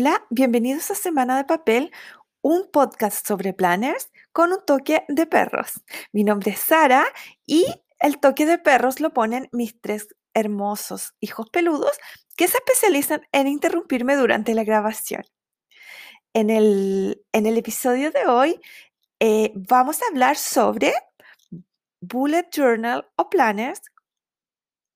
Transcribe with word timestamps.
Hola, 0.00 0.26
bienvenidos 0.30 0.90
a 0.90 0.94
Semana 0.94 1.36
de 1.36 1.44
Papel, 1.44 1.92
un 2.40 2.70
podcast 2.70 3.26
sobre 3.26 3.52
planners 3.52 4.10
con 4.32 4.50
un 4.50 4.64
toque 4.64 5.04
de 5.08 5.26
perros. 5.26 5.82
Mi 6.10 6.24
nombre 6.24 6.52
es 6.52 6.58
Sara 6.58 7.04
y 7.44 7.66
el 7.98 8.18
toque 8.18 8.46
de 8.46 8.56
perros 8.56 9.00
lo 9.00 9.12
ponen 9.12 9.50
mis 9.52 9.78
tres 9.78 10.08
hermosos 10.32 11.12
hijos 11.20 11.50
peludos 11.50 11.98
que 12.34 12.48
se 12.48 12.56
especializan 12.56 13.20
en 13.32 13.46
interrumpirme 13.46 14.16
durante 14.16 14.54
la 14.54 14.64
grabación. 14.64 15.22
En 16.32 16.48
el, 16.48 17.22
en 17.34 17.44
el 17.44 17.58
episodio 17.58 18.10
de 18.10 18.24
hoy 18.26 18.58
eh, 19.18 19.52
vamos 19.54 20.00
a 20.00 20.06
hablar 20.06 20.38
sobre 20.38 20.94
bullet 22.00 22.48
journal 22.50 23.06
o 23.16 23.28
planners, 23.28 23.82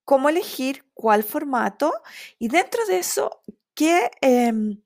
cómo 0.03 0.29
elegir 0.29 0.83
cuál 0.95 1.23
formato 1.23 1.93
y 2.39 2.47
dentro 2.47 2.83
de 2.87 2.97
eso, 2.97 3.43
qué, 3.75 4.09
em, 4.21 4.81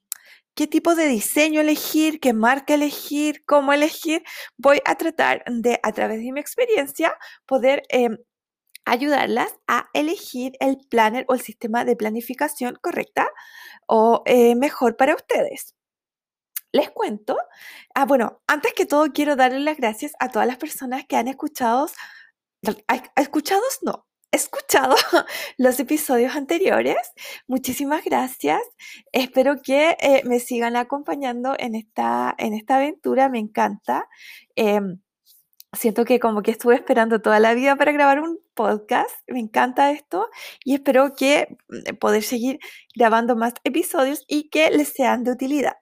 qué 0.60 0.66
tipo 0.66 0.94
de 0.94 1.06
diseño 1.06 1.62
elegir, 1.62 2.20
qué 2.20 2.34
marca 2.34 2.74
elegir, 2.74 3.42
cómo 3.46 3.72
elegir. 3.72 4.22
Voy 4.58 4.82
a 4.84 4.94
tratar 4.96 5.42
de, 5.46 5.80
a 5.82 5.92
través 5.92 6.18
de 6.20 6.32
mi 6.32 6.40
experiencia, 6.40 7.16
poder 7.46 7.82
em, 7.88 8.18
ayudarlas 8.84 9.54
a 9.66 9.88
elegir 9.94 10.52
el 10.60 10.76
planner 10.90 11.24
o 11.28 11.34
el 11.34 11.40
sistema 11.40 11.86
de 11.86 11.96
planificación 11.96 12.76
correcta 12.82 13.30
o 13.86 14.22
eh, 14.26 14.54
mejor 14.54 14.98
para 14.98 15.14
ustedes. 15.14 15.74
Les 16.72 16.90
cuento. 16.90 17.38
Ah, 17.94 18.04
bueno, 18.04 18.42
antes 18.46 18.74
que 18.74 18.84
todo 18.84 19.12
quiero 19.14 19.36
darle 19.36 19.60
las 19.60 19.78
gracias 19.78 20.12
a 20.20 20.28
todas 20.28 20.46
las 20.46 20.58
personas 20.58 21.06
que 21.06 21.16
han 21.16 21.28
escuchado, 21.28 21.88
escuchados 23.16 23.78
no, 23.80 24.06
escuchado 24.32 24.94
los 25.58 25.80
episodios 25.80 26.36
anteriores. 26.36 26.96
Muchísimas 27.46 28.04
gracias. 28.04 28.60
Espero 29.12 29.62
que 29.62 29.96
eh, 30.00 30.22
me 30.24 30.40
sigan 30.40 30.76
acompañando 30.76 31.54
en 31.58 31.74
esta, 31.74 32.34
en 32.38 32.54
esta 32.54 32.76
aventura. 32.76 33.28
Me 33.28 33.38
encanta. 33.38 34.08
Em, 34.56 35.00
siento 35.72 36.04
que 36.04 36.20
como 36.20 36.42
que 36.42 36.50
estuve 36.52 36.74
esperando 36.74 37.20
toda 37.20 37.40
la 37.40 37.54
vida 37.54 37.76
para 37.76 37.92
grabar 37.92 38.20
un 38.20 38.38
podcast. 38.54 39.10
Me 39.28 39.40
encanta 39.40 39.92
esto 39.92 40.28
y 40.64 40.74
espero 40.74 41.14
que 41.14 41.56
mm, 41.68 41.96
poder 41.96 42.22
seguir 42.22 42.60
grabando 42.94 43.36
más 43.36 43.54
episodios 43.64 44.24
y 44.28 44.48
que 44.50 44.70
les 44.70 44.88
sean 44.90 45.24
de 45.24 45.32
utilidad. 45.32 45.76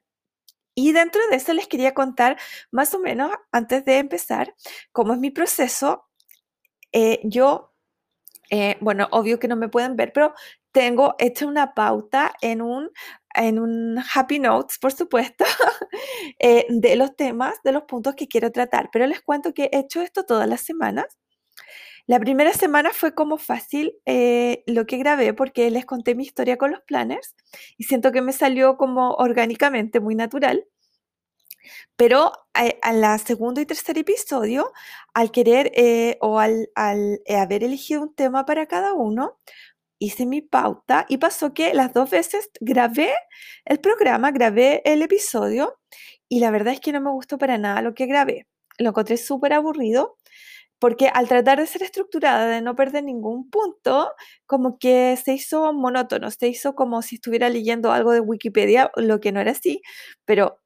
Y 0.75 0.93
dentro 0.93 1.21
de 1.29 1.37
eso 1.37 1.53
les 1.55 1.67
quería 1.67 1.93
contar 1.95 2.39
más 2.71 2.95
o 2.95 3.01
menos, 3.01 3.33
antes 3.53 3.85
de 3.85 3.99
empezar, 3.99 4.55
cómo 4.93 5.13
es 5.15 5.19
mi 5.19 5.31
proceso. 5.31 6.07
Eh, 6.93 7.21
yo 7.25 7.75
eh, 8.51 8.77
bueno, 8.81 9.09
obvio 9.11 9.39
que 9.39 9.49
no 9.49 9.57
me 9.57 9.69
pueden 9.69 9.97
ver, 9.97 10.13
pero 10.13 10.35
tengo 10.73 11.15
hecha 11.19 11.47
una 11.47 11.75
pauta 11.75 12.33
en 12.41 12.63
un, 12.63 12.91
en 13.35 13.59
un 13.59 13.99
Happy 14.15 14.39
Notes, 14.39 14.79
por 14.79 14.93
supuesto, 14.93 15.45
eh, 16.39 16.67
de 16.69 16.97
los 16.97 17.17
temas, 17.17 17.57
de 17.65 17.73
los 17.73 17.85
puntos 17.85 18.15
que 18.15 18.29
quiero 18.29 18.53
tratar. 18.53 18.91
Pero 18.93 19.07
les 19.07 19.21
cuento 19.23 19.53
que 19.55 19.71
he 19.73 19.79
hecho 19.81 20.01
esto 20.03 20.25
todas 20.25 20.49
las 20.49 20.63
semanas. 20.63 21.07
La 22.07 22.19
primera 22.19 22.55
semana 22.55 22.91
fue 22.93 23.15
como 23.15 23.37
fácil 23.37 23.95
eh, 24.07 24.65
lo 24.67 24.87
que 24.87 24.97
grabé 24.97 25.35
porque 25.35 25.71
les 25.71 25.85
conté 25.85 26.15
mi 26.15 26.23
historia 26.25 26.57
con 26.57 26.71
los 26.71 26.81
planners 26.83 27.35
y 27.77 27.85
siento 27.85 28.13
que 28.13 28.23
me 28.23 28.33
salió 28.33 28.79
como 28.79 29.11
orgánicamente, 29.17 30.01
muy 30.01 30.15
natural. 30.15 30.65
Pero 31.97 32.33
eh, 32.55 32.79
a, 32.83 32.93
la 32.93 33.19
segundo 33.19 33.61
y 33.61 33.67
tercer 33.67 33.99
episodio, 33.99 34.73
al 35.15 35.31
querer 35.31 35.73
eh, 35.75 36.19
o 36.21 36.39
al, 36.39 36.69
eh, 37.27 37.37
haber 37.37 37.65
elegido 37.65 38.03
un 38.03 38.15
tema 38.15 38.45
para 38.47 38.67
cada 38.67 38.95
uno, 38.95 39.39
hice 39.99 40.27
mi 40.27 40.43
pauta 40.43 41.07
y 41.09 41.19
pasó 41.19 41.55
que 41.55 41.75
las 41.75 41.93
dos 41.93 42.11
veces 42.11 42.51
grabé 42.61 43.13
el 43.65 43.81
programa, 43.81 44.31
grabé 44.33 44.83
el 44.85 45.03
episodio 45.03 45.79
y 46.29 46.41
la 46.41 46.51
verdad 46.51 46.75
es 46.75 46.81
que 46.81 46.93
no 46.93 47.01
me 47.01 47.11
gustó 47.11 47.39
para 47.39 47.59
nada 47.59 47.83
lo 47.83 47.95
que 47.95 48.07
grabé. 48.07 48.47
Lo 48.79 48.91
encontré 48.91 49.17
súper 49.17 49.53
aburrido 49.55 50.17
porque 50.79 51.09
al 51.09 51.29
tratar 51.29 51.59
de 51.59 51.67
ser 51.67 51.83
estructurada, 51.83 52.49
de 52.49 52.63
no 52.63 52.77
perder 52.77 53.05
ningún 53.05 53.51
punto, 53.51 54.13
como 54.47 54.79
que 54.79 55.17
se 55.23 55.35
hizo 55.35 55.73
monótono, 55.73 56.31
se 56.31 56.49
hizo 56.49 56.75
como 56.75 57.03
si 57.03 57.17
estuviera 57.17 57.49
leyendo 57.49 57.93
algo 57.93 58.13
de 58.13 58.21
Wikipedia, 58.21 58.91
lo 58.97 59.21
que 59.21 59.33
no 59.33 59.41
era 59.41 59.53
así, 59.53 59.83
pero 60.25 60.61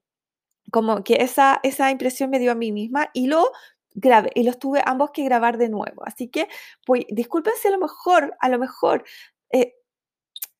como 0.72 1.04
que 1.04 1.16
esa, 1.20 1.60
esa 1.62 1.90
impresión 1.90 2.30
me 2.30 2.38
dio 2.38 2.50
a 2.50 2.56
mí 2.56 2.72
misma 2.72 3.10
y 3.12 3.26
lo 3.26 3.52
grabé 3.94 4.32
y 4.34 4.42
los 4.42 4.58
tuve 4.58 4.82
ambos 4.84 5.10
que 5.10 5.22
grabar 5.22 5.58
de 5.58 5.68
nuevo. 5.68 6.02
Así 6.04 6.28
que, 6.28 6.48
pues, 6.86 7.04
disculpen 7.10 7.52
si 7.60 7.68
a 7.68 7.72
lo 7.72 7.78
mejor, 7.78 8.34
a 8.40 8.48
lo 8.48 8.58
mejor 8.58 9.04
eh, 9.50 9.74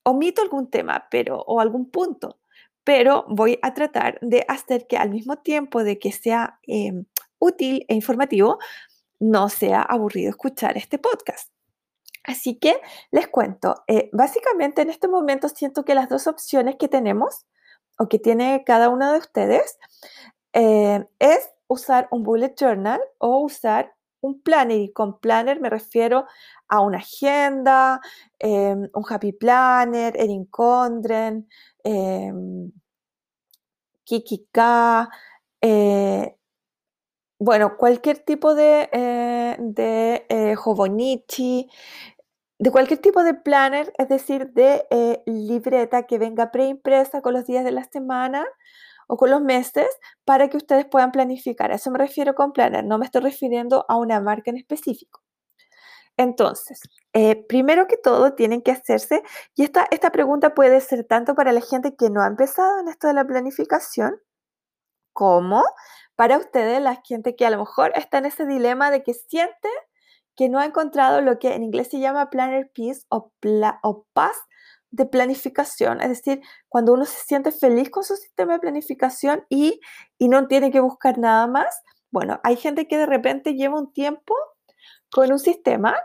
omito 0.03 0.43
algún 0.43 0.69
tema 0.69 1.07
pero, 1.09 1.41
o 1.41 1.59
algún 1.59 1.89
punto, 1.89 2.37
pero 2.83 3.25
voy 3.27 3.57
a 3.63 3.73
tratar 3.73 4.19
de 4.21 4.45
hacer 4.47 4.85
que 4.87 4.97
al 4.97 5.09
mismo 5.09 5.37
tiempo 5.37 5.83
de 5.83 5.97
que 5.97 6.11
sea 6.11 6.59
em, 6.67 7.05
útil 7.39 7.83
e 7.87 7.95
informativo, 7.95 8.59
no 9.19 9.49
sea 9.49 9.81
aburrido 9.81 10.29
escuchar 10.29 10.77
este 10.77 10.99
podcast. 10.99 11.49
Así 12.23 12.59
que 12.59 12.79
les 13.11 13.27
cuento, 13.27 13.83
eh, 13.87 14.09
básicamente 14.13 14.83
en 14.83 14.91
este 14.91 15.07
momento 15.07 15.49
siento 15.49 15.83
que 15.83 15.95
las 15.95 16.07
dos 16.07 16.27
opciones 16.27 16.75
que 16.77 16.87
tenemos 16.87 17.47
o 17.99 18.09
que 18.09 18.19
tiene 18.19 18.63
cada 18.65 18.89
uno 18.89 19.11
de 19.13 19.19
ustedes 19.19 19.77
eh, 20.53 21.05
es 21.19 21.49
usar 21.67 22.07
un 22.11 22.23
bullet 22.23 22.55
journal 22.59 23.01
o 23.19 23.39
usar 23.39 23.93
un 24.21 24.41
planner. 24.41 24.79
Y 24.79 24.93
con 24.93 25.19
planner 25.19 25.59
me 25.59 25.69
refiero 25.69 26.25
a 26.67 26.81
una 26.81 26.99
agenda, 26.99 28.01
em, 28.39 28.89
un 28.93 29.03
happy 29.09 29.33
planner, 29.33 30.15
Erin 30.17 30.45
Condren, 30.45 31.47
eh, 31.83 32.31
Kikika, 34.05 35.09
eh, 35.61 36.35
bueno, 37.39 37.75
cualquier 37.77 38.19
tipo 38.19 38.55
de, 38.55 38.89
eh, 38.93 39.57
de 39.59 40.55
Hobonichi, 40.63 41.69
de 42.63 42.71
cualquier 42.71 43.01
tipo 43.01 43.25
de 43.25 43.33
planner, 43.33 43.91
es 43.97 44.07
decir, 44.07 44.53
de 44.53 44.87
eh, 44.89 45.21
libreta 45.25 46.03
que 46.03 46.17
venga 46.17 46.49
preimpresa 46.49 47.21
con 47.21 47.33
los 47.33 47.45
días 47.45 47.65
de 47.65 47.73
la 47.73 47.83
semana 47.83 48.45
o 49.07 49.17
con 49.17 49.31
los 49.31 49.41
meses 49.41 49.87
para 50.23 50.47
que 50.47 50.55
ustedes 50.55 50.85
puedan 50.85 51.11
planificar. 51.11 51.73
A 51.73 51.75
eso 51.75 51.91
me 51.91 51.97
refiero 51.97 52.35
con 52.35 52.53
planner, 52.53 52.85
no 52.85 52.97
me 52.97 53.05
estoy 53.05 53.21
refiriendo 53.21 53.85
a 53.89 53.97
una 53.97 54.21
marca 54.21 54.49
en 54.49 54.55
específico. 54.55 55.21
Entonces, 56.15 56.79
eh, 57.11 57.45
primero 57.49 57.85
que 57.85 57.97
todo, 57.97 58.33
tienen 58.33 58.61
que 58.61 58.71
hacerse, 58.71 59.23
y 59.55 59.63
esta, 59.63 59.85
esta 59.91 60.11
pregunta 60.11 60.53
puede 60.53 60.79
ser 60.79 61.03
tanto 61.03 61.35
para 61.35 61.51
la 61.51 61.59
gente 61.59 61.97
que 61.97 62.09
no 62.09 62.21
ha 62.21 62.27
empezado 62.27 62.79
en 62.79 62.87
esto 62.87 63.07
de 63.07 63.13
la 63.13 63.25
planificación, 63.25 64.21
como 65.11 65.65
para 66.15 66.37
ustedes, 66.37 66.81
la 66.81 67.01
gente 67.03 67.35
que 67.35 67.45
a 67.45 67.49
lo 67.49 67.57
mejor 67.57 67.91
está 67.95 68.19
en 68.19 68.27
ese 68.27 68.45
dilema 68.45 68.89
de 68.89 69.03
que 69.03 69.13
siente 69.13 69.67
que 70.35 70.49
no 70.49 70.59
ha 70.59 70.65
encontrado 70.65 71.21
lo 71.21 71.39
que 71.39 71.53
en 71.53 71.63
inglés 71.63 71.89
se 71.89 71.99
llama 71.99 72.29
planner 72.29 72.71
peace 72.73 73.01
o, 73.09 73.31
paz 74.13 74.35
de 74.91 75.05
planificación, 75.05 76.01
es 76.01 76.09
decir, 76.09 76.41
cuando 76.69 76.93
uno 76.93 77.05
se 77.05 77.23
siente 77.23 77.51
feliz 77.51 77.89
con 77.89 78.03
su 78.03 78.15
sistema 78.15 78.53
de 78.53 78.59
planificación 78.59 79.45
y, 79.49 79.79
no 80.19 80.47
tiene 80.47 80.71
que 80.71 80.79
buscar 80.79 81.17
nada 81.17 81.47
más. 81.47 81.81
Bueno, 82.09 82.39
hay 82.43 82.55
gente 82.55 82.87
que 82.87 82.97
de 82.97 83.05
repente 83.05 83.55
lleva 83.55 83.77
un 83.77 83.91
tiempo 83.91 84.33
con 85.11 85.31
un 85.31 85.39
sistema, 85.39 85.95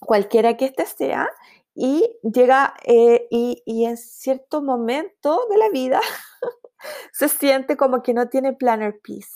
cualquiera 0.00 0.56
que 0.56 0.66
éste 0.66 0.84
sea, 0.84 1.28
y 1.74 2.18
llega 2.22 2.74
eh, 2.84 3.26
y, 3.30 3.62
y, 3.64 3.86
en 3.86 3.96
cierto 3.96 4.60
momento 4.62 5.46
de 5.48 5.56
la 5.56 5.70
vida 5.70 6.00
se 7.12 7.28
siente 7.28 7.76
como 7.76 8.02
que 8.02 8.12
no 8.12 8.28
tiene 8.28 8.52
planner 8.52 9.00
peace, 9.02 9.30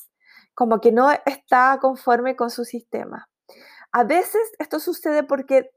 como 0.55 0.81
que 0.81 0.93
no 0.93 1.11
está 1.25 1.79
conforme 1.81 2.37
con 2.37 2.51
su 2.51 2.65
sistema. 2.65 3.29
A 3.97 4.05
veces 4.05 4.53
esto 4.59 4.79
sucede 4.79 5.23
porque 5.23 5.71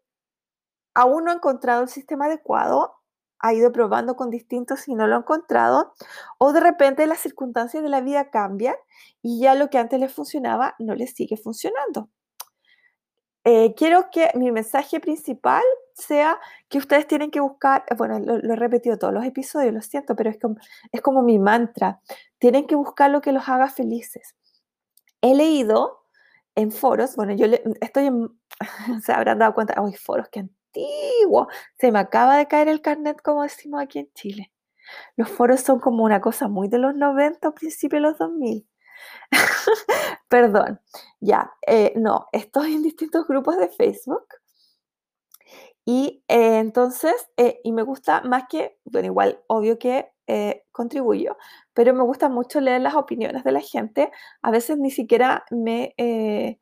aún 0.94 1.24
no 1.24 1.31
ha 1.31 1.35
encontrado 1.35 1.84
el 1.84 1.88
sistema 1.88 2.25
adecuado, 2.25 2.96
ha 3.40 3.53
ido 3.53 3.71
probando 3.71 4.18
con 4.18 4.30
distintos 4.30 4.89
y 4.89 4.94
no 4.94 5.07
lo 5.07 5.16
ha 5.16 5.19
encontrado, 5.19 5.94
o 6.38 6.51
de 6.51 6.60
repente 6.60 7.07
las 7.07 7.19
circunstancias 7.19 7.81
de 7.81 7.88
la 7.88 8.01
vida 8.01 8.30
cambian 8.30 8.75
y 9.21 9.39
ya 9.39 9.56
lo 9.56 9.69
que 9.69 9.77
antes 9.77 10.01
le 10.01 10.10
funcionaba 10.10 10.75
no 10.80 10.95
le 10.95 11.07
sigue 11.07 11.38
funcionando. 11.38 12.10
Eh, 13.45 13.74
quiero 13.77 14.10
que 14.12 14.31
mi 14.36 14.51
mensaje 14.51 15.00
principal 15.00 15.63
sea 15.94 16.42
que 16.68 16.77
ustedes 16.77 17.07
tienen 17.07 17.31
que 17.31 17.39
buscar, 17.39 17.86
bueno, 17.98 18.19
lo, 18.19 18.36
he 18.36 18.57
repetido 18.57 18.98
todos 18.98 19.13
los 19.13 19.24
episodios, 19.24 19.74
lo 19.74 19.81
siento, 19.81 20.18
pero 20.18 20.30
es 20.30 20.38
como, 20.38 20.57
es 20.92 21.01
como 21.01 21.21
mi 21.21 21.39
mantra, 21.39 22.01
tienen 22.38 22.68
que 22.68 22.75
buscar 22.75 23.12
lo 23.12 23.21
que 23.21 23.31
los 23.31 23.48
haga 23.48 23.69
felices. 23.69 24.36
He 25.21 25.36
leído 25.36 25.99
en 26.59 26.71
foros, 26.71 27.15
bueno, 27.15 27.33
yo 27.33 27.47
estoy 27.81 28.07
en, 28.07 28.29
se 29.03 29.13
habrán 29.13 29.39
dado 29.39 29.53
cuenta, 29.53 29.75
¡ay, 29.77 29.94
foros, 29.94 30.27
qué 30.31 30.41
antiguo! 30.41 31.47
Se 31.79 31.91
me 31.91 32.00
acaba 32.00 32.38
de 32.38 32.47
caer 32.47 32.67
el 32.67 32.81
carnet, 32.81 33.21
como 33.21 33.44
decimos 33.44 33.81
aquí 33.81 34.00
en 34.00 34.11
Chile. 34.13 34.51
Los 35.15 35.29
foros 35.29 35.61
son 35.61 35.79
como 35.79 36.03
una 36.03 36.21
cosa 36.21 36.47
muy 36.47 36.67
de 36.67 36.79
los 36.79 36.95
90 36.95 37.47
o 37.50 37.53
principios 37.53 38.01
de 38.01 38.09
los 38.09 38.17
2000. 38.17 38.67
Perdón, 40.29 40.81
ya, 41.19 41.51
eh, 41.67 41.94
no, 41.95 42.27
estoy 42.31 42.75
en 42.75 42.83
distintos 42.83 43.27
grupos 43.27 43.57
de 43.57 43.69
Facebook. 43.69 44.25
Y 45.85 46.23
eh, 46.27 46.59
entonces, 46.59 47.15
eh, 47.38 47.61
y 47.63 47.71
me 47.71 47.83
gusta 47.83 48.21
más 48.21 48.44
que, 48.50 48.77
bueno, 48.85 49.07
igual, 49.07 49.41
obvio 49.47 49.79
que 49.79 50.11
eh, 50.30 50.64
contribuyo, 50.72 51.38
pero 51.74 51.94
me 51.94 52.04
gusta 52.04 52.30
mucho 52.30 52.62
leer 52.62 52.81
las 52.81 52.96
opiniones 52.96 53.44
de 53.44 53.52
la 53.52 53.62
gente. 53.62 54.12
A 54.42 54.52
veces 54.52 54.78
ni 54.78 54.92
siquiera 54.92 55.44
me... 55.52 55.94
Eh, 55.98 56.60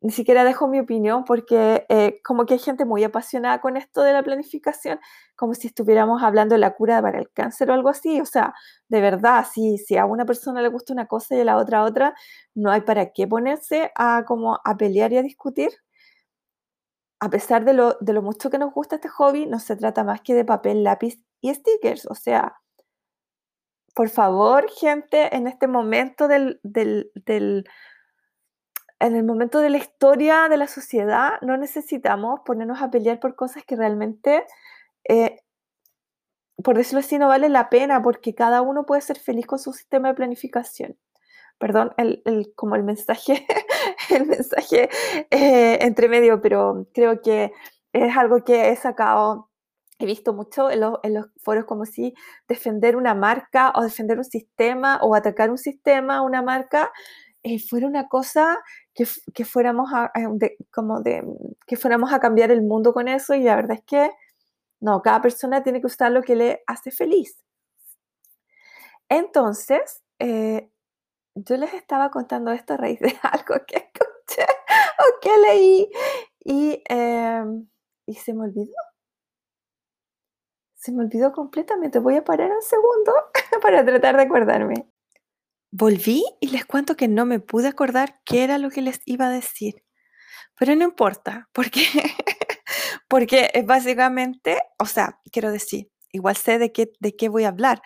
ni 0.00 0.12
siquiera 0.12 0.44
dejo 0.44 0.68
mi 0.68 0.78
opinión 0.78 1.24
porque 1.24 1.84
eh, 1.88 2.20
como 2.22 2.46
que 2.46 2.54
hay 2.54 2.60
gente 2.60 2.84
muy 2.84 3.02
apasionada 3.02 3.60
con 3.60 3.76
esto 3.76 4.02
de 4.02 4.12
la 4.12 4.22
planificación, 4.22 5.00
como 5.34 5.54
si 5.54 5.66
estuviéramos 5.66 6.22
hablando 6.22 6.54
de 6.54 6.60
la 6.60 6.74
cura 6.74 7.02
para 7.02 7.18
el 7.18 7.30
cáncer 7.32 7.70
o 7.70 7.74
algo 7.74 7.88
así. 7.88 8.20
O 8.20 8.24
sea, 8.24 8.54
de 8.88 9.00
verdad, 9.00 9.44
si, 9.52 9.78
si 9.78 9.96
a 9.96 10.04
una 10.06 10.24
persona 10.24 10.62
le 10.62 10.68
gusta 10.68 10.92
una 10.92 11.06
cosa 11.06 11.34
y 11.36 11.40
a 11.40 11.44
la 11.44 11.56
otra 11.56 11.82
otra, 11.82 12.14
no 12.54 12.70
hay 12.70 12.82
para 12.82 13.12
qué 13.12 13.26
ponerse 13.26 13.90
a, 13.96 14.24
como 14.24 14.60
a 14.64 14.76
pelear 14.76 15.12
y 15.12 15.18
a 15.18 15.22
discutir. 15.22 15.70
A 17.20 17.30
pesar 17.30 17.64
de 17.64 17.72
lo, 17.72 17.96
de 18.00 18.12
lo 18.12 18.22
mucho 18.22 18.50
que 18.50 18.58
nos 18.58 18.72
gusta 18.72 18.96
este 18.96 19.08
hobby, 19.08 19.46
no 19.46 19.58
se 19.58 19.74
trata 19.76 20.04
más 20.04 20.20
que 20.20 20.34
de 20.34 20.44
papel, 20.44 20.84
lápiz 20.84 21.20
y 21.40 21.52
stickers. 21.52 22.06
O 22.06 22.14
sea, 22.14 22.54
por 23.98 24.10
favor, 24.10 24.70
gente, 24.70 25.34
en 25.34 25.48
este 25.48 25.66
momento 25.66 26.28
del, 26.28 26.60
del, 26.62 27.10
del 27.16 27.64
en 29.00 29.16
el 29.16 29.24
momento 29.24 29.58
de 29.58 29.70
la 29.70 29.78
historia 29.78 30.48
de 30.48 30.56
la 30.56 30.68
sociedad 30.68 31.40
no 31.42 31.56
necesitamos 31.56 32.42
ponernos 32.46 32.80
a 32.80 32.92
pelear 32.92 33.18
por 33.18 33.34
cosas 33.34 33.64
que 33.64 33.74
realmente, 33.74 34.46
eh, 35.02 35.40
por 36.62 36.76
decirlo 36.76 37.00
así, 37.00 37.18
no 37.18 37.26
vale 37.26 37.48
la 37.48 37.70
pena 37.70 38.00
porque 38.00 38.36
cada 38.36 38.62
uno 38.62 38.86
puede 38.86 39.00
ser 39.00 39.18
feliz 39.18 39.48
con 39.48 39.58
su 39.58 39.72
sistema 39.72 40.06
de 40.06 40.14
planificación. 40.14 40.96
Perdón, 41.58 41.92
el, 41.96 42.22
como 42.54 42.76
el 42.76 42.84
mensaje, 42.84 43.48
el 44.10 44.26
mensaje 44.26 44.90
eh, 45.32 45.78
entre 45.80 46.08
medio, 46.08 46.40
pero 46.40 46.86
creo 46.94 47.20
que 47.20 47.52
es 47.92 48.16
algo 48.16 48.44
que 48.44 48.68
he 48.68 48.76
sacado, 48.76 49.47
he 49.98 50.06
visto 50.06 50.32
mucho 50.32 50.70
en, 50.70 50.80
los 50.80 51.26
foros 51.38 51.64
como 51.64 51.84
si 51.84 52.14
defender 52.46 52.96
una 52.96 53.14
marca 53.14 53.72
o 53.74 53.82
defender 53.82 54.18
un 54.18 54.24
sistema 54.24 54.98
o 55.02 55.14
atacar 55.14 55.50
un 55.50 55.58
sistema, 55.58 56.22
una 56.22 56.42
marca, 56.42 56.92
eh, 57.42 57.58
fuera 57.58 57.86
una 57.86 58.08
cosa 58.08 58.58
que, 58.94 59.44
fuéramos 59.44 59.90
a, 59.92 60.12
como 60.72 61.00
de, 61.00 61.24
que 61.66 61.76
fuéramos 61.76 62.12
a 62.12 62.20
cambiar 62.20 62.50
el 62.50 62.62
mundo 62.62 62.92
con 62.92 63.08
eso 63.08 63.34
y 63.34 63.42
la 63.42 63.56
verdad 63.56 63.78
es 63.78 63.84
que 63.84 64.10
no, 64.80 65.02
cada 65.02 65.20
persona 65.20 65.62
tiene 65.62 65.80
que 65.80 65.86
usar 65.86 66.12
lo 66.12 66.22
que 66.22 66.36
le 66.36 66.62
hace 66.66 66.90
feliz. 66.90 67.36
Entonces, 69.08 70.02
eh, 70.18 70.70
yo 71.34 71.56
les 71.56 71.74
estaba 71.74 72.10
contando 72.10 72.52
esto 72.52 72.74
a 72.74 72.76
raíz 72.76 73.00
de 73.00 73.16
algo 73.22 73.64
que 73.66 73.76
escuché 73.76 74.46
o 74.98 75.20
que 75.20 75.38
leí 75.38 75.90
y, 76.44 76.82
em, 76.88 77.68
y 78.06 78.14
se 78.14 78.34
me 78.34 78.44
olvidó. 78.44 78.87
Se 80.78 80.92
me 80.92 81.02
olvidó 81.02 81.32
completamente. 81.32 81.98
Voy 81.98 82.14
a 82.14 82.24
parar 82.24 82.52
un 82.52 82.62
segundo 82.62 83.12
para 83.62 83.84
tratar 83.84 84.16
de 84.16 84.22
acordarme. 84.22 84.88
Volví 85.72 86.24
y 86.40 86.48
les 86.48 86.64
cuento 86.64 86.96
que 86.96 87.08
no 87.08 87.26
me 87.26 87.40
pude 87.40 87.68
acordar 87.68 88.20
qué 88.24 88.44
era 88.44 88.58
lo 88.58 88.70
que 88.70 88.80
les 88.80 89.00
iba 89.04 89.26
a 89.26 89.30
decir. 89.30 89.84
Pero 90.56 90.76
no 90.76 90.84
importa, 90.84 91.48
porque, 91.52 91.82
porque 93.08 93.50
es 93.52 93.66
básicamente, 93.66 94.60
o 94.78 94.86
sea, 94.86 95.20
quiero 95.32 95.50
decir, 95.50 95.90
igual 96.12 96.36
sé 96.36 96.58
de 96.58 96.72
qué, 96.72 96.92
de 97.00 97.16
qué 97.16 97.28
voy 97.28 97.44
a 97.44 97.48
hablar. 97.48 97.82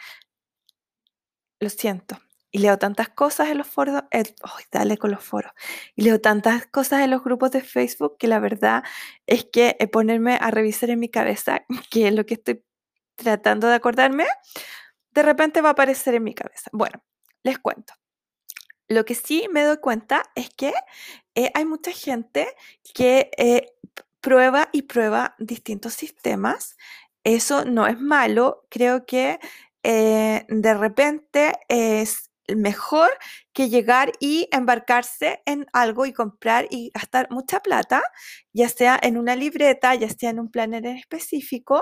Lo 1.60 1.70
siento. 1.70 2.18
Y 2.50 2.58
leo 2.58 2.78
tantas 2.78 3.08
cosas 3.08 3.48
en 3.48 3.56
los 3.56 3.66
foros, 3.66 4.02
eh, 4.10 4.24
dale 4.70 4.98
con 4.98 5.10
los 5.10 5.24
foros. 5.24 5.52
Y 5.96 6.02
leo 6.02 6.20
tantas 6.20 6.66
cosas 6.66 7.00
en 7.00 7.10
los 7.10 7.24
grupos 7.24 7.52
de 7.52 7.62
Facebook 7.62 8.18
que 8.18 8.28
la 8.28 8.38
verdad 8.38 8.84
es 9.26 9.46
que 9.46 9.76
ponerme 9.90 10.36
a 10.38 10.50
revisar 10.50 10.90
en 10.90 11.00
mi 11.00 11.08
cabeza 11.08 11.64
qué 11.90 12.08
es 12.08 12.14
lo 12.14 12.26
que 12.26 12.34
estoy 12.34 12.62
tratando 13.16 13.68
de 13.68 13.74
acordarme, 13.74 14.26
de 15.12 15.22
repente 15.22 15.60
va 15.60 15.70
a 15.70 15.72
aparecer 15.72 16.14
en 16.14 16.24
mi 16.24 16.34
cabeza. 16.34 16.70
Bueno, 16.72 17.02
les 17.42 17.58
cuento. 17.58 17.94
Lo 18.88 19.04
que 19.04 19.14
sí 19.14 19.48
me 19.50 19.62
doy 19.62 19.78
cuenta 19.78 20.22
es 20.34 20.50
que 20.50 20.72
eh, 21.34 21.50
hay 21.54 21.64
mucha 21.64 21.92
gente 21.92 22.48
que 22.94 23.30
eh, 23.36 23.72
prueba 24.20 24.68
y 24.72 24.82
prueba 24.82 25.34
distintos 25.38 25.94
sistemas. 25.94 26.76
Eso 27.24 27.64
no 27.64 27.86
es 27.86 27.98
malo. 28.00 28.66
Creo 28.68 29.06
que 29.06 29.38
eh, 29.82 30.44
de 30.48 30.74
repente 30.74 31.58
es 31.68 32.31
mejor 32.56 33.10
que 33.52 33.68
llegar 33.68 34.12
y 34.20 34.48
embarcarse 34.52 35.42
en 35.46 35.66
algo 35.72 36.06
y 36.06 36.12
comprar 36.12 36.66
y 36.70 36.90
gastar 36.94 37.30
mucha 37.30 37.60
plata, 37.60 38.02
ya 38.52 38.68
sea 38.68 38.98
en 39.02 39.16
una 39.18 39.36
libreta, 39.36 39.94
ya 39.94 40.08
sea 40.08 40.30
en 40.30 40.40
un 40.40 40.50
planner 40.50 40.86
en 40.86 40.96
específico, 40.96 41.80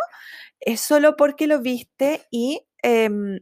solo 0.76 1.17
porque 1.17 1.46
lo 1.46 1.61
viste 1.61 2.26
y 2.31 2.62
em, 2.82 3.40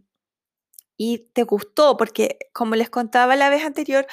y 0.98 1.30
te 1.32 1.44
gustó, 1.44 1.96
porque 1.96 2.38
como 2.52 2.75
les 2.75 2.90
contaba 2.90 3.36
la 3.36 3.48
vez 3.50 3.64
anterior, 3.64 4.06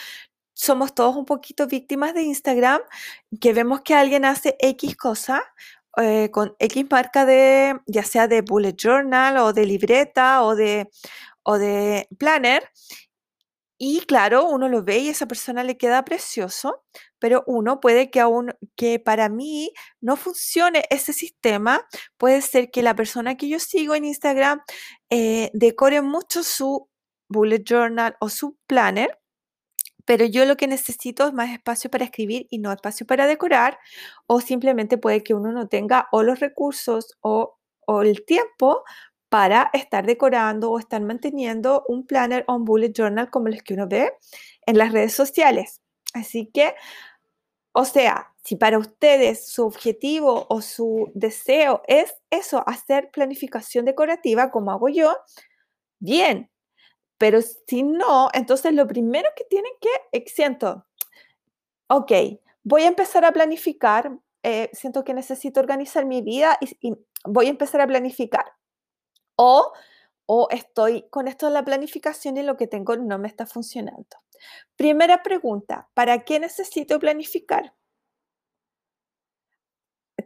somos 0.54 0.96
todos 0.96 1.16
un 1.18 1.26
poquito 1.26 1.68
víctimas 1.68 2.14
de 2.14 2.24
Instagram, 2.24 2.82
que 3.42 3.54
vemos 3.54 3.82
que 3.82 3.96
alguien 3.96 4.24
hace 4.26 4.56
X 4.60 4.96
cosa 4.96 5.44
eh, 5.98 6.30
con 6.32 6.56
X 6.60 6.86
marca 6.90 7.26
de, 7.26 7.80
ya 7.88 8.04
sea 8.04 8.28
de 8.28 8.42
bullet 8.42 8.76
journal 8.78 9.38
o 9.38 9.54
de 9.54 9.66
libreta 9.66 10.44
o 10.44 10.56
de, 10.56 10.90
o 11.44 11.58
de 11.58 12.08
planner, 12.18 12.70
y 13.88 14.02
claro, 14.02 14.48
uno 14.48 14.68
lo 14.68 14.84
ve 14.84 14.98
y 14.98 15.10
esa 15.10 15.28
persona 15.28 15.64
le 15.64 15.78
queda 15.78 16.04
precioso, 16.06 16.84
pero 17.20 17.44
uno 17.46 17.80
puede 17.80 18.10
que 18.10 18.20
aún 18.20 18.52
que 18.76 19.00
para 19.00 19.30
mí 19.30 19.74
no 20.02 20.16
funcione 20.16 20.86
ese 20.90 21.14
sistema, 21.14 21.86
puede 22.18 22.42
ser 22.42 22.72
que 22.72 22.82
la 22.82 22.96
persona 22.96 23.38
que 23.38 23.48
yo 23.48 23.60
sigo 23.60 23.94
en 23.94 24.06
Instagram 24.06 24.62
eh, 25.12 25.52
decore 25.54 26.02
mucho 26.02 26.42
su 26.42 26.90
bullet 27.30 27.64
journal 27.64 28.18
o 28.20 28.30
su 28.30 28.58
planner, 28.66 29.20
pero 30.04 30.26
yo 30.26 30.46
lo 30.46 30.58
que 30.58 30.66
necesito 30.68 31.28
es 31.28 31.34
más 31.34 31.52
espacio 31.52 31.92
para 31.92 32.06
escribir 32.06 32.48
y 32.50 32.58
no 32.58 32.72
espacio 32.72 33.06
para 33.06 33.28
decorar, 33.28 33.78
o 34.26 34.42
simplemente 34.42 34.98
puede 34.98 35.22
que 35.22 35.36
uno 35.36 35.52
no 35.52 35.68
tenga 35.68 36.08
o 36.12 36.24
los 36.24 36.40
recursos 36.40 37.14
o, 37.22 37.60
o 37.86 38.02
el 38.02 38.26
tiempo 38.26 38.84
para 39.36 39.70
estar 39.74 40.06
decorando 40.06 40.72
o 40.72 40.80
estar 40.80 41.02
manteniendo 41.02 41.84
un 41.90 42.08
planner 42.08 42.46
o 42.48 42.56
un 42.56 42.64
bullet 42.64 42.94
journal 42.94 43.30
como 43.30 43.50
los 43.50 43.62
que 43.64 43.74
uno 43.74 43.86
ve 43.86 44.14
en 44.66 44.78
las 44.78 44.94
redes 44.94 45.12
sociales. 45.12 45.82
Así 46.14 46.50
que, 46.54 46.74
o 47.74 47.84
sea, 47.84 48.34
si 48.46 48.56
para 48.56 48.80
ustedes 48.80 49.50
su 49.50 49.66
objetivo 49.66 50.48
o 50.50 50.62
su 50.62 51.12
deseo 51.16 51.82
es 51.86 52.16
eso, 52.30 52.64
hacer 52.66 53.12
planificación 53.12 53.84
decorativa 53.84 54.52
como 54.52 54.72
hago 54.72 54.88
yo, 54.88 55.14
bien. 56.00 56.50
Pero 57.18 57.42
si 57.42 57.84
no, 57.84 58.30
entonces 58.32 58.74
lo 58.74 58.88
primero 58.88 59.28
que 59.36 59.44
tienen 59.44 59.74
que, 59.82 60.24
siento, 60.28 60.86
ok, 61.90 62.40
voy 62.64 62.84
a 62.84 62.88
empezar 62.88 63.26
a 63.26 63.34
planificar, 63.34 64.18
eh, 64.44 64.70
siento 64.72 65.04
que 65.04 65.14
necesito 65.14 65.60
organizar 65.60 66.06
mi 66.06 66.22
vida 66.22 66.58
y 66.62 66.94
voy 67.26 67.48
a 67.48 67.50
empezar 67.50 67.82
a 67.82 67.88
planificar 67.88 68.46
o, 69.36 69.74
o 70.26 70.48
estoy 70.52 71.08
con 71.10 71.28
esto 71.28 71.48
de 71.48 71.54
la 71.54 71.66
planificación 71.66 72.38
y 72.38 72.44
lo 72.44 72.58
que 72.58 72.68
tengo 72.68 72.96
no 72.98 73.18
me 73.18 73.28
está 73.28 73.46
funcionando. 73.46 74.18
Primera 74.76 75.24
pregunta, 75.24 75.90
¿para 75.94 76.24
qué 76.24 76.40
necesito 76.40 77.00
planificar? 77.00 77.74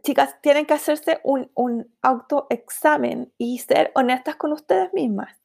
Chicas, 0.02 0.40
tienen 0.40 0.66
que 0.66 0.74
hacerse 0.74 1.20
un, 1.24 1.50
un 1.54 1.94
autoexamen 2.00 3.32
y 3.36 3.58
ser 3.58 3.92
honestas 3.94 4.36
con 4.36 4.52
ustedes 4.52 4.92
mismas. 4.94 5.36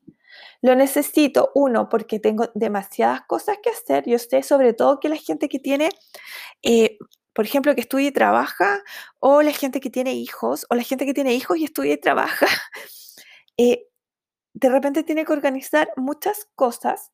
Lo 0.62 0.76
necesito, 0.76 1.52
uno, 1.56 1.90
porque 1.90 2.20
tengo 2.20 2.50
demasiadas 2.54 3.22
cosas 3.28 3.58
que 3.62 3.70
hacer. 3.70 4.06
Yo 4.08 4.18
sé 4.18 4.44
sobre 4.44 4.74
todo 4.74 5.00
que 5.00 5.10
la 5.10 5.16
gente 5.18 5.50
que 5.50 5.60
tiene, 5.60 5.90
eh, 6.64 6.98
por 7.34 7.46
ejemplo, 7.46 7.76
que 7.76 7.82
estudia 7.82 8.08
y 8.08 8.12
trabaja, 8.12 8.82
o 9.20 9.42
la 9.42 9.52
gente 9.52 9.80
que 9.80 9.90
tiene 9.90 10.14
hijos, 10.14 10.66
o 10.70 10.76
la 10.76 10.84
gente 10.84 11.06
que 11.06 11.14
tiene 11.14 11.34
hijos 11.34 11.58
y 11.58 11.66
estudia 11.66 11.94
y 11.94 11.98
trabaja, 11.98 12.48
eh, 13.58 13.88
de 14.54 14.70
repente 14.70 15.04
tiene 15.04 15.26
que 15.26 15.34
organizar 15.34 15.92
muchas 15.98 16.48
cosas 16.56 17.12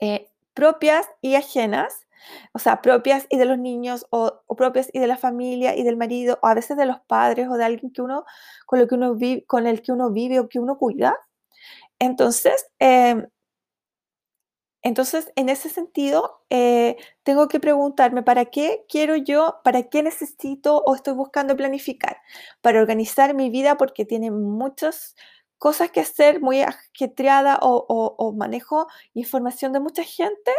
eh, 0.00 0.30
propias 0.54 1.08
y 1.20 1.34
ajenas, 1.34 2.06
o 2.52 2.58
sea, 2.58 2.82
propias 2.82 3.26
y 3.28 3.38
de 3.38 3.44
los 3.44 3.58
niños, 3.58 4.06
o, 4.10 4.42
propias 4.56 4.88
y 4.92 4.98
de 4.98 5.06
la 5.06 5.16
familia 5.16 5.76
y 5.76 5.84
del 5.84 5.96
marido, 5.96 6.38
o 6.42 6.46
a 6.48 6.54
veces 6.54 6.76
de 6.76 6.86
los 6.86 7.00
padres 7.02 7.48
o 7.48 7.54
de 7.56 7.64
alguien 7.64 7.92
que 7.92 8.02
uno, 8.02 8.24
con, 8.66 8.80
lo 8.80 8.88
que 8.88 8.94
uno 8.96 9.14
vive, 9.14 9.44
con 9.46 9.66
el 9.66 9.82
que 9.82 9.92
uno 9.92 10.10
vive 10.10 10.40
o 10.40 10.48
que 10.48 10.58
uno 10.58 10.78
cuida. 10.78 11.16
Entonces, 11.98 12.66
em, 12.78 13.28
entonces, 14.82 15.32
en 15.36 15.48
ese 15.48 15.68
sentido, 15.68 16.40
eh, 16.50 16.96
tengo 17.24 17.48
que 17.48 17.58
preguntarme, 17.60 18.22
¿para 18.22 18.46
qué 18.46 18.84
quiero 18.88 19.16
yo, 19.16 19.56
para 19.64 19.82
qué 19.84 20.02
necesito 20.02 20.78
o 20.78 20.94
estoy 20.94 21.14
buscando 21.14 21.56
planificar? 21.56 22.18
Para 22.62 22.80
organizar 22.80 23.34
mi 23.34 23.50
vida 23.50 23.76
porque 23.76 24.04
tiene 24.04 24.30
muchos 24.30 25.16
cosas 25.58 25.90
que 25.90 26.00
hacer 26.00 26.40
muy 26.40 26.62
ajetreada 26.62 27.58
o, 27.60 28.32
manejo 28.36 28.86
información 29.14 29.72
de 29.72 29.80
mucha 29.80 30.04
gente 30.04 30.52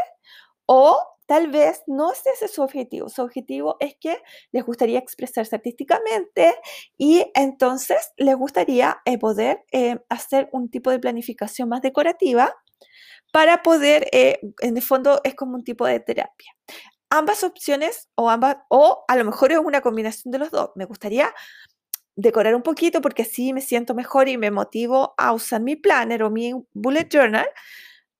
o 0.65 0.99
tal 1.25 1.49
vez 1.49 1.83
no 1.87 2.11
es 2.11 2.51
su 2.51 2.61
objetivo. 2.61 3.07
Su 3.07 3.21
objetivo 3.21 3.77
es 3.79 3.95
que 3.99 4.21
les 4.51 4.65
gustaría 4.65 4.99
expresarse 4.99 5.55
artísticamente 5.55 6.55
y 6.97 7.31
entonces 7.35 8.13
les 8.17 8.35
gustaría 8.35 8.99
eh, 9.05 9.17
poder 9.17 9.63
eh, 9.71 9.99
hacer 10.09 10.49
un 10.51 10.69
tipo 10.69 10.89
de 10.91 10.99
planificación 10.99 11.69
más 11.69 11.81
decorativa 11.81 12.55
para 13.31 13.61
poder, 13.61 14.07
eh, 14.11 14.39
en 14.61 14.75
el 14.75 14.83
fondo 14.83 15.21
es 15.23 15.35
como 15.35 15.55
un 15.55 15.63
tipo 15.63 15.85
de 15.85 15.99
terapia. 15.99 16.51
Ambas 17.11 17.43
opciones 17.43 18.09
o 18.15 18.29
ambas, 18.29 18.57
o 18.69 19.03
a 19.07 19.15
lo 19.15 19.25
mejor 19.25 19.51
es 19.51 19.59
una 19.59 19.81
combinación 19.81 20.31
de 20.31 20.39
los 20.39 20.51
dos. 20.51 20.71
Me 20.75 20.85
gustaría 20.85 21.33
decorar 22.19 22.53
un 22.55 22.61
poquito 22.63 23.01
porque 23.01 23.21
así 23.23 23.53
me 23.53 23.61
siento 23.61 23.95
mejor 23.95 24.27
y 24.27 24.37
me 24.37 24.51
motivo 24.51 25.13
a 25.17 25.33
usar 25.33 25.61
mi 25.61 25.75
planner 25.77 26.23
o 26.23 26.29
mi 26.29 26.53
bullet 26.73 27.07
journal, 27.09 27.47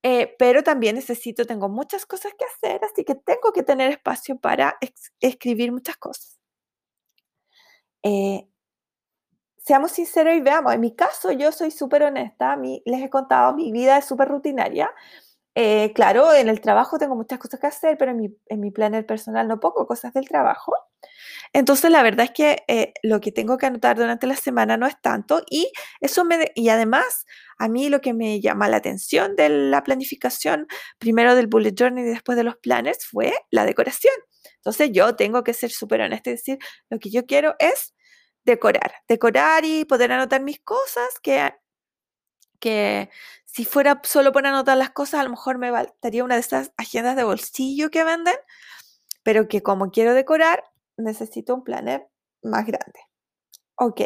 eh, 0.03 0.35
pero 0.39 0.63
también 0.63 0.95
necesito, 0.95 1.45
tengo 1.45 1.67
muchas 1.69 2.05
cosas 2.05 2.33
que 2.37 2.45
hacer, 2.45 2.81
así 2.85 3.03
que 3.03 3.15
tengo 3.15 3.51
que 3.53 3.63
tener 3.63 3.91
espacio 3.91 4.37
para 4.39 4.77
escribir 5.19 5.71
muchas 5.73 5.97
cosas. 5.97 6.39
Eh, 8.03 8.47
seamos 9.57 9.91
sinceros 9.91 10.33
y 10.35 10.39
veamos, 10.41 10.73
en 10.73 10.81
mi 10.81 10.95
caso 10.95 11.31
yo 11.33 11.51
soy 11.51 11.71
súper 11.71 12.03
honesta, 12.03 12.55
mí 12.55 12.81
les 12.85 13.01
he 13.01 13.09
contado, 13.09 13.53
mi 13.53 13.71
vida 13.71 13.97
es 13.97 14.05
súper 14.05 14.29
rutinaria. 14.29 14.91
Eh, 15.55 15.91
claro, 15.93 16.33
en 16.33 16.49
el 16.49 16.61
trabajo 16.61 16.97
tengo 16.99 17.15
muchas 17.15 17.39
cosas 17.39 17.59
que 17.59 17.67
hacer, 17.67 17.97
pero 17.97 18.11
en 18.11 18.17
mi, 18.17 18.37
en 18.47 18.59
mi 18.61 18.71
planner 18.71 19.05
personal 19.05 19.47
no 19.47 19.59
pongo 19.59 19.85
cosas 19.87 20.13
del 20.13 20.27
trabajo. 20.29 20.73
Entonces, 21.53 21.89
la 21.91 22.03
verdad 22.03 22.25
es 22.25 22.31
que 22.31 22.63
eh, 22.67 22.93
lo 23.03 23.19
que 23.21 23.31
tengo 23.31 23.57
que 23.57 23.65
anotar 23.65 23.97
durante 23.97 24.27
la 24.27 24.35
semana 24.35 24.77
no 24.77 24.87
es 24.87 24.99
tanto 25.01 25.43
y 25.49 25.71
eso 25.99 26.23
y 26.55 26.69
además 26.69 27.25
a 27.57 27.67
mí 27.67 27.89
lo 27.89 28.01
que 28.01 28.13
me 28.13 28.39
llama 28.39 28.69
la 28.69 28.77
atención 28.77 29.35
de 29.35 29.49
la 29.49 29.83
planificación, 29.83 30.67
primero 30.99 31.35
del 31.35 31.47
bullet 31.47 31.73
journal 31.73 32.05
y 32.05 32.07
después 32.09 32.37
de 32.37 32.43
los 32.43 32.57
planners, 32.57 33.05
fue 33.05 33.33
la 33.51 33.65
decoración. 33.65 34.13
Entonces, 34.55 34.91
yo 34.93 35.15
tengo 35.15 35.43
que 35.43 35.53
ser 35.53 35.71
súper 35.71 36.01
honesta 36.01 36.29
y 36.29 36.33
decir, 36.33 36.59
lo 36.89 36.99
que 36.99 37.09
yo 37.09 37.25
quiero 37.25 37.55
es 37.59 37.93
decorar, 38.45 38.93
decorar 39.07 39.65
y 39.65 39.85
poder 39.85 40.11
anotar 40.11 40.41
mis 40.41 40.59
cosas 40.61 41.07
que 41.21 41.51
que 42.59 43.09
si 43.45 43.65
fuera 43.65 44.01
solo 44.03 44.31
por 44.31 44.45
anotar 44.45 44.77
las 44.77 44.91
cosas, 44.91 45.21
a 45.21 45.23
lo 45.23 45.29
mejor 45.31 45.57
me 45.57 45.71
faltaría 45.71 46.23
una 46.23 46.35
de 46.35 46.41
esas 46.41 46.71
agendas 46.77 47.15
de 47.15 47.23
bolsillo 47.23 47.89
que 47.89 48.03
venden, 48.03 48.35
pero 49.23 49.47
que 49.47 49.63
como 49.63 49.91
quiero 49.91 50.13
decorar, 50.13 50.63
necesito 50.99 51.55
un 51.55 51.63
planner 51.63 52.09
más 52.41 52.65
grande. 52.65 52.99
Ok. 53.75 54.01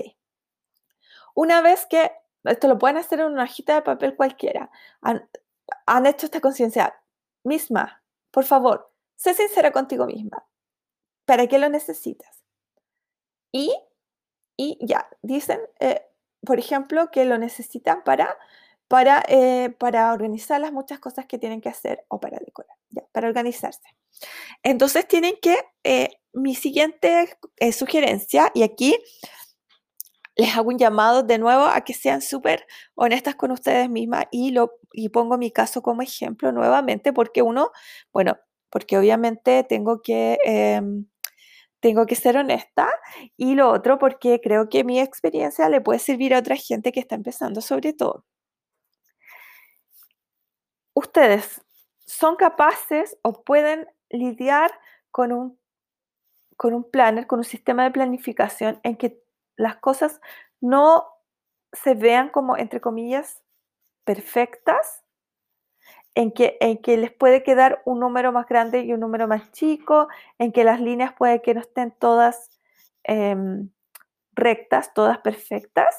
Una 1.36 1.62
vez 1.62 1.86
que, 1.86 2.12
esto 2.44 2.68
lo 2.68 2.78
pueden 2.78 2.98
hacer 2.98 3.20
en 3.20 3.28
una 3.28 3.44
hojita 3.44 3.76
de 3.76 3.82
papel 3.82 4.16
cualquiera, 4.16 4.70
han, 5.02 6.06
hecho 6.06 6.26
esta 6.26 6.42
conciencia 6.42 6.96
misma, 7.44 8.04
por 8.32 8.44
favor, 8.46 8.94
sé 9.16 9.34
sincera 9.34 9.72
contigo 9.72 10.06
misma. 10.06 10.46
¿Para 11.26 11.48
qué 11.48 11.58
lo 11.58 11.70
necesitas? 11.70 12.44
Y, 13.52 13.74
y 14.58 14.78
ya, 14.86 15.08
dicen, 15.22 15.60
eh, 15.80 16.06
por 16.46 16.60
ejemplo, 16.60 17.10
que 17.12 17.26
lo 17.26 17.38
necesitan 17.38 18.04
para, 18.04 18.38
para, 18.88 19.24
eh, 19.28 19.75
para 19.80 20.13
organizar 20.13 20.62
las 20.62 20.72
muchas 20.74 21.00
cosas 21.00 21.25
que 21.25 21.38
tienen 21.40 21.62
que 21.62 21.70
hacer 21.70 22.06
o 22.10 22.20
para 22.20 22.38
decorar, 22.40 22.78
ya, 22.90 23.04
para 23.12 23.28
organizarse. 23.28 23.82
Entonces 24.63 25.08
tienen 25.08 25.36
que, 25.42 25.58
eh, 25.84 26.10
mi 26.34 26.56
siguiente 26.56 27.38
eh, 27.58 27.72
sugerencia, 27.74 28.52
y 28.54 28.63
aquí 28.63 28.98
les 30.36 30.56
hago 30.58 30.70
un 30.70 30.78
llamado 30.80 31.24
de 31.24 31.38
nuevo 31.38 31.66
a 31.66 31.82
que 31.82 31.94
sean 31.94 32.22
súper 32.22 32.66
honestas 32.96 33.36
con 33.36 33.52
ustedes 33.52 33.90
mismas 33.90 34.25
y, 34.32 34.52
lo, 34.52 34.72
y 34.92 35.10
pongo 35.10 35.38
mi 35.38 35.52
caso 35.52 35.82
como 35.84 36.02
ejemplo 36.02 36.52
nuevamente 36.52 37.13
porque 37.13 37.42
uno, 37.42 37.72
bueno, 38.12 38.38
porque 38.70 38.98
obviamente 38.98 39.63
tengo 39.63 40.02
que, 40.02 40.38
em, 40.46 41.06
tengo 41.82 42.06
que 42.08 42.16
ser 42.16 42.38
honesta 42.38 42.90
y 43.38 43.56
lo 43.56 43.72
otro 43.72 44.00
porque 44.00 44.42
creo 44.42 44.70
que 44.70 44.84
mi 44.84 45.00
experiencia 45.00 45.70
le 45.70 45.82
puede 45.82 46.00
servir 46.00 46.34
a 46.36 46.40
otra 46.40 46.56
gente 46.58 46.92
que 46.92 47.00
está 47.02 47.16
empezando 47.16 47.62
sobre 47.62 47.94
todo. 47.94 48.25
Ustedes 50.94 51.62
son 52.06 52.36
capaces 52.36 53.18
o 53.22 53.44
pueden 53.44 53.88
lidiar 54.10 54.72
con 55.12 55.32
un, 55.32 55.60
con 56.58 56.74
un 56.74 56.90
planner, 56.90 57.28
con 57.28 57.40
un 57.40 57.46
sistema 57.46 57.84
de 57.84 57.92
planificación 57.92 58.80
en 58.84 58.98
que 58.98 59.22
las 59.56 59.78
cosas 59.78 60.22
no 60.62 61.08
se 61.72 61.96
vean 61.96 62.30
como, 62.30 62.58
entre 62.58 62.82
comillas, 62.82 63.42
perfectas, 64.04 65.04
en 66.16 66.32
que, 66.32 66.58
en 66.60 66.78
que 66.82 66.98
les 66.98 67.12
puede 67.12 67.42
quedar 67.42 67.82
un 67.86 68.00
número 68.00 68.32
más 68.32 68.48
grande 68.48 68.82
y 68.82 68.94
un 68.94 69.00
número 69.00 69.28
más 69.28 69.52
chico, 69.52 70.08
en 70.38 70.52
que 70.52 70.64
las 70.64 70.80
líneas 70.80 71.14
puede 71.14 71.42
que 71.42 71.56
no 71.56 71.62
estén 71.62 71.92
todas 71.92 72.52
em, 73.04 73.70
rectas, 74.34 74.94
todas 74.94 75.18
perfectas. 75.20 75.96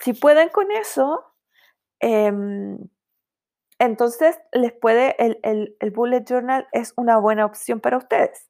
Si 0.00 0.14
pueden 0.14 0.48
con 0.48 0.70
eso, 0.70 1.24
em, 2.00 2.78
entonces, 3.84 4.38
les 4.52 4.72
puede, 4.72 5.16
el, 5.18 5.90
bullet 5.92 6.24
journal 6.24 6.66
es 6.72 6.92
una 6.96 7.18
buena 7.18 7.44
opción 7.44 7.80
para 7.80 7.96
ustedes. 7.98 8.48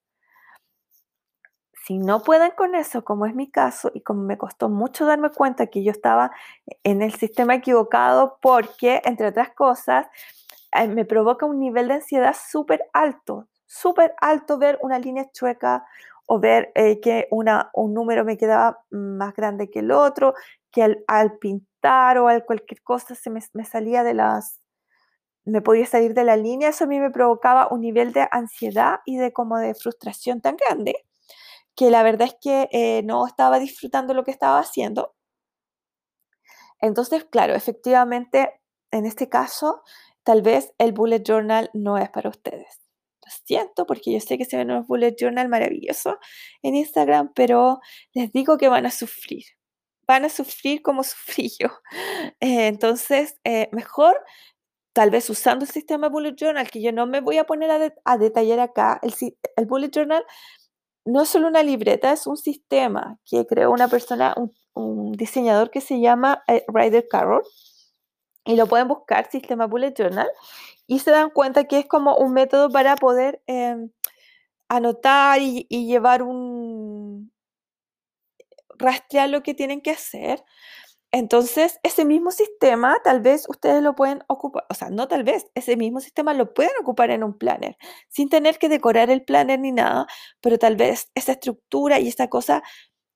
Si 1.86 1.98
no 1.98 2.22
pueden 2.22 2.52
con 2.52 2.74
eso, 2.74 3.04
como 3.04 3.26
es 3.26 3.34
mi 3.34 3.50
caso, 3.50 3.90
y 3.94 4.00
como 4.00 4.22
me 4.22 4.38
costó 4.38 4.68
mucho 4.70 5.04
darme 5.04 5.30
cuenta 5.30 5.66
que 5.66 5.84
yo 5.84 5.90
estaba 5.90 6.30
en 6.82 7.02
el 7.02 7.12
sistema 7.14 7.54
equivocado, 7.54 8.38
porque, 8.40 9.02
entre 9.04 9.28
otras 9.28 9.50
cosas, 9.50 10.06
eh, 10.72 10.88
me 10.88 11.04
provoca 11.04 11.46
un 11.46 11.58
nivel 11.58 11.88
de 11.88 11.94
ansiedad 11.94 12.34
súper 12.34 12.88
alto, 12.92 13.48
súper 13.66 14.14
alto 14.20 14.58
ver 14.58 14.78
una 14.82 14.98
línea 14.98 15.30
chueca 15.32 15.84
o 16.26 16.40
ver 16.40 16.72
eh, 16.74 17.00
que 17.00 17.28
una, 17.30 17.70
un 17.74 17.92
número 17.92 18.24
me 18.24 18.38
quedaba 18.38 18.82
más 18.90 19.34
grande 19.34 19.70
que 19.70 19.80
el 19.80 19.90
otro, 19.90 20.34
que 20.70 20.82
al, 21.06 21.38
pintar 21.38 22.18
o 22.18 22.28
al 22.28 22.44
cualquier 22.46 22.82
cosa 22.82 23.14
se 23.14 23.30
me 23.30 23.64
salía 23.64 24.02
de 24.02 24.14
las, 24.14 24.63
me 25.44 25.62
podía 25.62 25.86
salir 25.86 26.14
de 26.14 26.24
la 26.24 26.36
línea, 26.36 26.70
eso 26.70 26.84
a 26.84 26.86
mí 26.86 27.00
me 27.00 27.10
provocaba 27.10 27.68
un 27.70 27.80
nivel 27.82 28.12
de 28.12 28.26
ansiedad 28.30 29.00
y 29.04 29.16
de 29.16 29.32
como 29.32 29.58
de 29.58 29.74
frustración 29.74 30.40
tan 30.40 30.56
grande 30.56 31.04
que 31.76 31.90
la 31.90 32.02
verdad 32.02 32.28
es 32.28 32.36
que 32.40 32.68
eh, 32.72 33.02
no 33.04 33.26
estaba 33.26 33.58
disfrutando 33.58 34.14
lo 34.14 34.24
que 34.24 34.30
estaba 34.30 34.58
haciendo. 34.58 35.14
Entonces, 36.80 37.24
claro, 37.24 37.54
efectivamente, 37.54 38.60
en 38.90 39.06
este 39.06 39.28
caso, 39.28 39.82
tal 40.22 40.42
vez 40.42 40.72
el 40.78 40.92
bullet 40.92 41.22
journal 41.24 41.70
no 41.72 41.98
es 41.98 42.10
para 42.10 42.30
ustedes. 42.30 42.80
Lo 43.24 43.32
siento 43.44 43.86
porque 43.86 44.12
yo 44.12 44.20
sé 44.20 44.38
que 44.38 44.44
se 44.44 44.56
ven 44.56 44.70
unos 44.70 44.86
bullet 44.86 45.16
journal 45.18 45.48
maravillosos 45.48 46.16
en 46.62 46.76
Instagram, 46.76 47.32
pero 47.34 47.80
les 48.12 48.32
digo 48.32 48.58
que 48.58 48.68
van 48.68 48.86
a 48.86 48.90
sufrir. 48.90 49.44
Van 50.06 50.24
a 50.24 50.28
sufrir 50.28 50.82
como 50.82 51.02
sufrí 51.04 51.50
yo. 51.58 51.68
Entonces, 52.40 53.40
eh, 53.44 53.68
mejor 53.72 54.22
tal 54.94 55.10
vez 55.10 55.28
usando 55.28 55.64
el 55.64 55.70
sistema 55.70 56.08
Bullet 56.08 56.36
Journal, 56.36 56.70
que 56.70 56.80
yo 56.80 56.92
no 56.92 57.06
me 57.06 57.20
voy 57.20 57.38
a 57.38 57.44
poner 57.44 57.92
a, 58.04 58.16
detallar 58.16 58.60
acá, 58.60 59.00
el, 59.02 59.66
Bullet 59.66 59.90
Journal 59.90 60.24
no 61.04 61.22
es 61.22 61.28
solo 61.28 61.48
una 61.48 61.62
libreta, 61.62 62.12
es 62.12 62.26
un 62.26 62.36
sistema 62.36 63.18
que 63.26 63.44
creó 63.46 63.72
una 63.72 63.88
persona, 63.88 64.34
un, 64.74 65.12
diseñador 65.12 65.70
que 65.70 65.80
se 65.80 66.00
llama 66.00 66.42
eh, 66.48 66.64
Ryder 66.68 67.06
Carroll, 67.08 67.42
y 68.44 68.56
lo 68.56 68.66
pueden 68.66 68.88
buscar, 68.88 69.30
sistema 69.30 69.66
Bullet 69.66 69.94
Journal, 69.96 70.28
y 70.86 71.00
se 71.00 71.10
dan 71.10 71.30
cuenta 71.30 71.64
que 71.64 71.80
es 71.80 71.86
como 71.86 72.16
un 72.16 72.32
método 72.32 72.70
para 72.70 72.96
poder 72.96 73.42
em, 73.46 73.90
anotar 74.68 75.40
y 75.40 75.66
llevar 75.86 76.22
un, 76.22 77.32
rastrear 78.78 79.28
lo 79.28 79.42
que 79.42 79.54
tienen 79.54 79.80
que 79.80 79.90
hacer 79.90 80.42
entonces, 81.14 81.78
ese 81.84 82.04
mismo 82.04 82.32
sistema 82.32 82.98
tal 83.04 83.20
vez 83.20 83.48
ustedes 83.48 83.80
lo 83.84 83.94
pueden 83.94 84.24
ocupar, 84.26 84.66
o 84.68 84.74
sea, 84.74 84.90
no 84.90 85.06
tal 85.06 85.22
vez, 85.22 85.46
ese 85.54 85.76
mismo 85.76 86.00
sistema 86.00 86.34
lo 86.34 86.52
pueden 86.52 86.72
ocupar 86.80 87.10
en 87.10 87.22
un 87.22 87.38
planner, 87.38 87.76
sin 88.08 88.28
tener 88.28 88.58
que 88.58 88.68
decorar 88.68 89.10
el 89.10 89.24
planner 89.24 89.60
ni 89.60 89.70
nada, 89.70 90.08
pero 90.40 90.58
tal 90.58 90.74
vez 90.74 91.12
esa 91.14 91.30
estructura 91.30 92.00
y 92.00 92.08
esa 92.08 92.26
cosa 92.28 92.64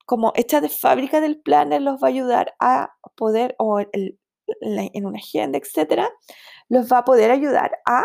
como 0.06 0.32
hecha 0.36 0.60
de 0.60 0.68
fábrica 0.68 1.20
del 1.20 1.40
planner 1.40 1.82
los 1.82 2.00
va 2.00 2.06
a 2.06 2.10
ayudar 2.10 2.54
a 2.60 2.94
poder, 3.16 3.56
o 3.58 3.80
en 3.80 5.06
una 5.06 5.18
agenda, 5.18 5.58
etcétera, 5.58 6.08
los 6.68 6.92
va 6.92 6.98
a 6.98 7.04
poder 7.04 7.32
ayudar 7.32 7.80
a, 7.84 8.04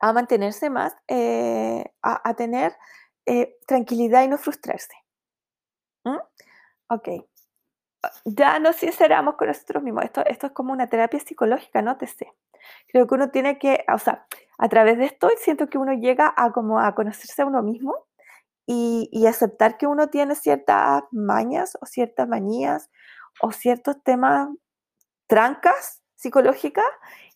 a 0.00 0.12
mantenerse 0.12 0.68
más, 0.68 0.94
eh, 1.08 1.84
a, 2.02 2.34
tener 2.34 2.76
eh, 3.24 3.56
tranquilidad 3.66 4.24
y 4.24 4.28
no 4.28 4.36
frustrarse. 4.36 4.92
¿Mm? 6.04 6.18
Ok 6.90 7.08
ya 8.24 8.58
nos 8.58 8.76
sinceramos 8.76 9.36
con 9.36 9.48
nosotros 9.48 9.82
mismos. 9.82 10.04
Esto, 10.04 10.24
esto 10.26 10.46
es 10.48 10.52
como 10.52 10.72
una 10.72 10.88
terapia 10.88 11.20
psicológica, 11.20 11.82
no 11.82 11.96
te 11.96 12.06
sé. 12.06 12.32
Creo 12.88 13.06
que 13.06 13.14
uno 13.14 13.30
tiene 13.30 13.58
que, 13.58 13.84
o 13.92 13.98
sea, 13.98 14.26
a 14.58 14.68
través 14.68 14.98
de 14.98 15.06
esto 15.06 15.28
siento 15.38 15.68
que 15.68 15.78
uno 15.78 15.92
llega 15.92 16.32
a 16.36 16.52
como 16.52 16.80
a 16.80 16.94
conocerse 16.94 17.42
a 17.42 17.46
uno 17.46 17.62
mismo 17.62 18.06
y, 18.66 19.08
y 19.12 19.26
aceptar 19.26 19.76
que 19.76 19.86
uno 19.86 20.08
tiene 20.08 20.34
ciertas 20.34 21.04
mañas 21.10 21.76
o 21.80 21.86
ciertas 21.86 22.28
manías 22.28 22.90
o 23.40 23.52
ciertos 23.52 24.02
temas, 24.02 24.48
trancas 25.26 26.02
psicológicas 26.14 26.84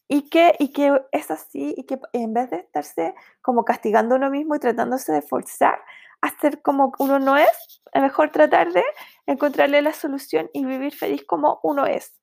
y 0.09 0.31
que, 0.31 0.55
y 0.59 0.73
que 0.73 1.03
es 1.13 1.31
así 1.31 1.75
y 1.77 1.85
que 1.85 2.01
en 2.15 2.33
vez 2.33 2.51
de 2.51 2.57
estarse 2.57 3.15
como 3.43 3.65
castigando 3.65 4.15
a 4.15 4.19
uno 4.19 4.31
mismo 4.31 4.55
y 4.55 4.59
tratándose 4.59 5.13
de 5.13 5.23
forzar 5.23 5.79
a 6.21 6.31
ser 6.41 6.63
como 6.63 6.93
uno 6.99 7.19
no 7.19 7.37
es, 7.37 7.83
es 7.93 8.03
mejor 8.03 8.31
tratar 8.31 8.73
de 8.73 8.85
encontrarle 9.27 9.83
la 9.83 9.93
solución 9.93 10.51
y 10.53 10.65
vivir 10.65 10.95
feliz 10.95 11.25
como 11.25 11.61
uno 11.63 11.87
es. 11.87 12.15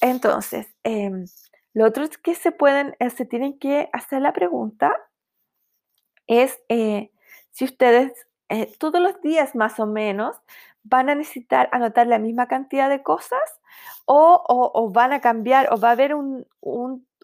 Entonces, 0.00 0.68
em, 0.82 1.26
lo 1.74 1.86
otro 1.86 2.04
es 2.04 2.16
que 2.18 2.34
se 2.34 2.52
pueden, 2.52 2.96
eh, 2.98 3.10
se 3.10 3.24
tienen 3.26 3.58
que 3.58 3.88
hacer 3.92 4.22
la 4.22 4.32
pregunta 4.32 4.96
es 6.30 6.60
eh, 6.68 7.10
si 7.50 7.64
ustedes 7.64 8.12
eh, 8.48 8.72
todos 8.78 9.00
los 9.00 9.20
días 9.20 9.54
más 9.56 9.80
o 9.80 9.86
menos 9.86 10.36
van 10.84 11.10
a 11.10 11.14
necesitar 11.16 11.68
anotar 11.72 12.06
la 12.06 12.20
misma 12.20 12.46
cantidad 12.46 12.88
de 12.88 13.02
cosas 13.02 13.40
o, 14.06 14.90
van 14.92 15.12
a 15.12 15.20
cambiar 15.20 15.72
o 15.72 15.78
va 15.78 15.88
a 15.88 15.92
haber 15.92 16.14
un, 16.14 16.46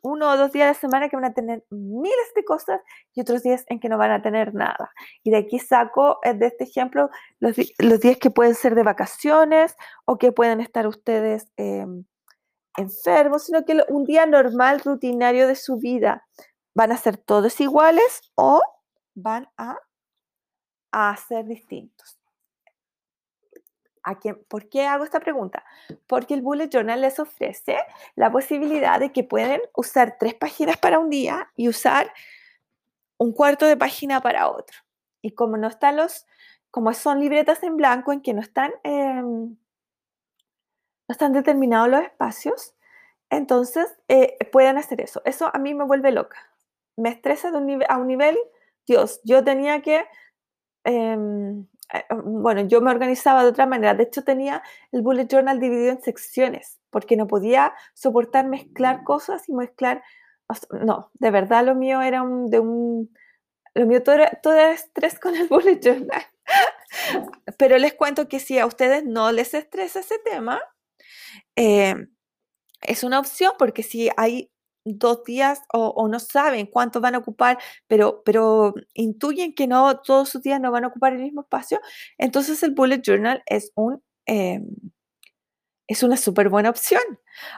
uno 0.07 0.31
o 0.31 0.37
dos 0.37 0.53
días 0.53 0.69
de 0.69 0.81
semana 0.81 1.09
que 1.09 1.17
van 1.17 1.25
a 1.25 1.35
tener 1.35 1.65
miles 1.71 2.33
de 2.37 2.45
cosas 2.45 2.81
y 3.13 3.21
otros 3.21 3.43
días 3.43 3.65
en 3.67 3.81
que 3.81 3.89
no 3.89 3.99
van 3.99 4.13
a 4.13 4.23
tener 4.23 4.55
nada. 4.55 4.93
Y 5.25 5.31
de 5.31 5.39
aquí 5.39 5.59
saco 5.59 6.21
de 6.23 6.47
este 6.47 6.65
ejemplo 6.65 7.11
los, 7.41 7.57
los 7.79 8.01
días 8.01 8.17
que 8.19 8.31
pueden 8.31 8.55
ser 8.55 8.77
de 8.77 8.85
vacaciones 8.85 9.77
o 10.05 10.17
que 10.17 10.31
pueden 10.31 10.61
estar 10.61 10.87
ustedes 10.87 11.51
em, 11.57 12.05
enfermos, 12.77 13.47
sino 13.47 13.65
que 13.65 13.85
un 13.89 14.05
día 14.05 14.27
normal, 14.27 14.81
rutinario 14.81 15.49
de 15.49 15.57
su 15.57 15.77
vida, 15.77 16.25
van 16.75 16.93
a 16.93 16.97
ser 16.97 17.17
todos 17.17 17.61
iguales 17.61 18.21
o 18.37 18.63
van 19.15 19.49
a, 19.57 19.77
a 20.93 21.17
ser 21.17 21.47
distintos. 21.47 22.17
¿A 24.07 24.17
¿Por 24.49 24.69
qué 24.69 24.87
hago 24.87 25.03
esta 25.03 25.19
pregunta? 25.19 25.65
Porque 26.07 26.35
el 26.35 26.41
Bullet 26.41 26.69
Journal 26.69 27.01
les 27.01 27.19
ofrece 27.19 27.77
la 28.15 28.31
posibilidad 28.31 29.01
de 29.01 29.11
que 29.11 29.25
pueden 29.25 29.61
usar 29.75 30.17
tres 30.19 30.35
páginas 30.35 30.77
para 30.77 31.01
un 31.01 31.11
día 31.11 31.51
y 31.57 31.69
usar 31.69 32.13
un 33.19 33.33
cuarto 33.33 33.67
de 33.67 33.77
página 33.77 34.21
para 34.21 34.49
otro. 34.49 34.79
Y 35.23 35.33
como 35.33 35.57
no 35.57 35.67
están 35.67 35.97
los, 35.97 36.25
como 36.71 36.93
son 36.93 37.19
libretas 37.19 37.65
en 37.65 37.77
blanco 37.77 38.13
en 38.13 38.21
que 38.21 38.33
no 38.33 38.41
están 38.41 38.73
em, 38.85 39.57
no 41.09 41.13
están 41.13 41.33
determinados 41.33 41.89
los 41.89 42.03
espacios, 42.03 42.75
entonces 43.31 43.87
eh, 44.09 44.37
pueden 44.53 44.79
hacer 44.79 45.01
eso. 45.01 45.21
Eso 45.25 45.51
a 45.53 45.59
mí 45.59 45.75
me 45.75 45.85
vuelve 45.85 46.13
loca. 46.13 46.39
Me 46.97 47.09
estresa 47.11 47.49
a 47.49 47.97
un 47.99 48.07
nivel, 48.07 48.39
Dios, 48.87 49.21
yo 49.25 49.45
tenía 49.45 49.83
que, 49.83 50.05
em, 50.85 51.67
bueno, 52.25 52.63
yo 52.63 52.81
me 52.81 52.91
organizaba 52.91 53.43
de 53.43 53.51
otra 53.51 53.67
manera. 53.67 53.95
De 53.95 54.05
hecho, 54.05 54.25
tenía 54.25 54.63
el 54.93 55.03
bullet 55.03 55.29
journal 55.29 55.61
dividido 55.61 55.93
en 55.93 56.03
secciones, 56.03 56.79
porque 56.91 57.17
no 57.17 57.27
podía 57.27 57.75
soportar 57.95 58.47
mezclar 58.47 59.05
cosas 59.05 59.49
y 59.49 59.53
mezclar, 59.53 60.03
no, 60.71 61.11
de 61.15 61.31
verdad 61.31 61.65
lo 61.65 61.75
mío 61.75 62.03
era 62.03 62.23
un, 62.23 62.51
de 62.51 62.61
un, 62.61 63.13
lo 63.75 63.87
mío 63.87 64.03
todo 64.03 64.17
era, 64.17 64.31
todo 64.43 64.55
era 64.55 64.73
estrés 64.73 65.19
con 65.19 65.37
el 65.37 65.49
bullet 65.49 65.81
journal. 65.81 66.23
Pero 67.59 67.79
les 67.79 67.95
cuento 67.95 68.29
que 68.29 68.41
si 68.41 68.59
a 68.59 68.67
ustedes 68.67 69.05
no 69.05 69.33
les 69.33 69.55
estresa 69.55 70.01
ese 70.01 70.19
tema, 70.19 70.61
Em, 71.57 72.09
es 72.83 73.05
una 73.05 73.19
opción 73.19 73.53
porque 73.59 73.83
si 73.83 74.11
hay 74.17 74.51
dos 74.87 75.25
días 75.25 75.63
o, 75.73 76.09
no 76.09 76.19
saben 76.21 76.67
cuánto 76.67 77.01
van 77.01 77.15
a 77.15 77.19
ocupar, 77.19 77.59
pero, 77.87 78.23
pero 78.25 78.75
intuyen 78.95 79.55
que 79.55 79.67
no 79.67 80.01
todos 80.01 80.29
sus 80.29 80.43
días 80.43 80.61
no 80.61 80.71
van 80.71 80.85
a 80.85 80.89
ocupar 80.89 81.13
el 81.13 81.23
mismo 81.23 81.43
espacio, 81.43 81.81
entonces 82.19 82.63
el 82.63 82.73
bullet 82.73 83.03
journal 83.03 83.43
es 83.47 83.73
un... 83.75 84.03
Em, 84.27 84.67
es 85.89 86.03
una 86.03 86.17
súper 86.17 86.49
buena 86.49 86.71
opción. 86.71 87.03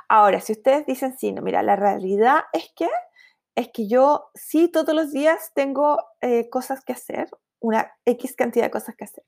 Ahora, 0.08 0.40
si 0.40 0.52
ustedes 0.52 0.86
dicen, 0.86 1.16
sí, 1.18 1.32
no, 1.32 1.42
mira, 1.42 1.62
la 1.62 1.76
realidad 1.76 2.42
es 2.52 2.70
que, 2.76 2.88
es 3.54 3.70
que 3.72 3.88
yo 3.88 4.30
sí 4.34 4.68
todos 4.68 4.94
los 4.94 5.12
días 5.12 5.52
tengo 5.54 5.98
eh, 6.20 6.50
cosas 6.50 6.84
que 6.84 6.92
hacer, 6.92 7.28
una 7.60 7.92
X 8.04 8.36
cantidad 8.36 8.66
de 8.66 8.70
cosas 8.70 8.94
que 8.96 9.04
hacer. 9.04 9.24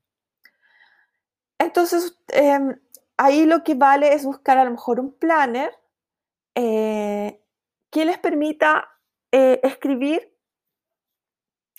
Entonces, 1.59 2.16
em, 2.28 2.78
ahí 3.16 3.45
lo 3.45 3.64
que 3.64 3.75
vale 3.75 4.14
es 4.14 4.25
buscar 4.25 4.59
a 4.59 4.64
lo 4.64 4.71
mejor 4.71 5.00
un 5.00 5.12
planner 5.12 5.73
eh, 6.54 7.41
que 7.91 8.05
les 8.05 8.19
permita 8.19 8.89
eh, 9.33 9.61
escribir 9.63 10.35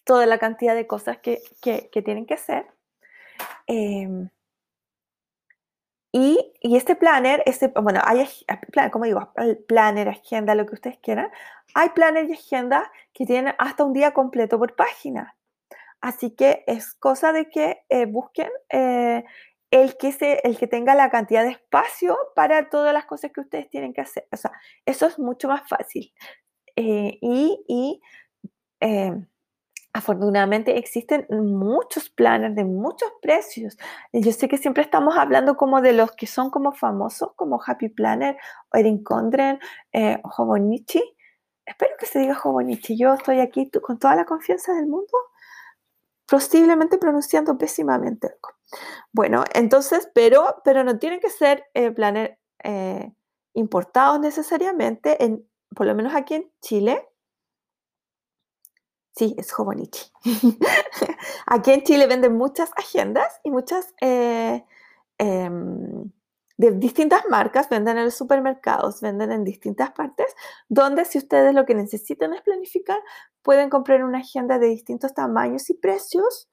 toda 0.04 0.26
la 0.26 0.38
cantidad 0.40 0.76
de 0.76 0.88
cosas 0.88 1.20
que, 1.20 1.42
tienen 2.04 2.26
que 2.26 2.34
hacer. 2.34 2.66
Em, 3.68 4.30
y, 6.12 6.54
este 6.62 6.96
planner, 6.96 7.42
este, 7.46 7.68
bueno, 7.68 8.02
hay, 8.04 8.28
como 8.92 9.06
digo, 9.06 9.32
planner, 9.68 10.10
agenda, 10.10 10.56
lo 10.56 10.66
que 10.66 10.76
ustedes 10.76 10.98
quieran. 11.00 11.32
Hay 11.74 11.90
planner 11.90 12.30
y 12.30 12.34
agenda 12.34 12.92
que 13.14 13.26
tienen 13.26 13.54
hasta 13.58 13.86
un 13.86 13.94
día 13.94 14.12
completo 14.14 14.60
por 14.60 14.76
página. 14.76 15.36
Así 16.02 16.32
que 16.32 16.64
es 16.68 16.96
cosa 16.96 17.32
de 17.32 17.50
que 17.50 17.84
eh, 17.90 18.06
busquen 18.06 18.50
el 19.72 19.98
que, 19.98 20.12
se, 20.12 20.42
el 20.44 20.58
que 20.58 20.68
tenga 20.68 20.96
la 20.96 21.10
cantidad 21.10 21.44
de 21.44 21.52
espacio 21.52 22.18
para 22.36 22.70
todas 22.70 22.94
las 22.94 23.06
cosas 23.06 23.32
que 23.32 23.42
ustedes 23.42 23.70
tienen 23.70 23.94
que 23.94 24.02
hacer. 24.02 24.28
O 24.32 24.38
sea, 24.38 24.52
eso 24.86 25.08
es 25.08 25.18
mucho 25.18 25.48
más 25.48 25.68
fácil. 25.68 26.14
Eh, 26.76 27.18
y, 27.22 28.02
em, 28.82 29.28
afortunadamente 29.94 30.78
existen 30.78 31.26
muchos 31.30 32.10
planes 32.10 32.56
de 32.56 32.66
muchos 32.66 33.12
precios. 33.22 33.78
Yo 34.14 34.32
sé 34.32 34.48
que 34.48 34.58
siempre 34.58 34.84
estamos 34.84 35.18
hablando 35.18 35.58
como 35.58 35.82
de 35.82 35.94
los 35.94 36.12
que 36.14 36.28
son 36.28 36.50
como 36.50 36.74
famosos, 36.74 37.34
como 37.36 37.60
Happy 37.66 37.90
Planner, 37.90 38.38
Erin 38.74 39.04
Condren, 39.04 39.60
eh, 39.94 40.22
Hobonichi. 40.24 41.04
Espero 41.66 41.96
que 42.00 42.06
se 42.06 42.20
diga 42.20 42.40
Hobonichi. 42.42 42.98
Yo 42.98 43.14
estoy 43.14 43.40
aquí 43.40 43.70
con 43.72 44.00
toda 44.00 44.16
la 44.16 44.26
confianza 44.26 44.74
del 44.74 44.88
mundo, 44.88 45.18
posiblemente 46.26 46.98
pronunciando 46.98 47.58
pésimamente 47.58 48.30
bueno, 49.12 49.44
entonces, 49.54 50.10
pero, 50.14 50.62
pero 50.64 50.84
no 50.84 51.00
tienen 51.00 51.20
que 51.20 51.30
ser 51.30 51.66
eh, 51.74 51.92
planes 51.92 52.32
eh, 52.64 53.12
importados 53.54 54.20
necesariamente, 54.20 55.24
en, 55.24 55.48
por 55.76 55.86
lo 55.88 55.96
menos 55.96 56.14
aquí 56.16 56.36
en 56.36 56.52
Chile. 56.62 57.08
Sí, 59.16 59.36
es 59.38 59.52
Hobonichi. 59.58 60.12
aquí 61.48 61.72
en 61.72 61.84
Chile 61.84 62.08
venden 62.08 62.38
muchas 62.38 62.72
agendas 62.78 63.40
y 63.44 63.52
muchas 63.52 63.94
eh, 64.02 64.64
em, 65.18 66.12
de 66.58 66.72
distintas 66.72 67.24
marcas, 67.30 67.68
venden 67.70 67.98
en 67.98 68.06
los 68.06 68.14
supermercados, 68.14 69.02
venden 69.02 69.32
en 69.32 69.44
distintas 69.44 69.92
partes, 69.92 70.34
donde 70.70 71.06
si 71.06 71.18
ustedes 71.18 71.54
lo 71.54 71.66
que 71.66 71.76
necesitan 71.76 72.34
es 72.34 72.42
planificar, 72.42 73.00
pueden 73.42 73.70
comprar 73.70 74.04
una 74.04 74.20
agenda 74.20 74.60
de 74.60 74.68
distintos 74.68 75.14
tamaños 75.14 75.70
y 75.70 75.74
precios 75.74 76.50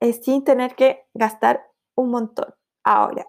sin 0.00 0.44
tener 0.44 0.74
que 0.74 1.06
gastar 1.14 1.66
un 1.94 2.10
montón. 2.10 2.54
Ahora, 2.84 3.26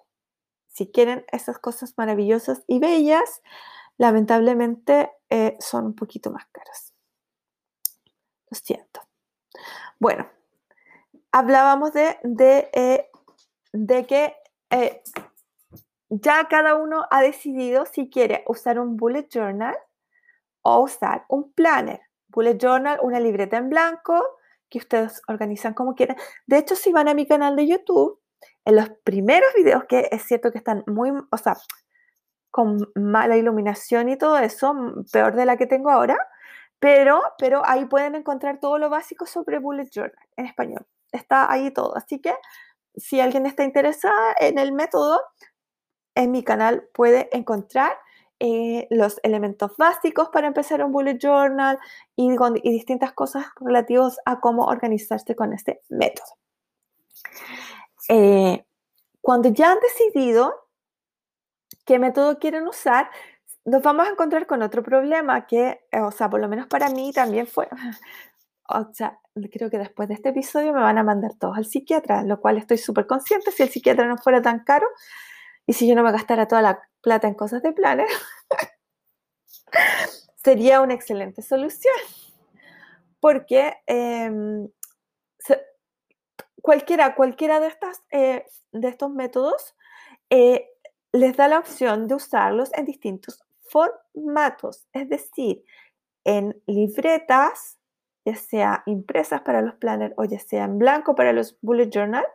si 0.67 0.91
quieren 0.91 1.25
esas 1.32 1.58
cosas 1.58 1.93
maravillosas 1.97 2.63
y 2.67 2.80
bellas, 2.80 3.41
lamentablemente 3.97 5.12
eh, 5.30 5.58
son 5.60 5.88
un 5.88 5.95
poquito 5.95 6.30
más 6.30 6.45
caras. 6.51 6.93
Lo 8.49 8.58
siento. 8.58 9.01
Bueno, 9.99 10.27
hablábamos 11.32 11.93
de, 11.93 12.19
de, 12.23 12.69
eh, 12.73 13.10
de 13.73 14.06
que 14.06 14.36
eh, 14.69 15.01
ya 16.10 16.47
cada 16.47 16.75
uno 16.75 17.06
ha 17.10 17.21
decidido 17.21 17.86
si 17.86 18.10
quiere 18.10 18.43
usar 18.47 18.80
un 18.80 18.95
bullet 18.95 19.27
journal 19.30 19.75
o 20.62 20.82
usar 20.82 21.25
un 21.27 21.51
planner. 21.53 22.01
Bullet 22.27 22.58
journal, 22.58 22.99
una 23.01 23.19
libreta 23.19 23.58
en 23.58 23.69
blanco, 23.69 24.23
que 24.69 24.80
ustedes 24.80 25.21
organizan 25.27 25.73
como 25.73 25.95
quieran. 25.95 26.17
De 26.45 26.58
hecho, 26.58 26.75
si 26.75 26.91
van 26.91 27.08
a 27.08 27.13
mi 27.13 27.25
canal 27.25 27.56
de 27.56 27.67
YouTube, 27.67 28.19
en 28.65 28.75
los 28.75 28.89
primeros 29.03 29.49
videos, 29.56 29.86
que 29.86 30.10
es 30.12 30.23
cierto 30.23 30.51
que 30.51 30.58
están 30.58 30.84
muy, 30.88 31.12
o 31.32 31.38
sea, 31.38 31.56
con 32.51 32.77
mala 32.95 33.38
iluminación 33.38 34.10
y 34.10 34.17
todo 34.17 34.38
eso, 34.39 34.75
peor 35.12 35.36
de 35.36 35.45
la 35.45 35.58
que 35.58 35.67
tengo 35.67 35.89
ahora, 35.89 36.17
pero, 36.80 37.21
pero 37.38 37.62
ahí 37.65 37.86
pueden 37.86 38.15
encontrar 38.15 38.60
todo 38.60 38.77
lo 38.77 38.89
básico 38.89 39.25
sobre 39.25 39.60
Bullet 39.60 39.89
Journal 39.91 40.27
en 40.36 40.45
español. 40.45 40.86
Está 41.12 41.51
ahí 41.51 41.71
todo. 41.71 41.95
Así 41.95 42.19
que 42.19 42.34
si 42.95 43.21
alguien 43.21 43.45
está 43.45 43.63
interesado 43.63 44.13
en 44.39 44.60
el 44.60 44.73
método, 44.73 45.21
en 46.15 46.32
mi 46.32 46.43
canal 46.43 46.89
puede 46.93 47.30
encontrar 47.36 47.97
eh, 48.39 48.88
los 48.91 49.19
elementos 49.23 49.76
básicos 49.78 50.30
para 50.30 50.45
empezar 50.45 50.84
un 50.84 50.91
bullet 50.91 51.17
journal 51.17 51.80
y, 52.15 52.30
distintas 52.63 53.13
cosas 53.13 53.47
relativas 53.60 54.19
a 54.26 54.39
cómo 54.39 54.65
organizarse 54.65 55.36
con 55.36 55.54
este 55.54 55.82
método. 55.89 56.28
Eh, 58.10 58.63
cuando 59.21 59.50
ya 59.50 59.71
han 59.71 59.80
decidido 59.80 60.54
qué 61.84 61.97
método 61.97 62.38
quieren 62.38 62.67
usar, 62.67 63.10
nos 63.65 63.82
vamos 63.82 64.08
a 64.08 64.12
encontrar 64.12 64.45
con 64.45 64.62
otro 64.62 64.84
problema 64.84 65.47
que, 65.47 65.82
eh, 65.91 66.00
o 66.00 66.12
sea, 66.12 66.30
por 66.30 66.39
lo 66.39 66.47
menos 66.47 66.67
para 66.67 66.89
mí 66.89 67.12
también 67.12 67.47
fue, 67.47 67.67
o 68.69 68.93
sea, 68.93 69.19
creo 69.52 69.71
que 69.71 69.80
después 69.80 70.08
de 70.10 70.13
este 70.13 70.30
episodio 70.30 70.73
me 70.73 70.82
van 70.82 71.00
a 71.00 71.04
mandar 71.04 71.34
todos 71.39 71.58
al 71.58 71.65
psiquiatra, 71.65 72.21
lo 72.21 72.39
cual 72.39 72.58
estoy 72.58 72.78
súper 72.78 73.08
consciente, 73.08 73.52
si 73.52 73.63
el 73.63 73.69
psiquiatra 73.69 74.06
no 74.06 74.17
fuera 74.17 74.43
tan 74.43 74.63
caro 74.63 74.88
y 75.67 75.73
si 75.73 75.88
yo 75.88 75.95
no 75.95 76.03
me 76.03 76.13
gastara 76.13 76.47
toda 76.47 76.62
la 76.62 76.89
plata 77.01 77.27
en 77.27 77.36
cosas 77.36 77.62
de 77.62 77.73
planes, 77.73 78.10
sería 80.43 80.82
una 80.82 80.93
excelente 80.93 81.41
solución. 81.41 81.95
Porque 83.19 83.73
em, 83.86 84.69
cualquiera, 86.62 87.15
cualquiera 87.15 87.60
de, 87.60 87.67
estas, 87.67 88.01
eh, 88.12 88.45
de 88.71 88.88
estos 88.88 89.12
métodos 89.12 89.75
eh, 90.30 90.69
les 91.12 91.36
da 91.36 91.47
la 91.47 91.60
opción 91.60 92.08
de 92.08 92.15
usarlos 92.15 92.73
en 92.73 92.86
distintos 92.86 93.43
formatos, 93.62 94.88
es 94.93 95.10
decir, 95.10 95.63
en 96.23 96.62
libretas, 96.65 97.77
ya 98.25 98.36
sea 98.36 98.84
impresas 98.86 99.41
para 99.41 99.62
los 99.62 99.75
planners 99.75 100.13
o 100.17 100.25
ya 100.25 100.39
sea 100.39 100.65
en 100.65 100.77
blanco 100.77 101.15
para 101.15 101.34
los 101.34 101.58
bullet 101.62 101.89
journal, 101.89 102.25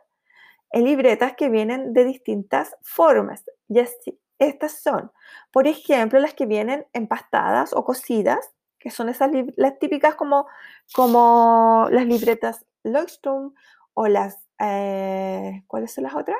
libretas 0.73 1.35
que 1.35 1.49
vienen 1.49 1.93
de 1.93 2.05
distintas 2.05 2.75
formas. 2.81 3.43
Y 3.69 3.79
así, 3.79 4.19
estas 4.39 4.81
son, 4.81 5.11
por 5.51 5.67
ejemplo, 5.67 6.19
las 6.19 6.33
que 6.33 6.45
vienen 6.45 6.85
empastadas 6.93 7.73
o 7.73 7.85
cosidas, 7.85 8.51
que 8.79 8.89
son 8.89 9.09
esas 9.09 9.31
las 9.55 9.79
típicas 9.79 10.15
como, 10.15 10.47
como 10.93 11.87
las 11.91 12.05
libretas 12.05 12.65
Leuchtturm 12.83 13.53
o 13.93 14.07
las, 14.07 14.47
eh, 14.59 15.63
¿cuáles 15.67 15.93
son 15.93 16.03
las 16.03 16.15
otras? 16.15 16.37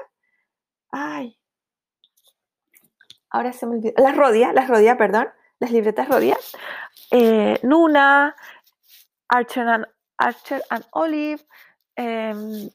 Ay, 0.91 1.37
ahora 3.29 3.51
se 3.51 3.65
me 3.65 3.77
olvidó, 3.77 3.93
las 3.97 4.15
rodillas, 4.15 4.53
las 4.53 4.67
rodillas, 4.67 4.97
perdón, 4.97 5.27
las 5.59 5.71
libretas 5.71 6.07
rodillas, 6.07 6.55
eh, 7.11 7.59
Nuna, 7.63 8.35
Archer 9.27 9.67
and, 9.67 9.87
Archer 10.17 10.61
and 10.69 10.85
Olive, 10.91 11.43
em, 11.95 12.69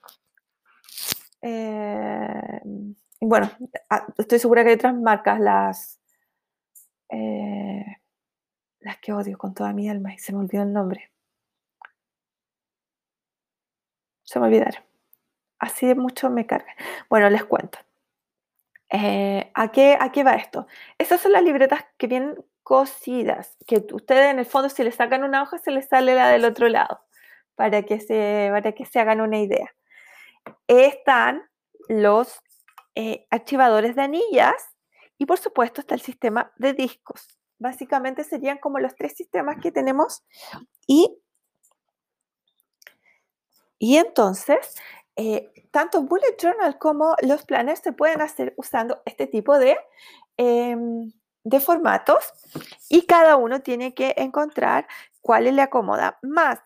em, 1.40 2.94
bueno, 3.20 3.51
estoy 4.18 4.38
segura 4.38 4.62
que 4.62 4.70
hay 4.70 4.77
otras 4.77 4.94
marcas, 4.94 5.40
las, 5.40 6.01
eh, 7.11 7.85
las 8.81 8.98
que 8.98 9.12
odio 9.12 9.38
con 9.38 9.55
toda 9.55 9.72
mi 9.72 9.88
alma 9.88 10.14
y 10.14 10.18
se 10.18 10.33
me 10.33 10.40
olvidó 10.40 10.62
el 10.62 10.72
nombre. 10.72 11.12
Se 14.24 14.38
me 14.38 14.46
olvidaron. 14.46 14.83
Así 15.59 15.87
de 15.87 15.94
mucho 15.94 16.31
me 16.31 16.46
carga. 16.46 16.74
Bueno, 17.11 17.31
les 17.31 17.44
cuento. 17.44 17.79
Eh, 18.90 19.51
¿a, 19.55 19.70
qué, 19.72 19.96
¿A 20.01 20.12
qué 20.12 20.24
va 20.24 20.35
esto? 20.35 20.66
Estas 20.98 21.20
son 21.20 21.33
las 21.33 21.42
libretas 21.42 21.85
que 21.98 22.07
vienen 22.07 22.37
cosidas, 22.62 23.57
que 23.66 23.85
ustedes 23.92 24.31
en 24.31 24.38
el 24.38 24.46
fondo 24.46 24.68
si 24.68 24.85
le 24.85 24.92
sacan 24.92 25.24
una 25.24 25.42
hoja 25.42 25.59
se 25.59 25.70
les 25.70 25.88
sale 25.88 26.14
la 26.14 26.29
del 26.29 26.44
otro 26.44 26.68
lado, 26.68 27.01
para 27.55 27.83
que 27.83 28.01
se, 28.01 28.48
para 28.53 28.72
que 28.72 28.85
se 28.87 29.01
hagan 29.01 29.20
una 29.20 29.38
idea. 29.38 29.74
Están 30.66 31.42
los 31.88 32.40
eh, 32.94 33.26
archivadores 33.30 33.96
de 33.96 34.02
anillas 34.02 34.54
y 35.18 35.26
por 35.26 35.38
supuesto 35.38 35.80
está 35.80 35.94
el 35.94 36.00
sistema 36.00 36.52
de 36.56 36.72
discos. 36.72 37.38
Básicamente 37.58 38.24
serían 38.24 38.58
como 38.58 38.78
los 38.78 38.94
tres 38.94 39.14
sistemas 39.16 39.56
que 39.61 39.72
tenemos 39.72 40.24
y, 40.87 41.18
y 43.78 43.96
entonces 43.96 44.76
eh, 45.16 45.52
tanto 45.72 46.02
Bullet 46.02 46.37
Journal 46.40 46.78
como 46.78 47.16
los 47.22 47.44
planners 47.44 47.80
se 47.80 47.92
pueden 47.92 48.20
hacer 48.20 48.54
usando 48.56 49.02
este 49.04 49.26
tipo 49.26 49.58
de, 49.58 49.76
em, 50.37 51.12
de 51.42 51.61
formatos 51.61 52.32
y 52.88 53.04
cada 53.04 53.34
uno 53.34 53.61
tiene 53.61 53.94
que 53.94 54.14
encontrar 54.16 54.87
cuál 55.20 55.44
le 55.44 55.61
acomoda 55.61 56.18
más. 56.22 56.61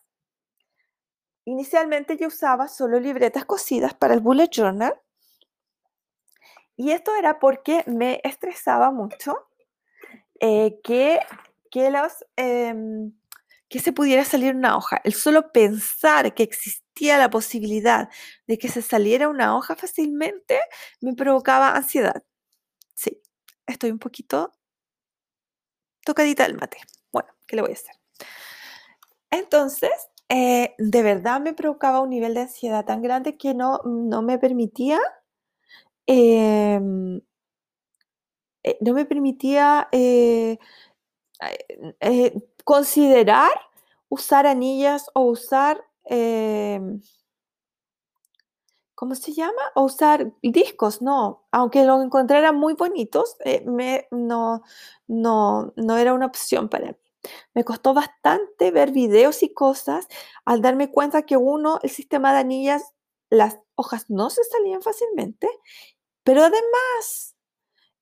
Inicialmente 1.44 2.16
yo 2.16 2.28
usaba 2.28 2.68
solo 2.68 3.00
libretas 3.00 3.44
cosidas 3.44 3.94
para 3.94 4.14
el 4.14 4.20
Bullet 4.20 4.48
Journal 4.48 4.94
y 6.76 6.92
esto 6.92 7.14
era 7.14 7.38
porque 7.38 7.85
me 7.87 8.20
estresaba 8.24 8.90
mucho 8.90 9.48
eh, 10.40 10.81
que, 10.83 11.20
que 11.70 11.90
los... 11.90 12.24
Em, 12.37 13.12
que 13.68 13.78
se 13.78 13.92
pudiera 13.92 14.22
salir 14.26 14.55
una 14.55 14.76
hoja. 14.76 15.00
El 15.02 15.14
solo 15.14 15.50
pensar 15.50 16.35
que 16.35 16.42
existía 16.42 17.16
la 17.16 17.31
posibilidad 17.31 18.11
de 18.46 18.59
que 18.59 18.68
se 18.68 18.83
saliera 18.83 19.31
una 19.31 19.57
hoja 19.57 19.76
fácilmente 19.76 20.61
me 21.00 21.14
provocaba 21.14 21.74
ansiedad. 21.74 22.22
Sí, 22.94 23.22
estoy 23.66 23.90
un 23.90 23.98
poquito 23.98 24.52
tocadita 26.05 26.42
del 26.42 26.57
mate. 26.57 26.78
Bueno, 27.12 27.31
¿qué 27.46 27.57
le 27.57 27.62
voy 27.62 27.70
a 27.70 27.74
hacer? 27.74 27.94
Entonces, 29.31 29.90
eh, 30.33 30.75
de 30.79 31.03
verdad 31.03 31.40
me 31.42 31.53
provocaba 31.55 32.01
un 32.01 32.11
nivel 32.11 32.35
de 32.35 32.40
ansiedad 32.42 32.87
tan 32.87 33.03
grande 33.03 33.37
que 33.37 33.55
no, 33.55 33.81
no 33.85 34.23
me 34.23 34.38
permitía, 34.38 34.99
em, 36.07 37.21
eh, 38.64 38.79
no 38.81 38.92
me 38.95 39.05
permitía 39.05 39.88
eh, 39.92 40.59
considerar 42.64 43.51
usar 44.09 44.47
anillas 44.47 45.11
o 45.14 45.23
usar, 45.23 45.83
em, 46.05 47.01
¿cómo 48.95 49.14
se 49.14 49.33
llama? 49.33 49.61
O 49.75 49.83
usar 49.85 50.33
discos, 50.42 51.03
no. 51.03 51.45
Aunque 51.51 51.85
los 51.85 52.03
encontrara 52.05 52.53
muy 52.53 52.75
bonitos, 52.75 53.37
me, 53.66 54.07
no, 54.11 54.62
no, 55.09 55.73
no 55.77 55.97
era 55.97 56.14
una 56.14 56.27
opción 56.27 56.68
para 56.68 56.88
mí. 56.92 56.97
Me 57.55 57.65
costó 57.65 57.95
bastante 57.95 58.71
ver 58.71 58.93
videos 58.93 59.43
y 59.43 59.53
cosas 59.53 60.09
al 60.45 60.63
darme 60.63 60.91
cuenta 60.91 61.23
que 61.23 61.37
uno, 61.37 61.79
el 61.83 61.91
sistema 61.91 62.33
de 62.33 62.41
anillas, 62.41 62.93
las 63.31 63.59
hojas 63.77 64.07
no 64.09 64.31
se 64.31 64.45
salían 64.45 64.83
fácilmente, 64.83 65.49
pero 66.25 66.43
además 66.43 67.37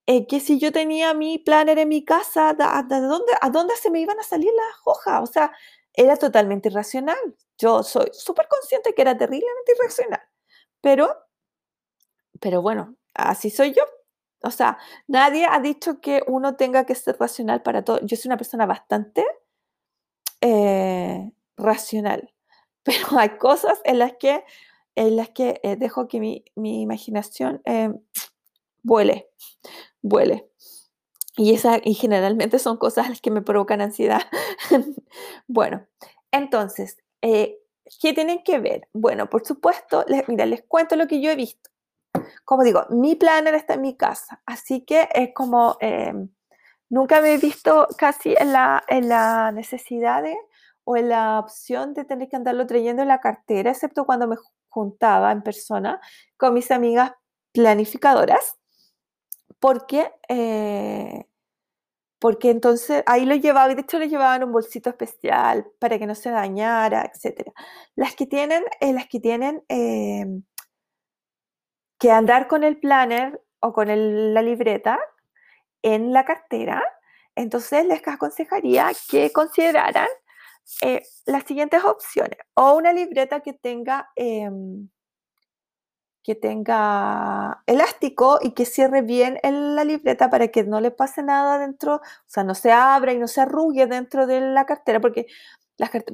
eh, 0.06 0.26
que 0.26 0.40
si 0.40 0.58
yo 0.58 0.72
tenía 0.72 1.14
mi 1.14 1.38
planner 1.38 1.78
en 1.78 1.88
mi 1.88 2.04
casa, 2.04 2.50
¿a, 2.50 2.82
dónde, 2.82 3.32
¿a 3.40 3.50
dónde 3.50 3.76
se 3.76 3.90
me 3.90 4.00
iban 4.00 4.18
a 4.18 4.24
salir 4.24 4.50
las 4.52 4.76
hojas? 4.84 5.22
O 5.22 5.26
sea, 5.32 5.52
era 5.94 6.16
totalmente 6.16 6.68
irracional. 6.68 7.18
Yo 7.58 7.82
soy 7.82 8.08
súper 8.12 8.48
consciente 8.48 8.94
que 8.94 9.02
era 9.02 9.16
terriblemente 9.16 9.72
irracional. 9.78 10.22
Pero, 10.80 11.14
pero 12.40 12.62
bueno, 12.62 12.96
así 13.14 13.50
soy 13.50 13.72
yo. 13.72 13.84
O 14.42 14.50
sea, 14.50 14.78
nadie 15.06 15.46
ha 15.50 15.60
dicho 15.60 16.00
que 16.00 16.22
uno 16.26 16.56
tenga 16.56 16.86
que 16.86 16.94
ser 16.94 17.16
racional 17.18 17.62
para 17.62 17.82
todo. 17.82 18.00
Yo 18.02 18.16
soy 18.16 18.28
una 18.28 18.36
persona 18.36 18.66
bastante 18.66 19.24
eh, 20.40 21.30
racional, 21.56 22.32
pero 22.82 23.18
hay 23.18 23.30
cosas 23.38 23.80
en 23.84 23.98
las 23.98 24.14
que, 24.18 24.44
en 24.94 25.16
las 25.16 25.30
que 25.30 25.60
eh, 25.62 25.76
dejo 25.76 26.08
que 26.08 26.20
mi, 26.20 26.44
imaginación 26.56 27.62
vuele 28.82 29.30
vuele. 30.02 30.48
Y, 31.36 31.54
esa, 31.54 31.80
y 31.82 31.94
generalmente 31.94 32.58
son 32.58 32.76
cosas 32.76 33.20
que 33.20 33.30
me 33.30 33.42
provocan 33.42 33.80
ansiedad. 33.80 34.22
bueno, 35.48 35.86
entonces, 36.32 36.98
eh, 37.22 37.58
¿qué 38.00 38.12
tienen 38.12 38.42
que 38.42 38.58
ver? 38.58 38.88
Bueno, 38.92 39.30
por 39.30 39.46
supuesto, 39.46 40.04
les, 40.08 40.28
mira, 40.28 40.44
les 40.46 40.62
cuento 40.62 40.96
lo 40.96 41.06
que 41.06 41.20
yo 41.20 41.30
he 41.30 41.36
visto. 41.36 41.69
Como 42.44 42.64
digo, 42.64 42.86
mi 42.90 43.16
planner 43.16 43.54
está 43.54 43.74
en 43.74 43.82
mi 43.82 43.96
casa, 43.96 44.42
así 44.46 44.84
que 44.84 45.08
es 45.14 45.30
como, 45.34 45.76
em, 45.80 46.28
nunca 46.88 47.20
me 47.20 47.34
he 47.34 47.38
visto 47.38 47.88
casi 47.96 48.34
en 48.38 48.52
la, 48.52 48.82
en 48.88 49.08
la 49.08 49.52
necesidad 49.52 50.24
o 50.84 50.96
en 50.96 51.08
la 51.08 51.38
opción 51.38 51.94
de 51.94 52.04
tener 52.04 52.28
que 52.28 52.36
andarlo 52.36 52.66
trayendo 52.66 53.02
en 53.02 53.08
la 53.08 53.20
cartera, 53.20 53.70
excepto 53.70 54.06
cuando 54.06 54.26
me 54.26 54.36
juntaba 54.68 55.32
en 55.32 55.42
persona 55.42 56.00
con 56.36 56.54
mis 56.54 56.70
amigas 56.70 57.12
planificadoras 57.52 58.60
porque, 59.60 60.10
eh, 60.28 61.26
porque 62.18 62.50
entonces 62.50 63.02
ahí 63.06 63.26
lo 63.26 63.36
llevaba, 63.36 63.70
y 63.70 63.74
de 63.74 63.82
hecho 63.82 63.98
lo 63.98 64.06
llevaba 64.06 64.36
en 64.36 64.44
un 64.44 64.52
bolsito 64.52 64.90
especial 64.90 65.66
para 65.78 65.98
que 65.98 66.06
no 66.06 66.14
se 66.14 66.30
dañara, 66.30 67.10
etc. 67.12 67.52
Las 67.94 68.14
que 68.16 68.26
tienen, 68.26 68.64
eh, 68.80 68.92
las 68.92 69.06
que, 69.06 69.20
tienen 69.20 69.62
em, 69.68 70.42
que 72.00 72.10
andar 72.10 72.48
con 72.48 72.64
el 72.64 72.78
planner 72.78 73.40
o 73.60 73.72
con 73.72 73.88
la 74.34 74.42
libreta 74.42 74.98
en 75.82 76.12
la 76.12 76.24
cartera, 76.24 76.82
entonces 77.36 77.86
les 77.86 78.06
aconsejaría 78.08 78.90
que 79.08 79.30
consideraran 79.32 80.08
eh, 80.82 81.02
las 81.26 81.44
siguientes 81.44 81.84
opciones. 81.84 82.38
O 82.54 82.74
una 82.74 82.92
libreta 82.92 83.40
que 83.40 83.52
tenga 83.52 84.10
em, 84.16 84.88
que 86.22 86.34
tenga 86.34 87.62
elástico 87.66 88.38
y 88.42 88.52
que 88.52 88.66
cierre 88.66 89.02
bien 89.02 89.38
en 89.42 89.74
la 89.74 89.84
libreta 89.84 90.28
para 90.28 90.48
que 90.48 90.64
no 90.64 90.80
le 90.80 90.90
pase 90.90 91.22
nada 91.22 91.58
dentro, 91.58 91.96
o 91.96 92.00
sea, 92.26 92.44
no 92.44 92.54
se 92.54 92.72
abra 92.72 93.12
y 93.12 93.18
no 93.18 93.26
se 93.26 93.40
arrugue 93.40 93.86
dentro 93.86 94.26
de 94.26 94.40
la 94.40 94.66
cartera, 94.66 95.00
porque 95.00 95.26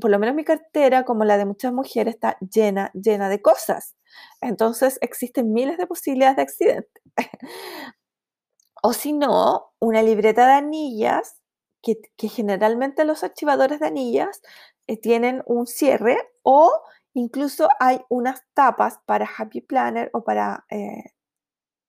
por 0.01 0.11
lo 0.11 0.19
menos 0.19 0.35
mi 0.35 0.45
cartera, 0.45 1.05
como 1.05 1.25
la 1.25 1.39
de 1.39 1.47
muchas 1.47 1.73
mujeres, 1.73 2.15
está 2.15 2.39
llena, 2.41 2.91
llena 2.95 3.29
de 3.29 3.43
cosas. 3.43 3.97
Entonces 4.41 4.99
existen 5.01 5.53
miles 5.53 5.79
de 5.79 5.87
posibilidades 5.87 6.37
de 6.37 6.43
accidente. 6.43 7.01
o 8.83 8.93
si 8.93 9.13
no, 9.13 9.73
una 9.79 10.03
libreta 10.03 10.47
de 10.47 10.53
anillas, 10.53 11.41
que, 11.83 12.29
generalmente 12.29 13.05
los 13.05 13.23
archivadores 13.23 13.79
de 13.79 13.87
anillas 13.87 14.43
eh, 14.89 14.97
tienen 15.01 15.43
un 15.47 15.67
cierre 15.67 16.19
o 16.43 16.73
Incluso 17.17 17.71
hay 17.81 18.03
unas 18.11 18.45
tapas 18.53 19.01
para 19.07 19.27
Happy 19.39 19.63
Planner 19.63 20.11
o 20.13 20.23
para 20.23 20.67
eh, 20.69 21.15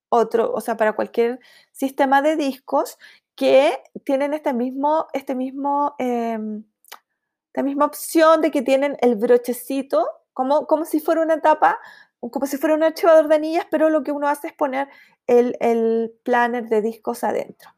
otro, 0.07 0.53
o 0.53 0.61
sea, 0.61 0.77
para 0.77 0.93
cualquier 0.93 1.41
sistema 1.73 2.21
de 2.21 2.37
discos 2.37 2.97
que 3.35 3.77
tienen 4.05 4.33
este 4.33 4.53
mismo, 4.53 5.07
este 5.11 5.35
mismo, 5.35 5.95
em, 5.99 6.63
esta 7.57 7.63
misma 7.63 7.85
opción 7.85 8.41
de 8.41 8.51
que 8.51 8.61
tienen 8.61 8.97
el 9.01 9.15
brochecito, 9.15 10.07
como, 10.31 10.67
como 10.67 10.85
si 10.85 10.99
fuera 10.99 11.23
una 11.23 11.41
tapa, 11.41 11.79
como 12.19 12.45
si 12.45 12.55
fuera 12.57 12.75
un 12.75 12.83
archivador 12.83 13.27
de 13.27 13.33
anillas, 13.33 13.65
pero 13.71 13.89
lo 13.89 14.03
que 14.03 14.11
uno 14.11 14.27
hace 14.27 14.49
es 14.49 14.53
poner 14.53 14.87
el, 15.25 15.57
el 15.59 16.13
planner 16.21 16.69
de 16.69 16.83
discos 16.83 17.23
adentro. 17.23 17.71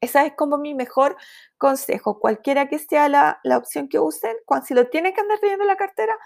Esa 0.00 0.24
es 0.24 0.32
como 0.32 0.56
mi 0.56 0.72
mejor 0.72 1.18
consejo. 1.58 2.18
Cualquiera 2.18 2.70
que 2.70 2.78
sea 2.78 3.10
la, 3.10 3.38
la 3.44 3.58
opción 3.58 3.88
que 3.88 3.98
usen, 3.98 4.34
cuando, 4.46 4.66
si 4.66 4.72
lo 4.72 4.88
tienen 4.88 5.12
que 5.12 5.20
andar 5.20 5.40
trayendo 5.40 5.66
la 5.66 5.76
cartera, 5.76 6.16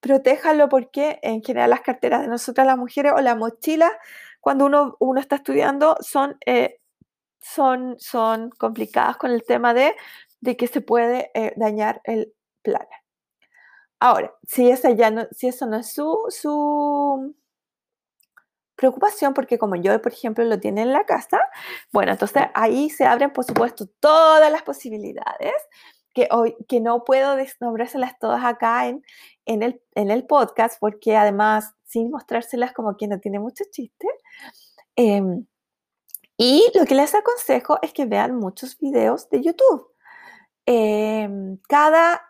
protéjalo 0.00 0.70
porque 0.70 1.18
en 1.22 1.42
general 1.42 1.68
las 1.68 1.82
carteras 1.82 2.22
de 2.22 2.28
nosotras 2.28 2.66
las 2.66 2.78
mujeres 2.78 3.12
o 3.14 3.20
las 3.20 3.36
mochilas, 3.36 3.92
cuando 4.40 4.64
uno, 4.64 4.96
uno 4.98 5.20
está 5.20 5.36
estudiando, 5.36 5.98
son, 6.00 6.38
eh, 6.46 6.80
son, 7.38 7.96
son 7.98 8.48
complicadas 8.48 9.18
con 9.18 9.30
el 9.30 9.44
tema 9.44 9.74
de, 9.74 9.94
de 10.46 10.56
que 10.56 10.68
se 10.68 10.80
puede 10.80 11.30
eh, 11.34 11.52
dañar 11.56 12.00
el 12.04 12.32
planner. 12.62 12.88
Ahora, 13.98 14.32
si, 14.46 14.70
esa 14.70 14.90
ya 14.92 15.10
no, 15.10 15.26
si 15.32 15.48
eso 15.48 15.66
no 15.66 15.76
es 15.78 15.92
su, 15.92 16.16
su 16.28 17.34
preocupación, 18.76 19.34
porque 19.34 19.58
como 19.58 19.74
yo, 19.76 20.00
por 20.00 20.12
ejemplo, 20.12 20.44
lo 20.44 20.60
tiene 20.60 20.82
en 20.82 20.92
la 20.92 21.04
casa, 21.04 21.40
bueno, 21.92 22.12
entonces 22.12 22.44
ahí 22.54 22.90
se 22.90 23.04
abren, 23.04 23.32
por 23.32 23.44
supuesto, 23.44 23.86
todas 24.00 24.52
las 24.52 24.62
posibilidades 24.62 25.54
que, 26.14 26.28
hoy, 26.30 26.56
que 26.68 26.80
no 26.80 27.04
puedo 27.04 27.36
nombrárselas 27.60 28.18
todas 28.18 28.44
acá 28.44 28.86
en, 28.86 29.02
en, 29.46 29.62
el, 29.62 29.82
en 29.94 30.10
el 30.10 30.26
podcast, 30.26 30.78
porque 30.78 31.16
además, 31.16 31.74
sin 31.84 32.10
mostrárselas 32.10 32.72
como 32.72 32.96
que 32.96 33.08
no 33.08 33.18
tiene 33.18 33.40
mucho 33.40 33.64
chiste. 33.72 34.06
Em, 34.94 35.46
y 36.38 36.70
lo 36.74 36.84
que 36.84 36.94
les 36.94 37.14
aconsejo 37.14 37.78
es 37.82 37.92
que 37.92 38.04
vean 38.06 38.36
muchos 38.36 38.78
videos 38.78 39.28
de 39.30 39.42
YouTube. 39.42 39.95
Em, 40.66 41.58
cada, 41.68 42.22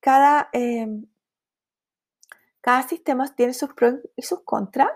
cada, 0.00 0.48
em, 0.52 1.06
cada 2.60 2.82
sistema 2.88 3.26
tiene 3.34 3.54
sus 3.54 3.72
pros 3.74 3.94
y 4.16 4.22
sus 4.22 4.42
contras. 4.42 4.90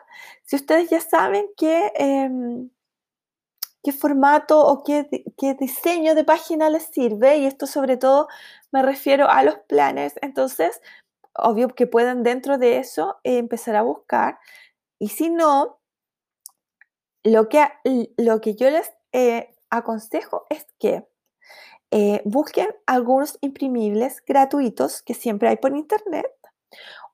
Si 0.45 0.57
ustedes 0.57 0.91
ya 0.91 1.01
saben 1.01 1.47
qué, 1.57 1.93
qué 3.83 3.93
formato 3.93 4.61
o 4.67 4.83
qué, 4.85 5.09
qué, 5.39 5.55
diseño 5.55 6.15
de 6.15 6.25
página 6.25 6.69
les 6.71 6.85
sirve, 6.85 7.39
y 7.39 7.47
esto 7.47 7.67
sobre 7.67 7.97
todo 7.97 8.29
me 8.73 8.83
refiero 8.83 9.29
a 9.29 9.43
los 9.43 9.59
planes, 9.69 10.15
entonces 10.23 10.81
obvio 11.35 11.69
que 11.69 11.87
pueden 11.87 12.23
dentro 12.23 12.59
de 12.59 12.79
eso 12.79 13.19
empezar 13.25 13.77
a 13.77 13.83
buscar. 13.83 14.39
Y 14.99 15.09
si 15.09 15.31
no, 15.31 15.81
lo 17.25 17.49
que, 17.49 17.69
lo 18.17 18.41
que 18.41 18.55
yo 18.55 18.71
les 18.71 18.93
eh, 19.13 19.55
aconsejo 19.71 20.47
es 20.51 20.67
que 20.79 21.07
eh, 21.91 22.23
busquen 22.25 22.69
algunos 22.87 23.39
imprimibles 23.41 24.23
gratuitos 24.27 25.03
que 25.03 25.15
siempre 25.15 25.49
hay 25.49 25.57
por 25.57 25.77
internet 25.77 26.27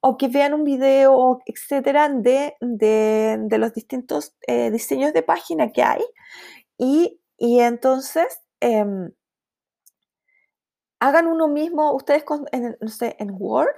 o 0.00 0.18
que 0.18 0.28
vean 0.28 0.54
un 0.54 0.64
video, 0.64 1.40
etcétera, 1.46 2.08
de, 2.08 2.54
de, 2.60 3.58
los 3.58 3.72
distintos 3.72 4.36
diseños 4.46 5.12
de 5.12 5.22
página 5.22 5.72
que 5.72 5.82
hay. 5.82 6.04
Y, 6.78 7.20
y 7.38 7.60
entonces 7.60 8.40
em, 8.60 9.10
hagan 11.00 11.26
uno 11.26 11.48
mismo, 11.48 11.92
ustedes, 11.92 12.24
en, 12.52 12.76
no 12.80 12.88
sé, 12.88 13.16
en 13.18 13.30
Word 13.38 13.74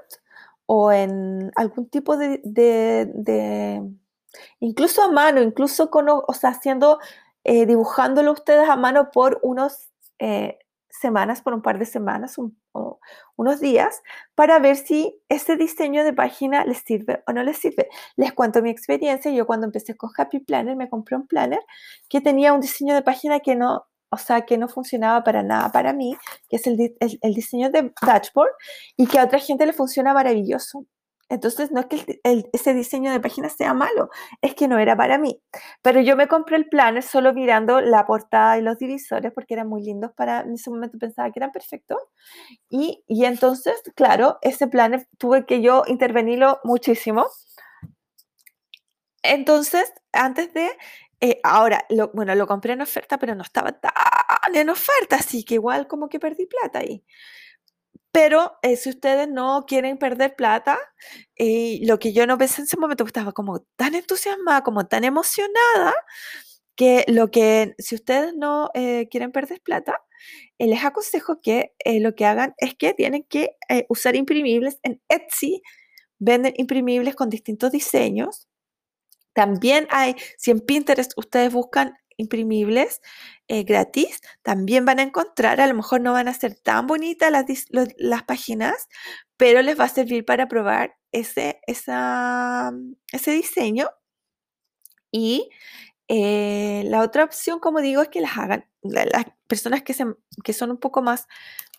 o 0.67 0.93
en 0.93 1.51
algún 1.57 1.89
tipo 1.89 2.17
de, 2.17 2.41
de, 2.45 3.83
incluso 4.61 5.03
a 5.03 5.11
mano, 5.11 5.41
incluso 5.41 5.91
con, 5.91 6.09
o 6.09 6.35
sea, 6.35 6.51
haciendo, 6.51 6.99
eh, 7.45 7.67
dibujándolo 7.67 8.33
ustedes 8.33 8.69
a 8.69 8.77
mano 8.77 9.11
por 9.11 9.41
unos 9.43 9.89
eh, 10.19 10.59
semanas, 10.91 11.43
por 11.43 11.55
un 11.55 11.63
par 11.63 11.79
de 11.79 11.87
semanas, 11.87 12.37
o 12.39 13.01
unos 13.37 13.61
días, 13.61 14.03
para 14.35 14.59
ver 14.59 14.77
si 14.77 15.21
ese 15.29 15.57
diseño 15.57 16.05
de 16.05 16.13
página 16.13 16.65
les 16.65 16.79
sirve 16.79 17.23
o 17.27 17.33
no 17.33 17.43
les 17.43 17.59
sirve. 17.59 17.89
Les 18.17 18.33
cuento 18.33 18.63
mi 18.63 18.71
experiencia. 18.71 19.31
Yo 19.31 19.47
cuando 19.47 19.67
empecé 19.67 19.97
con 19.97 20.11
Happy 20.17 20.41
Planner 20.41 20.77
me 20.77 20.89
compré 20.89 21.17
un 21.17 21.27
planner 21.27 21.61
que 22.09 22.21
tenía 22.21 22.53
un 22.53 22.61
diseño 22.61 22.95
de 22.95 23.03
página 23.03 23.41
que 23.41 23.55
no 23.55 23.87
o 24.11 24.17
sea, 24.17 24.43
que 24.43 24.57
no 24.57 24.69
funcionaba 24.69 25.23
para 25.23 25.43
nada 25.43 25.71
para 25.71 25.93
mí, 25.93 26.17
que 26.49 26.57
es 26.57 26.67
el, 26.67 26.97
el, 26.99 27.35
diseño 27.35 27.71
de 27.71 27.93
dashboard, 28.01 28.53
y 28.97 29.07
que 29.07 29.19
a 29.19 29.25
otra 29.25 29.39
gente 29.39 29.67
le 29.67 29.73
funciona 29.73 30.15
maravilloso. 30.15 30.87
Entonces, 31.29 31.71
no 31.71 31.81
es 31.81 31.87
que 31.87 32.21
ese 32.53 32.75
diseño 32.75 33.13
de 33.13 33.21
página 33.21 33.49
sea 33.49 33.75
malo, 33.75 34.11
es 34.43 34.55
que 34.55 34.69
no 34.69 34.79
era 34.79 34.97
para 34.97 35.19
mí. 35.19 35.41
Pero 35.83 36.01
yo 36.01 36.17
me 36.17 36.29
compré 36.29 36.57
el 36.57 36.69
planner 36.69 37.03
solo 37.03 37.35
mirando 37.35 37.81
la 37.81 38.07
portada 38.07 38.59
y 38.59 38.63
los 38.63 38.79
divisores 38.79 39.33
porque 39.33 39.55
eran 39.55 39.69
muy 39.69 39.83
lindos 39.83 40.13
para, 40.17 40.41
en 40.41 40.55
ese 40.55 40.71
momento 40.71 40.99
pensaba 40.99 41.31
que 41.31 41.39
eran 41.41 41.53
perfectos. 41.53 41.99
Y, 42.71 43.05
y 43.07 43.25
entonces, 43.25 43.75
claro, 43.95 44.39
ese 44.43 44.69
planner 44.69 45.07
tuve 45.19 45.47
que 45.47 45.61
yo 45.63 45.83
intervenirlo 45.87 46.61
muchísimo. 46.65 47.27
Entonces, 49.23 49.93
antes 50.13 50.53
de 50.55 50.71
eh, 51.21 51.41
ahora, 51.43 51.85
lo, 51.89 52.11
bueno, 52.15 52.35
lo 52.35 52.47
compré 52.47 52.75
en 52.75 52.81
oferta, 52.83 53.19
pero 53.19 53.35
no 53.35 53.43
estaba 53.43 53.73
tan 53.73 53.93
en 54.55 54.71
oferta, 54.71 55.17
así 55.17 55.45
que 55.45 55.55
igual 55.55 55.89
como 55.89 56.09
que 56.09 56.21
perdí 56.21 56.47
plata 56.47 56.81
ahí. 56.81 57.05
Pero 58.13 58.59
eh, 58.63 58.77
si 58.77 58.91
ustedes 58.91 59.29
no 59.29 59.65
quieren 59.67 59.99
perder 59.99 60.35
plata, 60.37 60.79
y 61.37 61.85
lo 61.87 61.99
que 61.99 62.13
yo 62.13 62.27
no 62.27 62.39
pensé 62.39 62.63
en 62.63 62.67
ese 62.67 62.77
momento, 62.79 63.05
estaba 63.05 63.33
como 63.33 63.61
tan 63.77 63.95
entusiasmada, 63.95 64.63
como 64.63 64.87
tan 64.87 65.05
emocionada, 65.05 65.95
que 66.77 67.05
lo 67.09 67.31
que, 67.31 67.75
si 67.79 67.95
ustedes 67.97 68.35
no 68.35 68.71
eh, 68.75 69.09
quieren 69.11 69.33
perder 69.33 69.61
plata, 69.63 70.01
les 70.59 70.85
aconsejo 70.85 71.41
que 71.41 71.73
lo 71.85 72.15
que 72.15 72.27
hagan 72.27 72.55
es 72.59 72.75
que 72.77 72.95
tienen 72.95 73.25
que 73.25 73.57
usar 73.89 74.17
imprimibles. 74.17 74.79
En 74.83 75.01
Etsy, 75.09 75.63
venden 76.19 76.55
imprimibles 76.57 77.15
con 77.15 77.31
distintos 77.31 77.73
diseños. 77.73 78.49
También 79.33 79.87
hay, 79.91 80.17
si 80.37 80.51
en 80.51 80.61
Pinterest 80.61 81.13
ustedes 81.17 81.53
buscan 81.53 81.95
imprimibles 82.19 83.01
eh, 83.49 83.63
gratis, 83.63 84.21
también 84.43 84.85
van 84.85 84.99
a 84.99 85.03
encontrar, 85.03 85.61
a 85.61 85.67
lo 85.67 85.75
mejor 85.75 86.03
no 86.03 86.13
van 86.13 86.29
a 86.29 86.35
ser 86.35 86.55
tan 86.55 86.87
bonitas 86.87 87.33
las, 87.33 87.47
las 87.97 88.23
páginas, 88.25 88.89
pero 89.39 89.63
les 89.63 89.81
va 89.81 89.85
a 89.85 89.89
servir 89.89 90.27
para 90.27 90.49
probar 90.49 90.97
ese, 91.13 91.61
esa, 91.67 92.73
ese 93.13 93.31
diseño. 93.31 93.89
Y 95.11 95.49
eh, 96.09 96.83
la 96.87 97.03
otra 97.03 97.25
opción, 97.25 97.61
como 97.61 97.81
digo, 97.81 98.03
es 98.03 98.09
que 98.09 98.21
las 98.21 98.37
hagan 98.37 98.67
las 98.83 99.27
personas 99.47 99.83
que, 99.83 99.95
se, 99.95 100.05
que 100.45 100.53
son 100.53 100.71
un 100.71 100.79
poco 100.79 101.03
más 101.03 101.27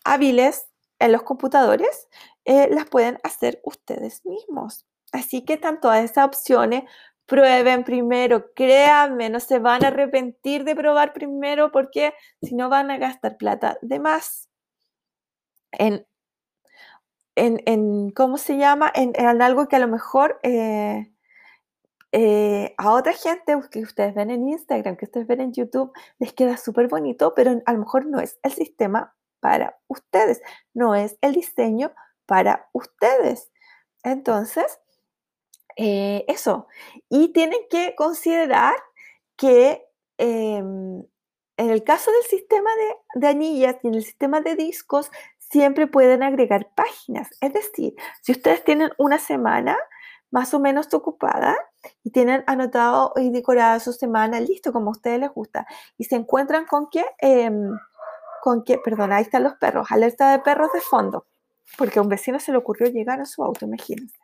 hábiles 0.04 0.66
en 0.98 1.12
los 1.12 1.22
computadores, 1.22 2.08
eh, 2.44 2.68
las 2.70 2.86
pueden 2.86 3.18
hacer 3.22 3.60
ustedes 3.64 4.24
mismos. 4.24 4.86
Así 5.12 5.44
que 5.44 5.56
tanto 5.56 5.90
a 5.90 6.00
esas 6.00 6.24
opciones 6.26 6.84
prueben 7.30 7.84
primero, 7.84 8.52
créanme, 8.54 9.30
no 9.30 9.38
se 9.38 9.60
van 9.60 9.84
a 9.84 9.88
arrepentir 9.88 10.64
de 10.64 10.74
probar 10.74 11.12
primero 11.12 11.70
porque 11.70 12.12
si 12.42 12.56
no 12.56 12.68
van 12.68 12.90
a 12.90 12.98
gastar 12.98 13.36
plata 13.36 13.78
de 13.82 14.00
más 14.00 14.48
en, 15.70 16.04
en, 17.36 18.10
¿cómo 18.10 18.36
se 18.36 18.58
llama? 18.58 18.90
En, 18.92 19.14
algo 19.40 19.68
que 19.68 19.76
a 19.76 19.78
lo 19.78 19.86
mejor 19.86 20.40
eh, 20.42 21.12
eh, 22.10 22.74
a 22.76 22.90
otra 22.90 23.12
gente 23.12 23.56
que 23.70 23.80
ustedes 23.82 24.12
ven 24.12 24.30
en 24.30 24.48
Instagram, 24.48 24.96
que 24.96 25.04
ustedes 25.04 25.28
ven 25.28 25.40
en 25.40 25.52
YouTube, 25.52 25.92
les 26.18 26.32
queda 26.32 26.56
súper 26.56 26.88
bonito, 26.88 27.32
pero 27.36 27.62
a 27.64 27.72
lo 27.72 27.78
mejor 27.78 28.06
no 28.06 28.18
es 28.18 28.40
el 28.42 28.50
sistema 28.50 29.14
para 29.38 29.78
ustedes, 29.86 30.42
no 30.74 30.96
es 30.96 31.16
el 31.20 31.34
diseño 31.34 31.92
para 32.26 32.68
ustedes. 32.72 33.52
Entonces, 34.02 34.80
eh, 35.82 36.26
eso. 36.28 36.66
Y 37.08 37.32
tienen 37.32 37.60
que 37.70 37.94
considerar 37.96 38.74
que 39.36 39.82
em, 40.18 41.02
en 41.56 41.70
el 41.70 41.84
caso 41.84 42.10
del 42.10 42.24
sistema 42.24 42.68
de, 43.14 43.26
anillas 43.26 43.76
y 43.82 43.88
en 43.88 43.94
el 43.94 44.04
sistema 44.04 44.42
de 44.42 44.56
discos, 44.56 45.10
siempre 45.38 45.86
pueden 45.86 46.22
agregar 46.22 46.68
páginas. 46.74 47.30
Es 47.40 47.54
decir, 47.54 47.94
si 48.20 48.32
ustedes 48.32 48.62
tienen 48.62 48.90
una 48.98 49.18
semana 49.18 49.78
más 50.30 50.52
o 50.52 50.60
menos 50.60 50.92
ocupada 50.92 51.56
y 52.04 52.10
tienen 52.10 52.44
anotado 52.46 53.14
y 53.16 53.30
decorada 53.30 53.80
su 53.80 53.94
semana, 53.94 54.38
listo, 54.38 54.74
como 54.74 54.88
a 54.88 54.92
ustedes 54.92 55.18
les 55.18 55.30
gusta, 55.32 55.66
y 55.96 56.04
se 56.04 56.16
encuentran 56.16 56.66
con 56.66 56.90
que, 56.90 57.06
em, 57.20 57.70
con 58.42 58.64
que, 58.64 58.76
perdón, 58.76 59.12
ahí 59.12 59.22
están 59.22 59.44
los 59.44 59.54
perros, 59.54 59.88
alerta 59.90 60.32
de 60.32 60.40
perros 60.40 60.72
de 60.74 60.80
fondo, 60.82 61.26
porque 61.78 62.00
a 62.00 62.02
un 62.02 62.08
vecino 62.10 62.38
se 62.38 62.52
le 62.52 62.58
ocurrió 62.58 62.88
llegar 62.90 63.20
a 63.20 63.24
su 63.24 63.42
auto, 63.42 63.64
imagínense. 63.64 64.19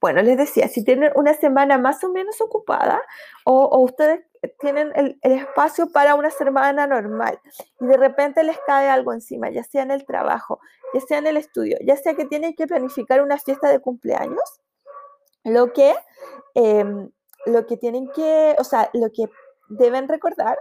Bueno, 0.00 0.22
les 0.22 0.36
decía, 0.36 0.68
si 0.68 0.84
tienen 0.84 1.12
una 1.14 1.34
semana 1.34 1.78
más 1.78 2.02
o 2.04 2.10
menos 2.10 2.40
ocupada 2.40 3.00
o, 3.44 3.78
ustedes 3.82 4.24
tienen 4.58 4.92
el, 4.96 5.18
espacio 5.22 5.92
para 5.92 6.16
una 6.16 6.30
semana 6.30 6.86
normal 6.86 7.38
y 7.80 7.86
de 7.86 7.96
repente 7.96 8.42
les 8.42 8.58
cae 8.66 8.88
algo 8.88 9.12
encima, 9.12 9.50
ya 9.50 9.62
sea 9.62 9.82
en 9.82 9.92
el 9.92 10.04
trabajo, 10.04 10.58
ya 10.94 11.00
sea 11.00 11.18
en 11.18 11.28
el 11.28 11.36
estudio, 11.36 11.78
ya 11.86 11.96
sea 11.96 12.14
que 12.14 12.24
tienen 12.24 12.54
que 12.54 12.66
planificar 12.66 13.22
una 13.22 13.38
fiesta 13.38 13.68
de 13.68 13.80
cumpleaños, 13.80 14.60
lo 15.44 15.72
que, 15.72 15.94
em, 16.54 17.10
lo 17.46 17.66
que 17.66 17.76
tienen 17.76 18.08
que, 18.08 18.56
o 18.58 18.64
sea, 18.64 18.90
lo 18.92 19.10
que 19.12 19.30
deben 19.68 20.08
recordar 20.08 20.58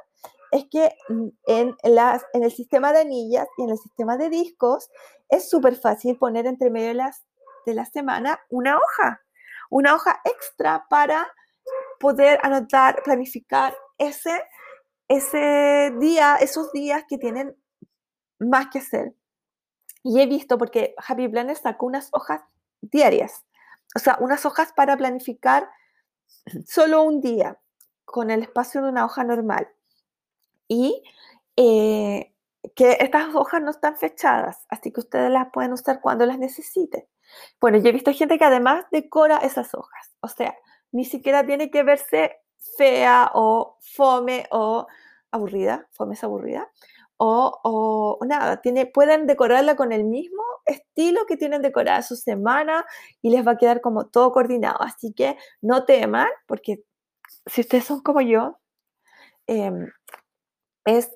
es 0.51 0.65
que 0.69 0.93
mm, 1.09 1.27
en, 1.47 1.75
las, 1.83 2.23
en 2.33 2.43
el 2.43 2.51
sistema 2.51 2.93
de 2.93 2.99
anillas 3.01 3.47
y 3.57 3.63
en 3.63 3.69
el 3.71 3.77
sistema 3.77 4.17
de 4.17 4.29
discos 4.29 4.89
es 5.29 5.49
súper 5.49 5.75
fácil 5.75 6.17
poner 6.17 6.45
entre 6.45 6.69
medio 6.69 6.93
las, 6.93 7.23
de 7.65 7.73
la 7.73 7.85
semana 7.85 8.39
una 8.49 8.77
hoja, 8.77 9.21
una 9.69 9.95
hoja 9.95 10.21
extra 10.25 10.85
para 10.89 11.31
poder 11.99 12.39
anotar, 12.43 13.01
planificar 13.03 13.75
ese, 13.97 14.43
ese 15.07 15.93
día, 15.99 16.37
esos 16.37 16.71
días 16.71 17.03
que 17.07 17.17
tienen 17.17 17.55
más 18.39 18.67
que 18.67 18.79
hacer. 18.79 19.13
Y 20.03 20.19
he 20.19 20.25
visto, 20.25 20.57
porque 20.57 20.95
Happy 20.97 21.27
Planner 21.27 21.55
sacó 21.55 21.85
unas 21.85 22.09
hojas 22.11 22.41
diarias, 22.81 23.45
o 23.95 23.99
sea, 23.99 24.17
unas 24.19 24.45
hojas 24.45 24.73
para 24.73 24.97
planificar 24.97 25.69
solo 26.65 27.03
un 27.03 27.21
día 27.21 27.59
con 28.05 28.31
el 28.31 28.41
espacio 28.41 28.81
de 28.81 28.89
una 28.89 29.05
hoja 29.05 29.23
normal. 29.23 29.69
Y 30.67 31.03
eh, 31.55 32.33
que 32.75 32.97
estas 32.99 33.35
hojas 33.35 33.61
no 33.61 33.71
están 33.71 33.97
fechadas, 33.97 34.65
así 34.69 34.91
que 34.91 35.01
ustedes 35.01 35.29
las 35.29 35.49
pueden 35.51 35.73
usar 35.73 36.01
cuando 36.01 36.25
las 36.25 36.39
necesiten. 36.39 37.05
Bueno, 37.59 37.77
yo 37.77 37.89
he 37.89 37.93
visto 37.93 38.13
gente 38.13 38.37
que 38.37 38.45
además 38.45 38.85
decora 38.91 39.37
esas 39.37 39.73
hojas, 39.73 40.11
o 40.21 40.27
sea, 40.27 40.55
ni 40.91 41.05
siquiera 41.05 41.45
tiene 41.45 41.71
que 41.71 41.83
verse 41.83 42.37
fea 42.77 43.31
o 43.33 43.77
fome 43.81 44.47
o 44.51 44.87
aburrida, 45.31 45.87
fome 45.91 46.15
es 46.15 46.23
aburrida, 46.23 46.69
o, 47.23 48.17
nada, 48.25 48.61
tiene, 48.61 48.87
pueden 48.87 49.27
decorarla 49.27 49.75
con 49.75 49.91
el 49.91 50.05
mismo 50.05 50.41
estilo 50.65 51.25
que 51.27 51.37
tienen 51.37 51.61
decorada 51.61 52.01
su 52.01 52.15
semana 52.15 52.83
y 53.21 53.29
les 53.29 53.45
va 53.45 53.51
a 53.51 53.57
quedar 53.57 53.79
como 53.79 54.07
todo 54.07 54.31
coordinado. 54.31 54.81
Así 54.81 55.13
que 55.13 55.37
no 55.61 55.85
teman, 55.85 56.29
porque 56.47 56.83
si 57.45 57.61
ustedes 57.61 57.85
son 57.85 58.01
como 58.01 58.21
yo, 58.21 58.57
em, 59.47 59.91
es, 60.85 61.11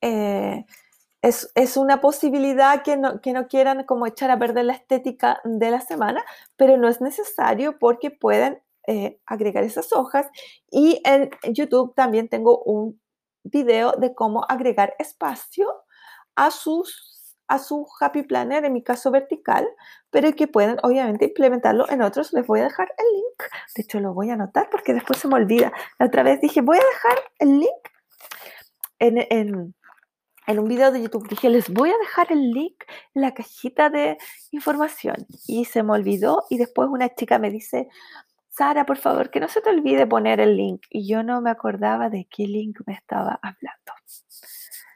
eh, 0.00 0.64
es, 1.22 1.50
es, 1.54 1.76
una 1.76 2.00
posibilidad 2.00 2.82
que 2.82 2.96
no, 2.96 3.20
que 3.20 3.32
no 3.32 3.48
quieran 3.48 3.84
como 3.84 4.06
echar 4.06 4.30
a 4.30 4.38
perder 4.38 4.66
la 4.66 4.74
estética 4.74 5.40
de 5.44 5.70
la 5.70 5.80
semana, 5.80 6.24
pero 6.56 6.76
no 6.76 6.88
es 6.88 7.00
necesario 7.00 7.78
porque 7.78 8.10
pueden 8.10 8.62
eh, 8.86 9.20
agregar 9.26 9.64
esas 9.64 9.92
hojas. 9.92 10.28
Y 10.70 11.02
en 11.04 11.30
YouTube 11.52 11.94
también 11.94 12.28
tengo 12.28 12.62
un 12.62 13.00
video 13.42 13.92
de 13.92 14.14
cómo 14.14 14.44
agregar 14.48 14.94
espacio 14.98 15.66
a 16.36 16.50
sus 16.50 17.08
a 17.48 17.58
su 17.58 17.86
Happy 17.98 18.22
Planner, 18.22 18.64
en 18.64 18.74
mi 18.74 18.82
caso 18.82 19.10
vertical, 19.10 19.66
pero 20.10 20.30
que 20.34 20.46
pueden 20.46 20.76
obviamente 20.82 21.24
implementarlo 21.24 21.88
en 21.88 22.02
otros. 22.02 22.32
Les 22.32 22.46
voy 22.46 22.60
a 22.60 22.64
dejar 22.64 22.92
el 22.98 23.06
link. 23.12 23.50
De 23.74 23.82
hecho, 23.82 24.00
lo 24.00 24.12
voy 24.12 24.30
a 24.30 24.34
anotar 24.34 24.68
porque 24.70 24.92
después 24.92 25.18
se 25.18 25.28
me 25.28 25.36
olvida. 25.36 25.72
La 25.98 26.06
otra 26.06 26.22
vez 26.22 26.40
dije, 26.40 26.60
voy 26.60 26.76
a 26.76 26.80
dejar 26.80 27.18
el 27.38 27.60
link 27.60 27.88
en, 28.98 29.26
en, 29.30 29.74
en 30.48 30.58
un 30.58 30.66
video 30.66 30.90
de 30.90 31.02
YouTube. 31.02 31.28
Dije, 31.28 31.50
les 31.50 31.68
voy 31.68 31.90
a 31.90 31.98
dejar 31.98 32.32
el 32.32 32.50
link 32.52 32.82
en 33.14 33.22
la 33.22 33.34
cajita 33.34 33.90
de 33.90 34.16
información. 34.50 35.26
Y 35.46 35.66
se 35.66 35.82
me 35.82 35.92
olvidó 35.92 36.44
y 36.48 36.56
después 36.56 36.88
una 36.90 37.14
chica 37.14 37.38
me 37.38 37.50
dice, 37.50 37.88
Sara, 38.48 38.86
por 38.86 38.96
favor, 38.96 39.30
que 39.30 39.40
no 39.40 39.48
se 39.48 39.60
te 39.60 39.68
olvide 39.68 40.06
poner 40.06 40.40
el 40.40 40.56
link. 40.56 40.86
Y 40.90 41.06
yo 41.06 41.22
no 41.22 41.42
me 41.42 41.50
acordaba 41.50 42.08
de 42.08 42.26
qué 42.30 42.46
link 42.46 42.80
me 42.86 42.94
estaba 42.94 43.38
hablando. 43.42 43.92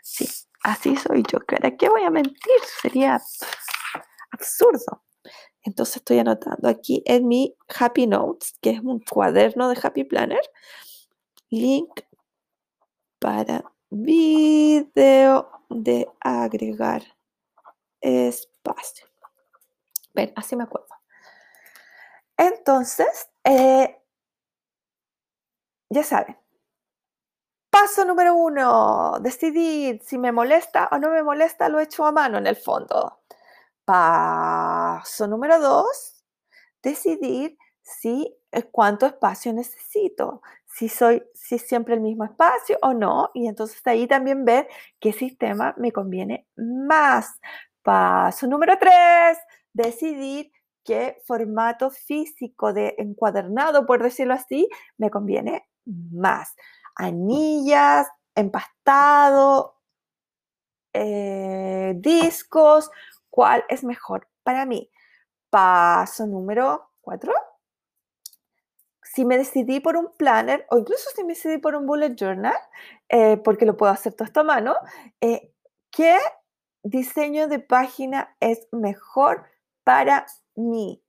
Sí, 0.02 0.26
así 0.62 0.96
soy 0.96 1.22
yo. 1.30 1.38
¿Para 1.40 1.76
qué 1.76 1.90
voy 1.90 2.02
a 2.02 2.10
mentir? 2.10 2.60
Sería 2.80 3.20
absurdo. 4.30 5.04
Entonces 5.64 5.96
estoy 5.96 6.18
anotando 6.18 6.66
aquí 6.66 7.02
en 7.04 7.28
mi 7.28 7.54
Happy 7.78 8.06
Notes, 8.06 8.54
que 8.62 8.70
es 8.70 8.80
un 8.80 9.00
cuaderno 9.00 9.68
de 9.68 9.78
Happy 9.80 10.04
Planner, 10.04 10.40
link 11.50 12.00
para 13.20 13.71
video 13.92 15.50
de 15.68 16.08
agregar 16.20 17.02
espacio. 18.00 19.06
Ven, 20.14 20.32
así 20.34 20.56
me 20.56 20.64
acuerdo. 20.64 20.88
Entonces, 22.38 23.28
eh, 23.44 24.02
ya 25.90 26.02
saben. 26.02 26.38
Paso 27.70 28.04
número 28.04 28.34
uno, 28.34 29.18
decidir 29.20 30.00
si 30.02 30.18
me 30.18 30.32
molesta 30.32 30.88
o 30.92 30.98
no 30.98 31.10
me 31.10 31.22
molesta, 31.22 31.68
lo 31.68 31.78
he 31.78 31.84
hecho 31.84 32.04
a 32.06 32.12
mano 32.12 32.38
en 32.38 32.46
el 32.46 32.56
fondo. 32.56 33.20
Paso 33.84 35.26
número 35.26 35.58
dos, 35.60 36.24
decidir 36.82 37.58
si 37.82 38.34
eh, 38.52 38.62
cuánto 38.70 39.06
espacio 39.06 39.52
necesito, 39.52 40.42
si 40.72 40.88
soy 40.88 41.22
si 41.34 41.58
siempre 41.58 41.94
el 41.94 42.00
mismo 42.00 42.24
espacio 42.24 42.78
o 42.82 42.94
no, 42.94 43.30
y 43.34 43.46
entonces 43.46 43.80
ahí 43.86 44.06
también 44.06 44.44
ver 44.44 44.68
qué 45.00 45.12
sistema 45.12 45.74
me 45.76 45.92
conviene 45.92 46.46
más. 46.56 47.38
Paso 47.82 48.46
número 48.46 48.78
tres, 48.78 49.38
decidir 49.72 50.50
qué 50.84 51.20
formato 51.26 51.90
físico 51.90 52.72
de 52.72 52.94
encuadernado, 52.98 53.86
por 53.86 54.02
decirlo 54.02 54.34
así, 54.34 54.68
me 54.98 55.10
conviene 55.10 55.68
más. 55.84 56.54
Anillas, 56.96 58.08
empastado, 58.34 59.76
eh, 60.92 61.94
discos, 61.96 62.90
¿cuál 63.30 63.64
es 63.68 63.84
mejor 63.84 64.28
para 64.42 64.66
mí? 64.66 64.90
Paso 65.50 66.26
número 66.26 66.90
cuatro. 67.00 67.32
Si 69.14 69.24
me 69.24 69.36
decidí 69.36 69.80
por 69.80 69.96
un 69.96 70.10
planner 70.16 70.66
o 70.70 70.78
incluso 70.78 71.10
si 71.14 71.22
me 71.22 71.34
decidí 71.34 71.58
por 71.58 71.74
un 71.74 71.86
bullet 71.86 72.14
journal, 72.14 72.56
eh, 73.08 73.36
porque 73.38 73.66
lo 73.66 73.76
puedo 73.76 73.92
hacer 73.92 74.14
todo 74.14 74.26
esto 74.26 74.40
a 74.40 74.44
mano, 74.44 74.74
eh, 75.20 75.52
¿qué 75.90 76.16
diseño 76.82 77.48
de 77.48 77.58
página 77.58 78.34
es 78.40 78.68
mejor 78.72 79.44
para 79.84 80.26
mí. 80.54 81.02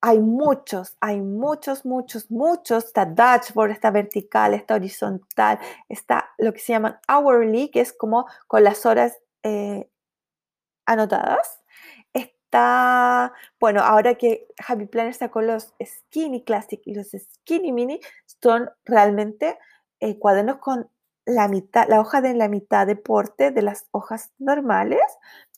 Hay 0.00 0.20
muchos, 0.20 0.96
hay 1.00 1.20
muchos, 1.20 1.84
muchos, 1.84 2.30
muchos. 2.30 2.84
Está 2.84 3.04
dashboard, 3.04 3.72
está 3.72 3.90
vertical, 3.90 4.54
está 4.54 4.76
horizontal, 4.76 5.58
está 5.88 6.30
lo 6.38 6.52
que 6.52 6.60
se 6.60 6.72
llama 6.72 7.00
hourly, 7.08 7.70
que 7.70 7.80
es 7.80 7.92
como 7.92 8.26
con 8.46 8.62
las 8.62 8.86
horas 8.86 9.18
eh, 9.42 9.90
anotadas. 10.86 11.60
Bueno, 13.60 13.82
ahora 13.82 14.14
que 14.14 14.46
Happy 14.66 14.86
Planner 14.86 15.14
sacó 15.14 15.42
los 15.42 15.74
Skinny 15.82 16.44
Classic 16.44 16.80
y 16.84 16.94
los 16.94 17.08
Skinny 17.08 17.72
Mini, 17.72 18.00
son 18.40 18.70
realmente 18.84 19.58
eh, 20.00 20.18
cuadernos 20.18 20.58
con 20.58 20.88
la 21.26 21.48
mitad, 21.48 21.86
la 21.88 22.00
hoja 22.00 22.20
de 22.20 22.34
la 22.34 22.48
mitad 22.48 22.86
de 22.86 22.96
porte 22.96 23.50
de 23.50 23.62
las 23.62 23.86
hojas 23.90 24.32
normales, 24.38 25.00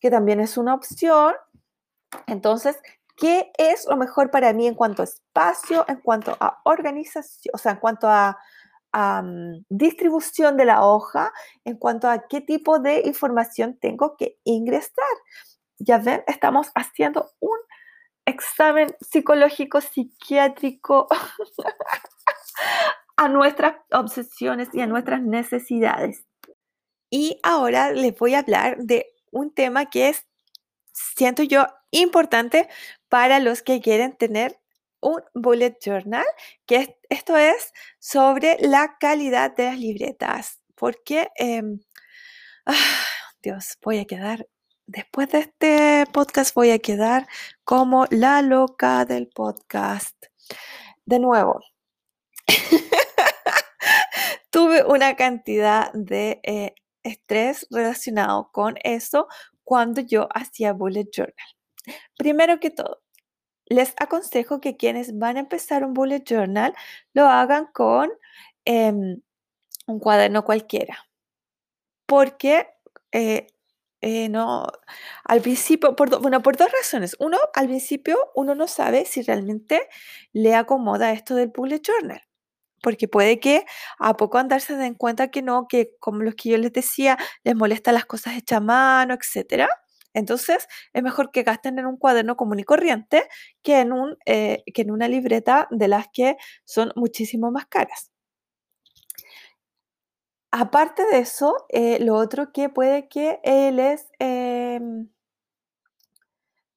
que 0.00 0.10
también 0.10 0.40
es 0.40 0.56
una 0.56 0.74
opción. 0.74 1.34
Entonces, 2.26 2.76
qué 3.16 3.52
es 3.58 3.86
lo 3.88 3.96
mejor 3.96 4.30
para 4.30 4.52
mí 4.52 4.66
en 4.66 4.74
cuanto 4.74 5.02
a 5.02 5.04
espacio, 5.04 5.84
en 5.88 6.00
cuanto 6.00 6.36
a 6.40 6.60
organización, 6.64 7.52
o 7.54 7.58
sea, 7.58 7.72
en 7.72 7.78
cuanto 7.78 8.08
a, 8.08 8.36
mm, 8.92 9.64
distribución 9.68 10.56
de 10.56 10.64
la 10.64 10.84
hoja, 10.84 11.32
en 11.64 11.76
cuanto 11.76 12.08
a 12.08 12.26
qué 12.28 12.40
tipo 12.40 12.80
de 12.80 13.02
información 13.04 13.78
tengo 13.78 14.16
que 14.16 14.38
ingresar. 14.44 15.04
Ya 15.80 15.96
ven, 15.96 16.22
estamos 16.26 16.70
haciendo 16.74 17.32
un 17.40 17.56
examen 18.26 18.94
psicológico, 19.00 19.80
psiquiátrico 19.80 21.08
a 23.16 23.28
nuestras 23.28 23.76
obsesiones 23.90 24.68
y 24.74 24.82
a 24.82 24.86
nuestras 24.86 25.22
necesidades. 25.22 26.26
Y 27.10 27.40
ahora 27.42 27.92
les 27.92 28.16
voy 28.18 28.34
a 28.34 28.40
hablar 28.40 28.76
de 28.78 29.06
un 29.32 29.54
tema 29.54 29.86
que 29.86 30.10
es, 30.10 30.26
siento 30.92 31.42
yo, 31.42 31.66
importante 31.90 32.68
para 33.08 33.40
los 33.40 33.62
que 33.62 33.80
quieren 33.80 34.16
tener 34.16 34.60
un 35.00 35.22
bullet 35.34 35.78
journal, 35.82 36.26
que 36.66 36.98
esto 37.08 37.38
es 37.38 37.72
sobre 37.98 38.58
la 38.60 38.98
calidad 39.00 39.56
de 39.56 39.64
las 39.64 39.78
libretas, 39.78 40.60
porque, 40.74 41.30
em, 41.36 41.80
ah, 42.66 42.74
Dios, 43.42 43.78
voy 43.82 43.98
a 43.98 44.04
quedar, 44.04 44.46
después 44.90 45.30
de 45.30 45.38
este 45.38 46.04
podcast 46.12 46.54
voy 46.54 46.70
a 46.70 46.80
quedar 46.80 47.28
como 47.64 48.06
la 48.10 48.42
loca 48.42 49.04
del 49.04 49.28
podcast. 49.28 50.16
De 51.04 51.18
nuevo, 51.18 51.60
tuve 54.50 54.84
una 54.84 55.14
cantidad 55.14 55.92
de 55.92 56.40
eh, 56.42 56.74
estrés 57.04 57.66
relacionado 57.70 58.50
con 58.52 58.76
eso 58.82 59.28
cuando 59.62 60.00
yo 60.00 60.28
hacía 60.34 60.72
bullet 60.72 61.08
journal. 61.12 61.34
Primero 62.16 62.58
que 62.58 62.70
todo, 62.70 63.02
les 63.66 63.94
aconsejo 63.96 64.60
que 64.60 64.76
quienes 64.76 65.18
van 65.18 65.36
a 65.36 65.40
empezar 65.40 65.84
un 65.84 65.94
bullet 65.94 66.24
journal 66.24 66.74
lo 67.14 67.28
hagan 67.28 67.68
con 67.72 68.10
em, 68.64 69.20
un 69.86 70.00
cuaderno 70.00 70.44
cualquiera. 70.44 70.98
Porque 72.06 72.66
eh, 73.12 73.46
eh, 74.02 74.28
no, 74.30 74.66
al 75.24 75.40
principio, 75.42 75.94
por, 75.94 76.20
bueno, 76.20 76.42
por 76.42 76.56
dos 76.56 76.70
razones. 76.72 77.16
Uno, 77.18 77.38
al 77.54 77.66
principio 77.66 78.16
uno 78.34 78.54
no 78.54 78.66
sabe 78.66 79.04
si 79.04 79.22
realmente 79.22 79.88
le 80.32 80.54
acomoda 80.54 81.12
esto 81.12 81.34
del 81.34 81.48
bullet 81.48 81.80
journal. 81.82 82.22
porque 82.82 83.08
puede 83.08 83.40
que 83.40 83.64
a 83.98 84.16
poco 84.16 84.38
andarse 84.38 84.76
den 84.76 84.94
cuenta 84.94 85.30
que 85.30 85.42
no, 85.42 85.68
que 85.68 85.96
como 86.00 86.22
los 86.22 86.34
que 86.36 86.50
yo 86.50 86.58
les 86.58 86.72
decía, 86.72 87.18
les 87.44 87.56
molestan 87.56 87.94
las 87.94 88.06
cosas 88.06 88.36
hechas 88.36 88.58
a 88.58 88.60
mano, 88.60 89.14
etc. 89.14 89.68
Entonces, 90.14 90.66
es 90.92 91.02
mejor 91.02 91.30
que 91.32 91.42
gasten 91.44 91.78
en 91.78 91.86
un 91.86 91.96
cuaderno 91.98 92.36
común 92.36 92.60
y 92.60 92.64
corriente 92.64 93.24
que 93.62 93.80
en, 93.80 93.92
un, 93.92 94.16
eh, 94.26 94.62
que 94.74 94.82
en 94.82 94.90
una 94.92 95.08
libreta 95.08 95.68
de 95.70 95.88
las 95.88 96.06
que 96.12 96.36
son 96.64 96.92
muchísimo 96.96 97.50
más 97.52 97.66
caras. 97.66 98.10
Aparte 100.52 101.04
de 101.06 101.18
eso, 101.20 101.66
eh, 101.68 101.98
lo 102.00 102.16
otro 102.16 102.52
que 102.52 102.68
puede 102.68 103.08
que 103.08 103.40
les 103.72 104.10
em, 104.18 105.08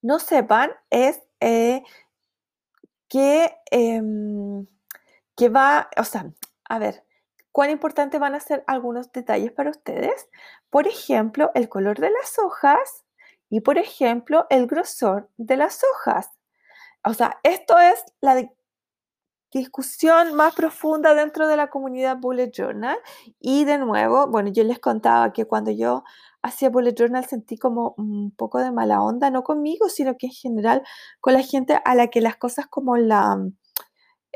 no 0.03 0.19
sepan 0.19 0.71
es 0.91 1.21
eh, 1.39 1.83
que, 3.07 3.55
em, 3.71 4.67
que 5.35 5.49
va, 5.49 5.89
o 5.97 6.03
sea, 6.03 6.31
a 6.69 6.79
ver, 6.79 7.03
cuán 7.51 7.71
importante 7.71 8.19
van 8.19 8.35
a 8.35 8.39
ser 8.39 8.63
algunos 8.67 9.11
detalles 9.11 9.51
para 9.51 9.71
ustedes. 9.71 10.29
Por 10.69 10.87
ejemplo, 10.87 11.51
el 11.55 11.69
color 11.69 11.99
de 11.99 12.11
las 12.11 12.37
hojas 12.39 13.03
y, 13.49 13.61
por 13.61 13.77
ejemplo, 13.77 14.45
el 14.49 14.67
grosor 14.67 15.29
de 15.37 15.57
las 15.57 15.81
hojas. 15.83 16.29
O 17.03 17.13
sea, 17.13 17.39
esto 17.43 17.79
es 17.79 18.03
la 18.21 18.35
discusión 19.59 20.35
más 20.35 20.55
profunda 20.55 21.13
dentro 21.13 21.47
de 21.47 21.57
la 21.57 21.69
comunidad 21.69 22.17
Bullet 22.17 22.51
Journal. 22.51 22.97
Y 23.39 23.65
de 23.65 23.77
nuevo, 23.77 24.27
bueno, 24.27 24.49
yo 24.49 24.63
les 24.63 24.79
contaba 24.79 25.33
que 25.33 25.45
cuando 25.45 25.71
yo 25.71 26.03
hacía 26.41 26.69
Bullet 26.69 26.93
Journal 26.93 27.25
sentí 27.25 27.57
como 27.57 27.93
un 27.97 28.31
poco 28.31 28.59
de 28.59 28.71
mala 28.71 29.01
onda, 29.01 29.29
no 29.29 29.43
conmigo, 29.43 29.89
sino 29.89 30.17
que 30.17 30.27
en 30.27 30.33
general 30.33 30.83
con 31.21 31.33
la 31.33 31.41
gente 31.41 31.79
a 31.83 31.95
la 31.95 32.07
que 32.07 32.21
las 32.21 32.35
cosas 32.37 32.67
como 32.67 32.97
la, 32.97 33.37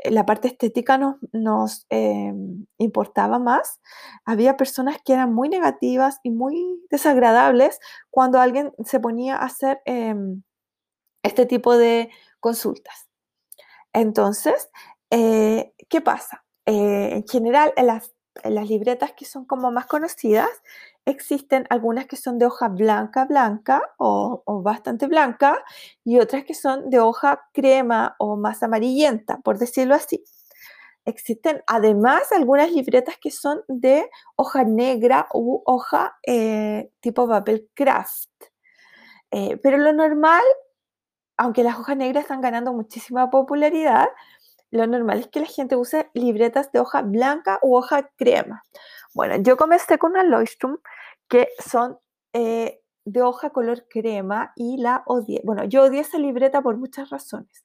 la 0.04 0.26
parte 0.26 0.48
estética 0.48 0.98
nos, 0.98 1.16
nos 1.32 1.86
eh, 1.90 2.32
importaba 2.78 3.38
más. 3.38 3.80
Había 4.24 4.56
personas 4.56 4.98
que 5.04 5.12
eran 5.12 5.34
muy 5.34 5.48
negativas 5.48 6.18
y 6.22 6.30
muy 6.30 6.80
desagradables 6.90 7.78
cuando 8.10 8.40
alguien 8.40 8.72
se 8.84 9.00
ponía 9.00 9.36
a 9.36 9.46
hacer 9.46 9.80
em, 9.84 10.42
este 11.22 11.46
tipo 11.46 11.76
de 11.76 12.10
consultas. 12.40 13.08
Entonces, 13.92 14.70
eh, 15.10 15.74
¿qué 15.88 16.00
pasa? 16.00 16.44
Eh, 16.66 17.10
en 17.12 17.26
general, 17.26 17.72
en 17.76 17.86
las, 17.86 18.12
libretas 18.44 19.12
que 19.14 19.24
son 19.24 19.44
como 19.46 19.72
más 19.72 19.86
conocidas, 19.86 20.48
existen 21.04 21.66
algunas 21.70 22.06
que 22.06 22.16
son 22.16 22.38
de 22.38 22.46
hoja 22.46 22.68
blanca, 22.68 23.24
blanca 23.24 23.82
o, 23.98 24.42
o, 24.44 24.62
bastante 24.62 25.08
blanca 25.08 25.64
y 26.04 26.20
otras 26.20 26.44
que 26.44 26.54
son 26.54 26.88
de 26.88 27.00
hoja 27.00 27.40
crema 27.52 28.14
o 28.18 28.36
más 28.36 28.62
amarillenta, 28.62 29.38
por 29.38 29.58
decirlo 29.58 29.96
así. 29.96 30.24
Existen 31.08 31.62
además 31.66 32.30
algunas 32.32 32.70
libretas 32.70 33.16
que 33.18 33.30
son 33.30 33.62
de 33.66 34.10
hoja 34.36 34.64
negra 34.64 35.26
u 35.32 35.62
hoja 35.64 36.18
eh, 36.26 36.90
tipo 37.00 37.26
papel 37.26 37.70
craft. 37.74 38.28
pero 39.62 39.78
lo 39.78 39.92
normal, 39.94 40.44
aunque 41.38 41.62
las 41.62 41.78
hojas 41.78 41.96
negras 41.96 42.24
están 42.24 42.42
ganando 42.42 42.74
muchísima 42.74 43.30
popularidad, 43.30 44.08
lo 44.70 44.86
normal 44.86 45.20
es 45.20 45.28
que 45.28 45.40
la 45.40 45.46
gente 45.46 45.76
use 45.76 46.10
libretas 46.14 46.72
de 46.72 46.80
hoja 46.80 47.02
blanca 47.02 47.58
u 47.62 47.76
hoja 47.76 48.10
crema. 48.16 48.64
Bueno, 49.14 49.36
yo 49.36 49.56
comencé 49.56 49.98
con 49.98 50.12
una 50.12 50.24
Leuchtturm 50.24 50.78
que 51.28 51.48
son 51.58 51.98
eh, 52.32 52.80
de 53.04 53.22
hoja 53.22 53.50
color 53.50 53.86
crema 53.88 54.52
y 54.56 54.76
la 54.76 55.02
odié. 55.06 55.40
Bueno, 55.44 55.64
yo 55.64 55.84
odié 55.84 56.00
esa 56.00 56.18
libreta 56.18 56.60
por 56.60 56.76
muchas 56.76 57.10
razones. 57.10 57.64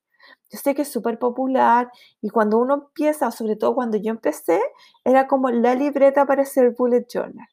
Yo 0.49 0.57
sé 0.57 0.73
que 0.73 0.83
es 0.83 0.91
súper 0.91 1.19
popular 1.19 1.91
y 2.21 2.29
cuando 2.29 2.57
uno 2.57 2.75
empieza, 2.75 3.29
sobre 3.31 3.57
todo 3.57 3.75
cuando 3.75 3.97
yo 3.97 4.11
empecé, 4.11 4.61
era 5.03 5.27
como 5.27 5.49
la 5.49 5.75
libreta 5.75 6.25
para 6.25 6.43
hacer 6.43 6.73
bullet 6.77 7.05
journal. 7.11 7.47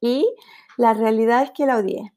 Y 0.00 0.32
la 0.76 0.94
realidad 0.94 1.42
es 1.42 1.50
que 1.50 1.66
la 1.66 1.78
odié. 1.78 2.12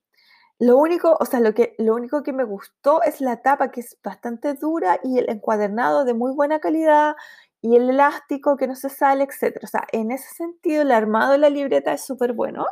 Lo 0.60 0.78
único, 0.78 1.18
o 1.20 1.26
sea, 1.26 1.42
lo, 1.42 1.54
que, 1.54 1.76
lo 1.80 1.96
único 1.96 2.24
que 2.24 2.32
me 2.32 2.46
gustó 2.46 3.02
es 3.04 3.20
la 3.20 3.42
tapa 3.42 3.72
que 3.72 3.82
es 3.82 3.98
bastante 4.04 4.54
dura 4.54 5.00
y 5.04 5.20
el 5.20 5.30
encuadernado 5.30 6.06
de 6.06 6.14
muy 6.14 6.34
buena 6.34 6.60
calidad 6.60 7.16
y 7.62 7.76
el 7.76 7.90
elástico 7.90 8.56
que 8.56 8.68
no 8.68 8.76
se 8.76 8.90
sale, 8.90 9.26
etc. 9.26 9.60
O 9.64 9.68
sea, 9.68 9.86
en 9.92 10.12
ese 10.12 10.34
sentido 10.34 10.84
el 10.84 10.92
armado 10.92 11.34
de 11.34 11.40
la 11.40 11.50
libreta 11.50 11.92
es 11.94 12.06
súper 12.06 12.32
bueno, 12.34 12.66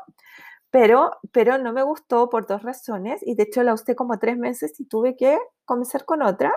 pero, 0.71 1.11
pero 1.33 1.57
no 1.59 1.73
me 1.73 1.83
gustó 1.83 2.29
por 2.29 2.47
dos 2.47 2.63
razones 2.63 3.21
y 3.23 3.35
de 3.35 3.43
hecho 3.43 3.63
la 3.63 3.73
usé 3.73 3.95
como 3.95 4.19
tres 4.19 4.37
meses 4.37 4.79
y 4.79 4.85
tuve 4.85 5.15
que 5.17 5.37
comenzar 5.65 6.05
con 6.05 6.21
otra. 6.23 6.53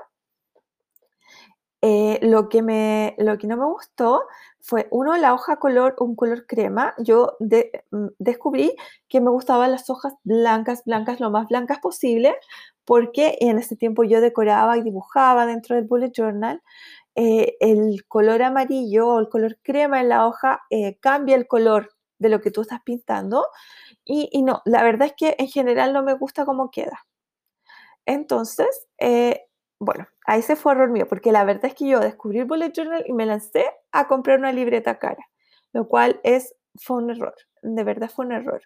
Eh, 1.82 2.18
lo, 2.22 2.48
que 2.48 2.62
me, 2.62 3.14
lo 3.18 3.36
que 3.36 3.46
no 3.46 3.56
me 3.56 3.66
gustó 3.66 4.22
fue, 4.60 4.88
uno, 4.90 5.16
la 5.16 5.34
hoja 5.34 5.56
color, 5.56 5.94
un 6.00 6.16
color 6.16 6.46
crema. 6.46 6.94
Yo 6.98 7.36
mm, 7.38 8.06
descubrí 8.18 8.74
que 9.08 9.20
me 9.20 9.30
gustaban 9.30 9.70
las 9.70 9.88
hojas 9.90 10.14
blancas, 10.24 10.82
blancas, 10.84 11.20
lo 11.20 11.30
más 11.30 11.48
blancas 11.48 11.78
posible, 11.78 12.34
porque 12.84 13.36
en 13.40 13.58
ese 13.58 13.76
tiempo 13.76 14.04
yo 14.04 14.20
decoraba 14.20 14.78
y 14.78 14.82
dibujaba 14.82 15.46
dentro 15.46 15.76
del 15.76 15.84
bullet 15.84 16.12
journal. 16.12 16.62
Eh, 17.14 17.56
el 17.60 18.04
color 18.08 18.42
amarillo 18.42 19.08
o 19.08 19.20
el 19.20 19.28
color 19.28 19.58
crema 19.62 20.00
en 20.00 20.08
la 20.10 20.26
hoja 20.26 20.62
eh, 20.70 20.98
cambia 21.00 21.36
el 21.36 21.46
color 21.46 21.90
de 22.18 22.28
lo 22.30 22.40
que 22.40 22.50
tú 22.50 22.62
estás 22.62 22.82
pintando. 22.82 23.46
Y, 24.04 24.42
no, 24.42 24.62
la 24.64 24.82
verdad 24.82 25.08
es 25.08 25.14
que 25.16 25.36
en 25.38 25.48
general 25.48 25.92
no 25.92 26.02
me 26.02 26.14
gusta 26.14 26.44
cómo 26.44 26.70
queda. 26.70 27.06
Entonces, 28.06 28.86
bueno, 29.78 30.06
ahí 30.24 30.42
se 30.42 30.56
fue 30.56 30.72
error 30.72 30.90
mío, 30.90 31.06
porque 31.08 31.32
la 31.32 31.44
verdad 31.44 31.66
es 31.66 31.74
que 31.74 31.88
yo 31.88 32.00
descubrí 32.00 32.38
el 32.38 32.46
bullet 32.46 32.72
journal 32.72 33.04
y 33.06 33.12
me 33.12 33.26
lancé 33.26 33.66
a 33.92 34.08
comprar 34.08 34.38
una 34.38 34.52
libreta 34.52 34.98
cara, 34.98 35.24
lo 35.72 35.86
cual 35.88 36.20
es, 36.24 36.54
fue 36.80 36.96
un 36.96 37.10
error, 37.10 37.34
de 37.62 37.84
verdad 37.84 38.10
fue 38.10 38.26
un 38.26 38.32
error. 38.32 38.62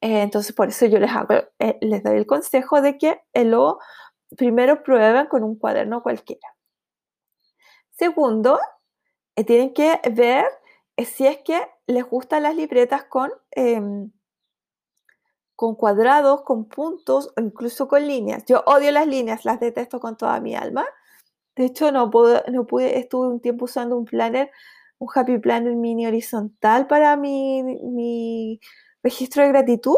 Eh, 0.00 0.22
entonces, 0.22 0.54
por 0.54 0.68
eso 0.68 0.86
yo 0.86 0.98
les, 0.98 1.10
hago, 1.10 1.34
eh, 1.58 1.78
les 1.80 2.02
doy 2.02 2.16
el 2.16 2.26
consejo 2.26 2.80
de 2.80 2.98
que 2.98 3.20
lo 3.34 3.78
primero 4.36 4.82
prueben 4.82 5.26
con 5.26 5.42
un 5.42 5.58
cuaderno 5.58 6.02
cualquiera. 6.02 6.48
Segundo, 7.90 8.60
eh, 9.36 9.44
tienen 9.44 9.72
que 9.72 10.00
ver 10.12 10.46
si 10.98 11.26
es 11.26 11.38
que 11.38 11.60
les 11.86 12.04
gustan 12.04 12.42
las 12.42 12.54
libretas 12.56 13.04
con 13.04 13.30
em, 13.52 14.10
con 15.56 15.74
cuadrados, 15.74 16.42
con 16.42 16.66
puntos 16.66 17.32
o 17.36 17.40
incluso 17.40 17.88
con 17.88 18.06
líneas. 18.06 18.44
Yo 18.46 18.62
odio 18.66 18.92
las 18.92 19.06
líneas, 19.06 19.44
las 19.46 19.58
detesto 19.58 19.98
con 19.98 20.16
toda 20.16 20.38
mi 20.40 20.54
alma. 20.54 20.86
De 21.56 21.64
hecho, 21.64 21.90
no, 21.90 22.10
pude, 22.10 22.44
no 22.52 22.66
estuve 22.78 23.28
un 23.28 23.40
tiempo 23.40 23.64
usando 23.64 23.96
un 23.96 24.04
planner, 24.04 24.50
un 24.98 25.08
Happy 25.14 25.38
Planner 25.38 25.74
mini 25.74 26.06
horizontal 26.06 26.86
para 26.86 27.16
mi, 27.16 27.62
mi 27.62 28.60
registro 29.02 29.42
de 29.42 29.48
gratitud 29.48 29.96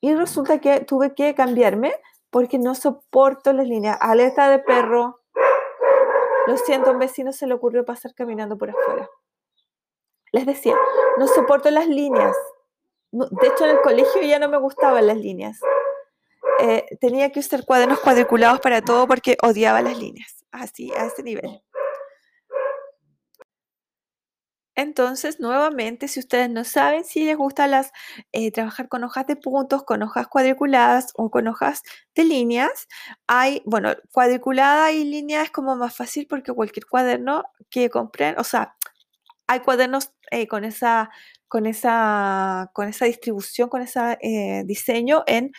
y 0.00 0.14
resulta 0.14 0.60
que 0.60 0.80
tuve 0.80 1.14
que 1.14 1.34
cambiarme 1.34 1.94
porque 2.28 2.58
no 2.58 2.74
soporto 2.74 3.52
las 3.54 3.66
líneas. 3.66 3.96
Alerta 4.00 4.50
de 4.50 4.58
perro. 4.58 5.20
Lo 6.46 6.56
siento, 6.58 6.90
un 6.92 6.98
vecino 6.98 7.32
se 7.32 7.46
le 7.46 7.54
ocurrió 7.54 7.84
pasar 7.84 8.14
caminando 8.14 8.58
por 8.58 8.70
afuera. 8.70 9.08
Les 10.32 10.46
decía, 10.46 10.74
no 11.18 11.26
soporto 11.26 11.70
las 11.70 11.88
líneas 11.88 12.36
de 13.12 13.46
hecho, 13.48 13.64
en 13.64 13.70
el 13.70 13.80
colegio 13.80 14.22
ya 14.22 14.38
no 14.38 14.48
me 14.48 14.58
gustaban 14.58 15.06
las 15.06 15.16
líneas. 15.16 15.60
Eh, 16.60 16.84
tenía 17.00 17.30
que 17.30 17.40
usar 17.40 17.64
cuadernos 17.64 18.00
cuadriculados 18.00 18.60
para 18.60 18.82
todo 18.82 19.06
porque 19.06 19.36
odiaba 19.42 19.82
las 19.82 19.98
líneas, 19.98 20.44
así, 20.52 20.92
a 20.92 21.06
ese 21.06 21.22
nivel. 21.22 21.62
Entonces, 24.76 25.40
nuevamente, 25.40 26.08
si 26.08 26.20
ustedes 26.20 26.48
no 26.48 26.64
saben 26.64 27.04
si 27.04 27.24
les 27.26 27.36
gusta 27.36 27.66
las, 27.66 27.92
eh, 28.32 28.50
trabajar 28.50 28.88
con 28.88 29.04
hojas 29.04 29.26
de 29.26 29.36
puntos, 29.36 29.82
con 29.84 30.02
hojas 30.02 30.26
cuadriculadas 30.28 31.12
o 31.16 31.30
con 31.30 31.48
hojas 31.48 31.82
de 32.14 32.24
líneas, 32.24 32.88
hay, 33.26 33.62
bueno, 33.66 33.90
cuadriculada 34.12 34.92
y 34.92 35.04
línea 35.04 35.42
es 35.42 35.50
como 35.50 35.76
más 35.76 35.94
fácil 35.94 36.26
porque 36.28 36.52
cualquier 36.54 36.86
cuaderno 36.86 37.44
que 37.68 37.90
compren, 37.90 38.38
o 38.38 38.44
sea, 38.44 38.76
hay 39.46 39.60
cuadernos 39.60 40.12
eh, 40.30 40.46
con 40.48 40.64
esa 40.64 41.10
con 41.50 41.66
esa, 41.66 42.70
con 42.74 42.88
esa 42.88 43.06
distribución, 43.06 43.68
con 43.68 43.82
ese 43.82 44.18
eh, 44.22 44.62
diseño 44.66 45.24
en, 45.26 45.50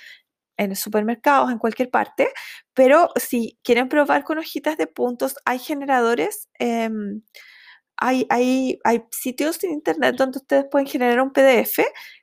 en 0.57 0.75
supermercados, 0.77 1.51
en 1.51 1.59
cualquier 1.59 1.91
parte. 1.91 2.29
Pero 2.73 3.09
si 3.17 3.59
quieren 3.63 3.89
probar 3.89 4.23
con 4.23 4.37
hojitas 4.39 4.77
de 4.77 4.87
puntos, 4.87 5.35
hay 5.45 5.59
generadores. 5.59 6.49
Em, 6.59 7.23
hay, 7.97 8.25
hay, 8.29 8.79
hay, 8.85 9.03
sitios 9.11 9.63
en 9.65 9.71
internet 9.71 10.15
donde 10.17 10.39
ustedes 10.39 10.65
pueden 10.71 10.87
generar 10.87 11.21
un 11.21 11.33
PDF 11.33 11.79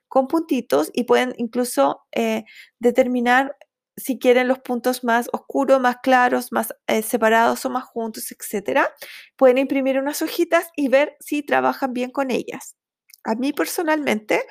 con 0.09 0.29
puntitos 0.29 0.91
y 0.95 1.05
pueden 1.05 1.35
incluso 1.37 2.07
eh, 2.13 2.45
determinar 2.81 3.55
si 3.99 4.19
quieren 4.19 4.49
los 4.49 4.61
puntos 4.61 5.05
más 5.05 5.29
oscuros, 5.33 5.81
más 5.81 5.99
claros, 6.03 6.53
más 6.53 6.75
eh, 6.87 7.03
separados 7.03 7.65
o 7.67 7.71
más 7.71 7.85
juntos, 7.85 8.33
etc. 8.33 8.89
Pueden 9.37 9.59
imprimir 9.59 9.99
unas 9.99 10.23
hojitas 10.23 10.71
y 10.77 10.89
ver 10.89 11.17
si 11.21 11.43
trabajan 11.43 11.93
bien 11.93 12.11
con 12.11 12.31
ellas. 12.31 12.78
A 13.25 13.35
mí 13.35 13.53
personalmente, 13.53 14.47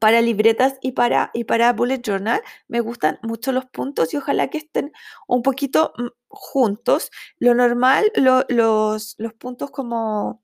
para 0.00 0.20
libretas 0.20 0.74
y 0.80 0.92
para, 0.92 1.30
y 1.34 1.44
para 1.44 1.72
bullet 1.72 2.00
journal, 2.02 2.42
me 2.68 2.80
gustan 2.80 3.18
mucho 3.22 3.52
los 3.52 3.66
puntos 3.66 4.14
y 4.14 4.16
ojalá 4.16 4.48
que 4.48 4.58
estén 4.58 4.92
un 5.26 5.42
poquito 5.42 5.92
mm, 5.98 6.08
juntos. 6.28 7.10
Lo 7.38 7.54
normal, 7.54 8.10
los, 8.14 9.14
los 9.18 9.34
puntos 9.34 9.70
como 9.70 10.42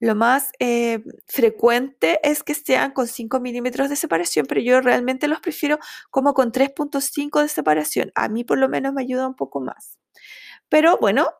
lo 0.00 0.14
más 0.14 0.52
eh, 0.60 1.02
frecuente 1.26 2.20
es 2.22 2.42
que 2.44 2.54
sean 2.54 2.92
con 2.92 3.08
5 3.08 3.40
milímetros 3.40 3.88
de 3.90 3.96
separación, 3.96 4.46
pero 4.46 4.60
yo 4.60 4.80
realmente 4.80 5.26
los 5.26 5.40
prefiero 5.40 5.78
como 6.10 6.34
con 6.34 6.52
3.5 6.52 7.42
de 7.42 7.48
separación. 7.48 8.12
A 8.14 8.28
mí 8.28 8.44
por 8.44 8.58
lo 8.58 8.68
menos 8.68 8.92
me 8.92 9.02
ayuda 9.02 9.26
un 9.26 9.34
poco 9.34 9.60
más. 9.60 9.98
Pero 10.68 10.98
bueno, 10.98 11.30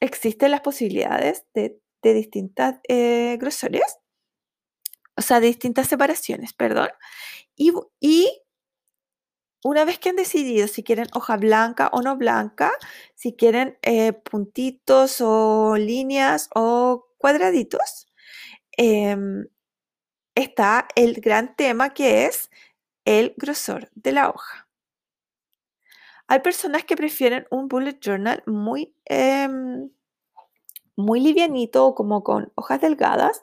existen 0.00 0.50
las 0.52 0.62
posibilidades 0.62 1.44
de, 1.54 1.78
distintas 2.02 2.80
eh, 2.88 3.36
grosores, 3.38 3.99
o 5.20 5.22
sea, 5.22 5.38
distintas 5.38 5.86
separaciones, 5.86 6.54
perdón. 6.54 6.88
Y, 7.54 7.72
y 8.00 8.42
una 9.62 9.84
vez 9.84 9.98
que 9.98 10.08
han 10.08 10.16
decidido 10.16 10.66
si 10.66 10.82
quieren 10.82 11.08
hoja 11.12 11.36
blanca 11.36 11.90
o 11.92 12.00
no 12.00 12.16
blanca, 12.16 12.72
si 13.14 13.34
quieren 13.34 13.78
eh, 13.82 14.14
puntitos 14.14 15.20
o 15.20 15.76
líneas 15.76 16.48
o 16.54 17.06
cuadraditos, 17.18 18.08
em, 18.78 19.46
está 20.34 20.88
el 20.96 21.20
gran 21.20 21.54
tema 21.54 21.92
que 21.92 22.24
es 22.24 22.48
el 23.04 23.34
grosor 23.36 23.90
de 23.94 24.12
la 24.12 24.30
hoja. 24.30 24.68
Hay 26.28 26.40
personas 26.40 26.84
que 26.84 26.96
prefieren 26.96 27.46
un 27.50 27.68
bullet 27.68 27.98
journal 28.00 28.42
muy, 28.46 28.94
em, 29.04 29.90
muy 30.96 31.20
livianito, 31.20 31.94
como 31.94 32.22
con 32.22 32.52
hojas 32.54 32.80
delgadas, 32.80 33.42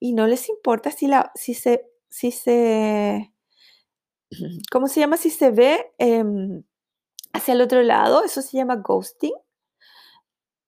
y 0.00 0.12
no 0.12 0.26
les 0.26 0.48
importa 0.48 0.90
si, 0.90 1.06
la, 1.06 1.32
si, 1.34 1.54
se, 1.54 1.90
si 2.08 2.30
se 2.30 3.32
¿cómo 4.70 4.88
se 4.88 5.00
llama? 5.00 5.16
Si 5.16 5.30
se 5.30 5.50
ve 5.50 5.92
em, 5.98 6.62
hacia 7.32 7.54
el 7.54 7.60
otro 7.60 7.82
lado, 7.82 8.24
eso 8.24 8.42
se 8.42 8.56
llama 8.56 8.76
ghosting. 8.76 9.34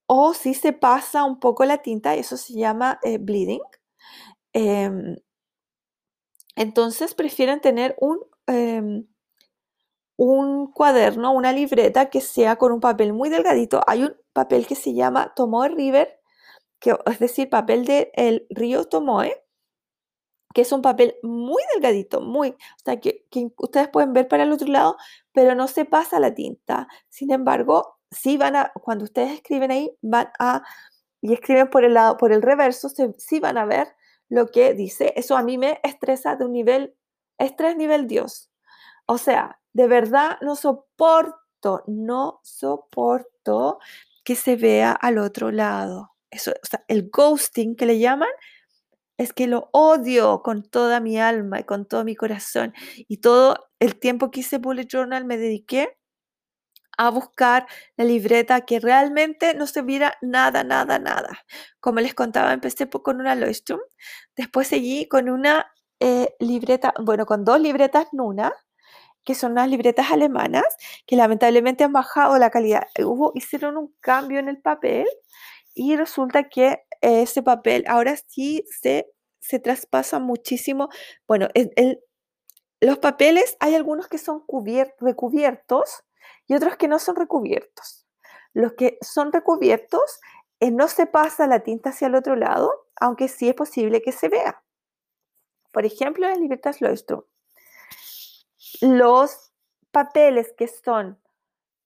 O 0.06 0.34
si 0.34 0.54
se 0.54 0.72
pasa 0.72 1.24
un 1.24 1.38
poco 1.38 1.64
la 1.64 1.78
tinta, 1.78 2.14
eso 2.14 2.36
se 2.36 2.54
llama 2.54 2.98
eh, 3.02 3.18
bleeding. 3.18 3.62
Em, 4.52 5.16
entonces 6.56 7.14
prefieren 7.14 7.60
tener 7.60 7.96
un, 8.00 8.18
em, 8.46 9.06
un 10.16 10.70
cuaderno, 10.72 11.32
una 11.32 11.52
libreta 11.52 12.10
que 12.10 12.20
sea 12.20 12.56
con 12.56 12.72
un 12.72 12.80
papel 12.80 13.12
muy 13.12 13.28
delgadito. 13.30 13.80
Hay 13.86 14.02
un 14.04 14.16
papel 14.32 14.66
que 14.66 14.74
se 14.74 14.94
llama 14.94 15.32
Tomoe 15.34 15.68
River, 15.70 16.19
es 17.06 17.18
decir, 17.18 17.48
papel 17.50 17.84
del 17.84 18.46
río 18.50 18.84
Tomoe, 18.84 19.44
que 20.54 20.62
es 20.62 20.72
un 20.72 20.82
papel 20.82 21.16
muy 21.22 21.62
delgadito, 21.74 22.20
muy, 22.20 22.50
o 22.50 22.84
sea, 22.84 22.98
que, 23.00 23.26
ustedes 23.58 23.88
pueden 23.88 24.12
ver 24.12 24.28
para 24.28 24.42
el 24.42 24.52
otro 24.52 24.66
lado, 24.68 24.96
pero 25.32 25.54
no 25.54 25.68
se 25.68 25.84
pasa 25.84 26.18
la 26.18 26.34
tinta. 26.34 26.88
Sin 27.08 27.30
embargo, 27.32 27.98
sí 28.10 28.36
van 28.36 28.56
a, 28.56 28.72
cuando 28.82 29.04
ustedes 29.04 29.32
escriben 29.32 29.70
ahí, 29.70 29.96
van 30.02 30.30
a, 30.38 30.62
y 31.20 31.34
escriben 31.34 31.70
por 31.70 31.84
el 31.84 31.94
lado, 31.94 32.16
por 32.16 32.32
el 32.32 32.42
reverso, 32.42 32.88
sí 32.88 33.40
van 33.40 33.58
a 33.58 33.64
ver 33.64 33.88
lo 34.28 34.48
que 34.48 34.74
dice. 34.74 35.12
Eso 35.16 35.36
a 35.36 35.42
mí 35.42 35.58
me 35.58 35.80
estresa 35.84 36.36
de 36.36 36.44
un 36.46 36.52
nivel, 36.52 36.96
estrés 37.38 37.76
nivel 37.76 38.06
Dios. 38.06 38.50
O 39.06 39.18
sea, 39.18 39.60
de 39.72 39.86
verdad 39.86 40.38
no 40.40 40.56
soporto, 40.56 41.84
no 41.86 42.40
soporto 42.42 43.78
que 44.24 44.36
se 44.36 44.56
vea 44.56 44.92
al 44.92 45.18
otro 45.18 45.50
lado. 45.50 46.12
Eso, 46.30 46.52
o 46.52 46.66
sea, 46.66 46.84
el 46.88 47.10
ghosting 47.10 47.76
que 47.76 47.86
le 47.86 47.98
llaman, 47.98 48.28
es 49.18 49.34
que 49.34 49.46
lo 49.46 49.68
odio 49.72 50.42
con 50.42 50.62
toda 50.62 51.00
mi 51.00 51.18
alma 51.20 51.60
y 51.60 51.64
con 51.64 51.86
todo 51.86 52.04
mi 52.04 52.16
corazón. 52.16 52.72
Y 52.96 53.18
todo 53.18 53.70
el 53.78 53.98
tiempo 53.98 54.30
que 54.30 54.40
hice 54.40 54.58
Bullet 54.58 54.86
Journal 54.86 55.26
me 55.26 55.36
dediqué 55.36 55.98
a 56.96 57.10
buscar 57.10 57.66
la 57.96 58.04
libreta 58.04 58.62
que 58.62 58.80
realmente 58.80 59.54
no 59.54 59.66
se 59.66 59.82
viera 59.82 60.14
nada, 60.22 60.64
nada, 60.64 60.98
nada. 60.98 61.44
Como 61.80 62.00
les 62.00 62.14
contaba, 62.14 62.52
empecé 62.52 62.88
con 62.88 63.20
una 63.20 63.34
Leuchtturm, 63.34 63.80
después 64.36 64.68
seguí 64.68 65.06
con 65.08 65.28
una 65.28 65.70
eh, 66.00 66.34
libreta, 66.40 66.94
bueno, 67.02 67.26
con 67.26 67.44
dos 67.44 67.60
libretas 67.60 68.06
Nuna, 68.12 68.52
que 69.24 69.34
son 69.34 69.52
unas 69.52 69.68
libretas 69.68 70.10
alemanas, 70.10 70.64
que 71.06 71.16
lamentablemente 71.16 71.84
han 71.84 71.92
bajado 71.92 72.38
la 72.38 72.50
calidad. 72.50 72.86
Hubo, 72.98 73.32
hicieron 73.34 73.76
un 73.76 73.94
cambio 74.00 74.38
en 74.38 74.48
el 74.48 74.60
papel 74.60 75.06
y 75.74 75.96
resulta 75.96 76.48
que 76.48 76.84
ese 77.00 77.42
papel 77.42 77.84
ahora 77.86 78.16
sí 78.16 78.64
se, 78.80 79.10
se 79.38 79.58
traspasa 79.58 80.18
muchísimo. 80.18 80.88
Bueno, 81.26 81.48
los 82.80 82.98
papeles 82.98 83.56
hay 83.60 83.74
algunos 83.74 84.08
que 84.08 84.18
son 84.18 84.44
recubiertos 85.00 86.04
y 86.46 86.54
otros 86.54 86.76
que 86.76 86.88
no 86.88 86.98
son 86.98 87.16
recubiertos. 87.16 88.06
Los 88.52 88.72
que 88.72 88.98
son 89.00 89.32
recubiertos 89.32 90.20
eh, 90.60 90.70
no 90.70 90.88
se 90.88 91.06
pasa 91.06 91.46
la 91.46 91.60
tinta 91.60 91.90
hacia 91.90 92.08
el 92.08 92.14
otro 92.14 92.36
lado, 92.36 92.88
aunque 92.96 93.28
sí 93.28 93.48
es 93.48 93.54
posible 93.54 94.02
que 94.02 94.12
se 94.12 94.28
vea. 94.28 94.62
Por 95.72 95.86
ejemplo, 95.86 96.28
en 96.28 96.40
Libertas 96.40 96.80
Leuchtturm. 96.80 97.24
Los 98.80 99.52
papeles 99.90 100.52
que 100.56 100.68
son 100.68 101.18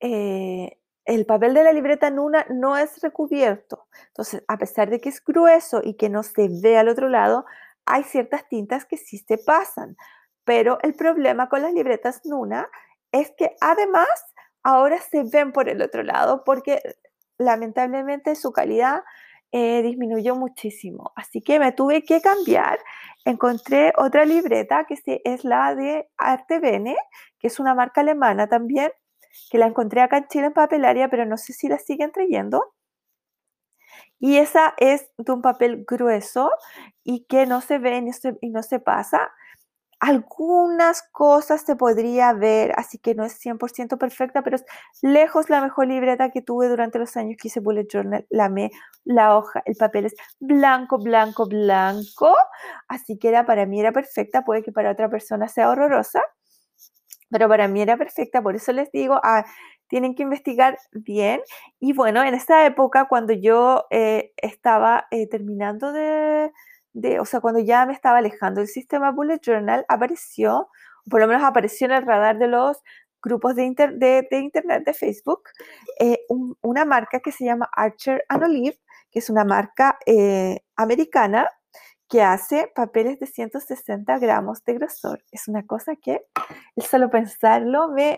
eh, 0.01 0.79
el 1.05 1.27
papel 1.27 1.55
de 1.55 1.65
la 1.65 1.73
libreta 1.73 2.11
Nuna 2.11 2.47
no 2.51 2.77
es 2.77 3.01
recubierto. 3.03 3.87
Entonces, 4.09 4.43
a 4.49 4.57
pesar 4.57 4.91
de 4.91 5.01
que 5.01 5.11
es 5.11 5.23
grueso 5.23 5.81
y 5.85 5.95
que 5.95 6.09
no 6.09 6.23
se 6.23 6.49
ve 6.49 6.79
al 6.79 6.89
otro 6.89 7.09
lado, 7.09 7.45
hay 7.85 8.05
ciertas 8.05 8.49
tintas 8.49 8.85
que 8.85 8.97
sí 8.97 9.19
se 9.19 9.39
pasan. 9.39 9.97
Pero 10.45 10.79
el 10.83 10.95
problema 10.95 11.49
con 11.49 11.63
las 11.63 11.73
libretas 11.73 12.25
Nuna 12.25 12.69
es 13.13 13.33
que 13.37 13.55
además 13.61 14.09
ahora 14.63 14.99
se 15.01 15.25
ven 15.25 15.53
por 15.53 15.69
el 15.69 15.83
otro 15.83 16.03
lado 16.03 16.43
porque 16.45 16.81
lamentablemente 17.39 18.35
su 18.35 18.53
calidad 18.53 19.03
eh, 19.53 19.83
disminuyó 19.83 20.35
muchísimo. 20.37 21.13
Así 21.17 21.43
que 21.43 21.59
me 21.59 21.73
tuve 21.73 22.03
que 22.03 22.21
cambiar. 22.21 22.79
Encontré 23.25 23.93
otra 23.97 24.25
libreta 24.25 24.85
que 24.85 25.23
es 25.25 25.45
la 25.45 25.75
de 25.75 26.09
Arte 26.17 26.59
Bene, 26.59 26.97
que 27.39 27.47
es 27.49 27.61
una 27.61 27.75
marca 27.75 28.01
alemana 28.01 28.49
también, 28.49 28.91
que 29.51 29.59
la 29.59 29.67
encontré 29.67 30.01
acá 30.01 30.19
en 30.19 30.29
Chile 30.29 30.47
en 30.47 30.53
papelaria, 30.53 31.09
pero 31.09 31.27
no 31.27 31.37
sé 31.37 31.53
si 31.53 31.69
la 31.69 31.79
siguen 31.79 32.13
trayendo. 32.13 32.75
Y 34.19 34.39
esa 34.39 34.75
es 34.79 35.11
de 35.19 35.33
un 35.33 35.43
papel 35.43 35.85
grueso 35.87 36.51
y 37.03 37.25
que 37.27 37.47
no 37.47 37.61
se 37.61 37.79
ve 37.79 38.03
y 38.41 38.51
no 38.51 38.63
se 38.63 38.81
pasa. 38.81 39.31
Algunas 40.01 41.03
cosas 41.13 41.63
se 41.63 41.77
podría 41.77 42.33
ver, 42.35 42.73
así 42.77 42.99
que 42.99 43.15
no 43.15 43.25
es 43.25 43.39
100% 43.39 43.99
perfecta, 43.99 44.43
pero 44.43 44.57
es 44.57 44.65
lejos 45.03 45.51
la 45.51 45.63
mejor 45.63 45.87
libreta 45.89 46.31
que 46.31 46.43
tuve 46.43 46.69
durante 46.69 46.99
los 46.99 47.17
años 47.17 47.37
que 47.41 47.49
hice 47.49 47.61
Bullet 47.61 47.87
Journal. 47.89 48.27
La, 48.31 48.49
me, 48.49 48.71
la 49.05 49.37
hoja, 49.37 49.63
el 49.67 49.77
papel 49.77 50.07
es 50.07 50.15
blanco, 50.41 50.99
blanco, 50.99 51.47
blanco. 51.47 52.35
Así 52.89 53.19
que 53.19 53.29
era, 53.29 53.47
para 53.47 53.67
mí 53.67 53.81
era 53.81 53.93
perfecta, 53.93 54.45
puede 54.45 54.63
que 54.63 54.73
para 54.73 54.91
otra 54.93 55.09
persona 55.09 55.49
sea 55.49 55.71
horrorosa 55.71 56.23
pero 57.35 57.49
para 57.49 57.67
mí 57.67 57.83
era 57.83 57.97
perfecta, 57.97 58.41
por 58.41 58.55
eso 58.55 58.71
les 58.71 58.93
digo, 58.93 59.19
ah, 59.25 59.45
tienen 59.89 60.15
que 60.15 60.23
investigar 60.23 60.79
bien. 60.93 61.41
Y 61.81 61.93
bueno, 61.93 62.23
en 62.23 62.33
esa 62.33 62.65
época, 62.65 63.09
cuando 63.09 63.33
yo 63.33 63.87
eh, 63.91 64.33
estaba 64.37 65.09
eh, 65.11 65.27
terminando 65.29 65.93
de, 65.93 66.53
o 67.19 67.25
sea, 67.25 67.41
cuando 67.41 67.59
ya 67.59 67.87
me 67.87 67.93
estaba 67.93 68.19
alejando 68.19 68.61
del 68.61 68.69
sistema 68.69 69.11
Bullet 69.11 69.41
Journal, 69.43 69.85
apareció, 69.89 70.69
por 71.11 71.21
lo 71.23 71.27
menos 71.27 71.43
apareció 71.43 71.87
en 71.87 71.95
el 71.95 72.07
radar 72.07 72.39
de 72.39 72.47
los 72.47 72.81
grupos 73.21 73.57
de, 73.57 73.65
de, 73.97 74.39
internet 74.39 74.85
de 74.85 74.95
Facebook, 74.95 75.43
eh, 75.99 76.21
una 76.61 76.85
marca 76.85 77.19
que 77.19 77.33
se 77.33 77.45
llama 77.45 77.69
Archer 77.73 78.25
and 78.29 78.45
Olive, 78.45 78.79
que 79.11 79.19
es 79.19 79.29
una 79.29 79.45
marca 79.45 79.99
americana 80.77 81.49
que 82.15 82.23
hace 82.23 82.71
papeles 82.77 83.19
de 83.19 83.27
160 83.27 84.21
gramos 84.21 84.65
de 84.65 84.75
grosor. 84.75 85.25
Es 85.33 85.49
una 85.49 85.67
cosa 85.67 85.97
que 85.97 86.25
el 86.77 86.85
solo 86.85 87.11
pensarlo 87.11 87.89
me, 87.89 88.17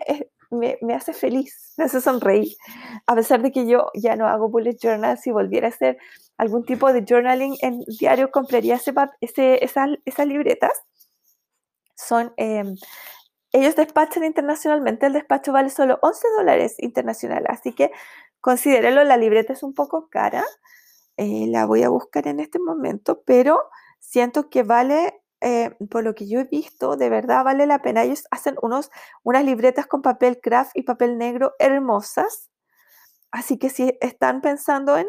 me, 0.51 0.77
me, 0.83 0.93
hace 0.93 1.13
feliz, 1.13 1.73
me 1.77 1.85
hace 1.85 1.99
sonreír. 1.99 2.55
A 3.07 3.15
pesar 3.15 3.41
de 3.41 3.51
que 3.51 3.65
yo 3.65 3.89
ya 3.95 4.15
no 4.15 4.27
hago 4.27 4.49
bullet 4.49 4.77
journal, 4.79 5.17
si 5.17 5.31
volviera 5.31 5.65
a 5.65 5.71
hacer 5.71 5.97
algún 6.37 6.63
tipo 6.63 6.93
de 6.93 7.05
journaling 7.09 7.55
en 7.63 7.79
diario, 7.99 8.29
compraría 8.29 8.75
ese, 8.75 8.93
ese, 9.19 9.65
esas, 9.65 10.27
libretas. 10.27 10.73
Son, 11.95 12.31
em, 12.37 12.75
ellos 13.51 13.75
despachan 13.75 14.25
internacionalmente, 14.25 15.07
el 15.07 15.13
despacho 15.13 15.51
vale 15.51 15.71
solo 15.71 15.97
11 16.03 16.27
dólares 16.37 16.75
internacional, 16.77 17.45
así 17.49 17.73
que 17.73 17.89
considérelo, 18.41 19.03
la 19.03 19.17
libreta 19.17 19.53
es 19.53 19.63
un 19.63 19.73
poco 19.73 20.07
cara, 20.07 20.45
eh, 21.17 21.47
la 21.47 21.65
voy 21.65 21.81
a 21.81 21.89
buscar 21.89 22.27
en 22.27 22.39
este 22.39 22.59
momento, 22.59 23.23
pero 23.25 23.59
siento 23.99 24.49
que 24.49 24.63
vale, 24.63 25.21
eh, 25.41 25.75
por 25.89 26.03
lo 26.03 26.15
que 26.15 26.27
yo 26.27 26.39
he 26.39 26.45
visto, 26.45 26.95
de 26.97 27.09
verdad 27.09 27.43
vale 27.43 27.65
la 27.67 27.81
pena. 27.81 28.03
Ellos 28.03 28.25
hacen 28.31 28.55
unos, 28.61 28.91
unas 29.23 29.43
libretas 29.45 29.87
con 29.87 30.01
papel 30.01 30.39
craft 30.41 30.71
y 30.75 30.83
papel 30.83 31.17
negro 31.17 31.53
hermosas. 31.59 32.49
Así 33.31 33.57
que 33.57 33.69
si 33.69 33.97
están 34.01 34.41
pensando 34.41 34.97
en, 34.97 35.07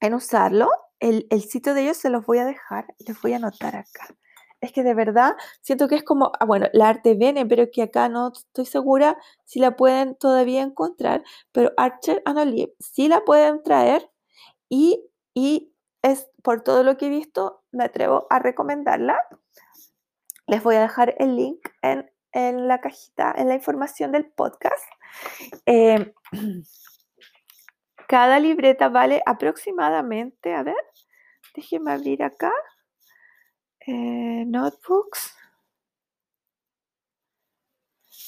en 0.00 0.14
usarlo, 0.14 0.68
el, 1.02 1.42
sitio 1.42 1.74
de 1.74 1.82
ellos 1.82 1.96
se 1.96 2.10
los 2.10 2.24
voy 2.26 2.38
a 2.38 2.44
dejar, 2.44 2.86
les 3.06 3.20
voy 3.20 3.32
a 3.32 3.36
anotar 3.36 3.76
acá. 3.76 4.14
Es 4.60 4.72
que 4.72 4.84
de 4.84 4.94
verdad 4.94 5.36
siento 5.60 5.88
que 5.88 5.96
es 5.96 6.04
como, 6.04 6.30
ah, 6.38 6.44
bueno, 6.44 6.68
la 6.72 6.88
arte 6.88 7.14
viene, 7.14 7.44
pero 7.44 7.68
que 7.72 7.82
acá 7.82 8.08
no 8.08 8.28
estoy 8.32 8.64
segura 8.66 9.18
si 9.44 9.58
la 9.58 9.76
pueden 9.76 10.14
todavía 10.14 10.62
encontrar, 10.62 11.24
pero 11.50 11.72
Archer 11.76 12.22
and 12.24 12.38
Olive 12.38 12.72
sí 12.78 13.08
la 13.08 13.24
pueden 13.24 13.62
traer 13.64 14.08
y, 14.68 15.04
y 15.34 15.71
es 16.02 16.28
por 16.42 16.62
todo 16.62 16.82
lo 16.82 16.96
que 16.96 17.06
he 17.06 17.10
visto, 17.10 17.62
me 17.70 17.84
atrevo 17.84 18.26
a 18.28 18.38
recomendarla. 18.38 19.18
Les 20.46 20.62
voy 20.62 20.76
a 20.76 20.82
dejar 20.82 21.14
el 21.18 21.36
link 21.36 21.60
en, 21.80 22.68
la 22.68 22.80
cajita, 22.80 23.32
en 23.36 23.48
la 23.48 23.54
información 23.54 24.12
del 24.12 24.26
podcast. 24.26 24.84
Eh, 25.66 26.12
cada 28.08 28.38
libreta 28.40 28.88
vale 28.88 29.22
aproximadamente, 29.24 30.54
a 30.54 30.62
ver, 30.62 30.84
déjenme 31.54 31.92
abrir 31.92 32.22
acá. 32.22 32.52
Eh, 33.86 34.44
notebooks. 34.46 35.36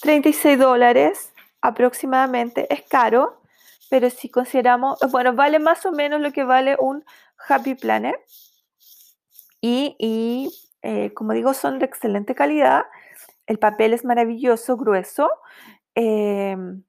36 0.01 0.59
dólares 0.59 1.33
aproximadamente. 1.61 2.73
Es 2.73 2.83
caro, 2.83 3.41
pero 3.89 4.11
si 4.11 4.29
consideramos, 4.29 4.99
bueno, 5.11 5.35
vale 5.35 5.59
más 5.59 5.87
o 5.87 5.93
menos 5.93 6.21
lo 6.21 6.33
que 6.33 6.45
vale 6.45 6.77
un 6.79 7.05
Happy 7.49 7.75
Planner. 7.75 8.19
Y, 9.61 10.51
eh, 10.83 11.15
como 11.15 11.33
digo, 11.33 11.55
son 11.55 11.79
de 11.79 11.87
excelente 11.87 12.35
calidad. 12.35 12.85
El 13.47 13.59
papel 13.59 13.95
es 13.95 14.05
maravilloso, 14.05 14.77
grueso. 14.77 15.31
Em, 15.95 16.83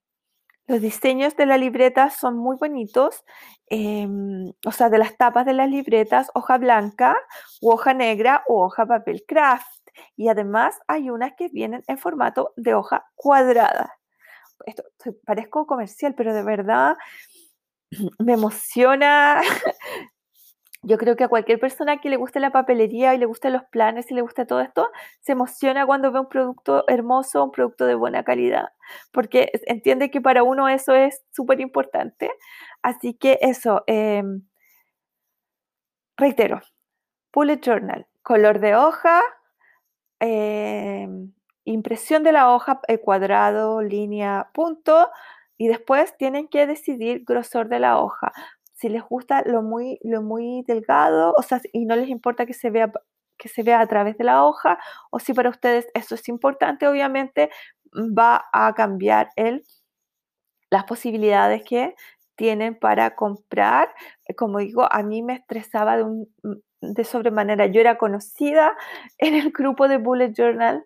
los 0.68 0.82
diseños 0.82 1.36
de 1.38 1.46
la 1.46 1.58
libreta 1.58 2.10
son 2.10 2.38
muy 2.38 2.58
bonitos. 2.58 3.24
Em, 3.68 4.52
o 4.66 4.72
sea, 4.72 4.90
de 4.90 4.98
las 4.98 5.16
tapas 5.18 5.46
de 5.46 5.54
las 5.54 5.70
libretas, 5.70 6.30
hoja 6.34 6.58
blanca, 6.58 7.16
hoja 7.62 7.94
negra 7.94 8.44
o 8.48 8.66
hoja 8.66 8.86
papel 8.86 9.24
craft. 9.28 9.68
Y 10.18 10.28
además 10.28 10.78
hay 10.88 11.10
unas 11.10 11.34
que 11.36 11.48
vienen 11.50 11.84
en 11.88 11.98
formato 11.98 12.54
de 12.58 12.74
hoja 12.74 13.06
cuadrada. 13.16 13.94
Esto 14.66 14.84
parezco 15.26 15.66
comercial, 15.68 16.16
pero 16.16 16.34
de 16.34 16.44
verdad 16.44 16.98
me 18.20 18.34
emociona 18.34 19.42
Yo 20.88 21.00
creo 21.00 21.16
que 21.16 21.24
a 21.24 21.28
cualquier 21.30 21.60
persona 21.60 21.98
que 22.00 22.10
le 22.10 22.16
guste 22.16 22.40
la 22.40 22.52
papelería 22.52 23.16
y 23.16 23.18
le 23.18 23.26
gusten 23.26 23.54
los 23.54 23.64
planes 23.66 24.12
y 24.12 24.14
le 24.14 24.22
guste 24.22 24.46
todo 24.46 24.62
esto, 24.62 24.92
se 25.22 25.32
emociona 25.32 25.84
cuando 25.88 26.12
ve 26.12 26.20
un 26.20 26.30
producto 26.30 26.84
hermoso, 26.88 27.44
un 27.44 27.52
producto 27.52 27.88
de 27.88 27.96
buena 27.96 28.24
calidad, 28.24 28.68
porque 29.12 29.52
entiende 29.66 30.12
que 30.12 30.22
para 30.22 30.44
uno 30.44 30.70
eso 30.70 30.94
es 30.94 31.24
súper 31.32 31.60
importante. 31.60 32.30
Así 32.84 33.16
que 33.16 33.40
eso, 33.42 33.84
em, 33.88 34.44
reitero, 36.18 36.62
bullet 37.34 37.62
journal, 37.62 38.08
color 38.24 38.60
de 38.60 38.76
hoja, 38.76 39.22
em, 40.20 41.34
impresión 41.66 42.24
de 42.24 42.32
la 42.32 42.54
hoja, 42.54 42.80
eh, 42.88 43.00
cuadrado, 43.00 43.82
línea, 43.82 44.50
punto, 44.54 45.10
y 45.58 45.68
después 45.68 46.16
tienen 46.18 46.48
que 46.48 46.68
decidir 46.68 47.24
grosor 47.26 47.70
de 47.70 47.80
la 47.80 48.00
hoja 48.00 48.34
si 48.76 48.90
les 48.90 49.04
gusta 49.04 49.42
lo 49.46 49.62
muy, 49.62 50.00
lo 50.04 50.22
muy 50.22 50.64
delgado, 50.68 51.34
o 51.38 51.42
sea, 51.42 51.62
y 51.74 51.86
no 51.86 51.96
les 51.96 52.10
importa 52.10 52.46
que 52.46 52.54
se 52.54 52.70
vea 52.70 52.92
que 53.38 53.50
se 53.50 53.64
vea 53.64 53.82
a 53.82 53.88
través 53.88 54.18
de 54.18 54.24
la 54.24 54.46
hoja, 54.46 54.80
o 55.12 55.20
si 55.20 55.34
para 55.34 55.50
ustedes 55.50 55.88
eso 55.94 56.16
es 56.16 56.30
importante, 56.30 56.88
obviamente 56.88 57.50
va 57.94 58.46
a 58.54 58.74
cambiar 58.74 59.30
el, 59.36 59.64
las 60.70 60.86
posibilidades 60.86 61.64
que 61.64 61.96
tienen 62.36 62.76
para 62.78 63.16
comprar. 63.16 63.94
Como 64.38 64.60
digo, 64.60 64.92
a 64.92 65.04
mí 65.04 65.22
me 65.22 65.36
estresaba 65.36 65.98
de, 65.98 66.04
un, 66.04 66.34
de 66.82 67.04
sobremanera. 67.04 67.68
Yo 67.68 67.82
era 67.82 67.98
conocida 67.98 68.76
en 69.18 69.36
el 69.36 69.52
grupo 69.52 69.88
de 69.88 69.98
Bullet 69.98 70.34
Journal 70.34 70.86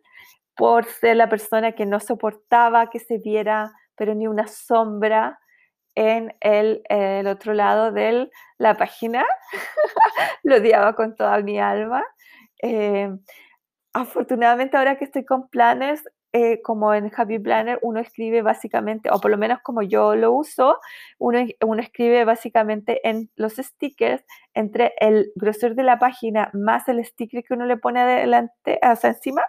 por 0.55 0.85
ser 0.85 1.17
la 1.17 1.29
persona 1.29 1.71
que 1.71 1.85
no 1.85 1.99
soportaba 1.99 2.89
que 2.89 2.99
se 2.99 3.17
viera, 3.17 3.71
pero 3.95 4.13
ni 4.13 4.27
una 4.27 4.47
sombra 4.47 5.39
en 5.99 6.33
el, 6.39 7.27
otro 7.27 7.53
lado 7.53 7.91
de 7.91 8.29
la 8.57 8.75
página. 8.75 9.25
Lo 10.43 10.55
odiaba 10.55 10.95
con 10.95 11.13
toda 11.13 11.41
mi 11.41 11.59
alma. 11.59 12.05
Eh, 12.63 13.09
afortunadamente 13.91 14.77
ahora 14.77 14.97
que 14.97 15.03
estoy 15.03 15.25
con 15.25 15.49
planes, 15.49 16.05
eh, 16.31 16.61
como 16.61 16.93
en 16.93 17.11
Happy 17.13 17.37
Planner, 17.37 17.79
uno 17.81 17.99
escribe 17.99 18.41
básicamente, 18.41 19.09
o 19.11 19.19
por 19.19 19.29
lo 19.29 19.37
menos 19.37 19.59
como 19.61 19.81
yo 19.81 20.15
lo 20.15 20.31
uso, 20.31 20.79
uno, 21.17 21.45
uno 21.65 21.81
escribe 21.81 22.23
básicamente 22.23 23.05
en 23.07 23.29
los 23.35 23.57
stickers 23.57 24.23
entre 24.53 24.93
el 25.01 25.33
grosor 25.35 25.75
de 25.75 25.83
la 25.83 25.99
página 25.99 26.49
más 26.53 26.87
el 26.87 27.03
sticker 27.03 27.43
que 27.43 27.53
uno 27.55 27.65
le 27.65 27.75
pone 27.75 27.99
adelante, 27.99 28.79
o 28.81 29.07
encima. 29.07 29.41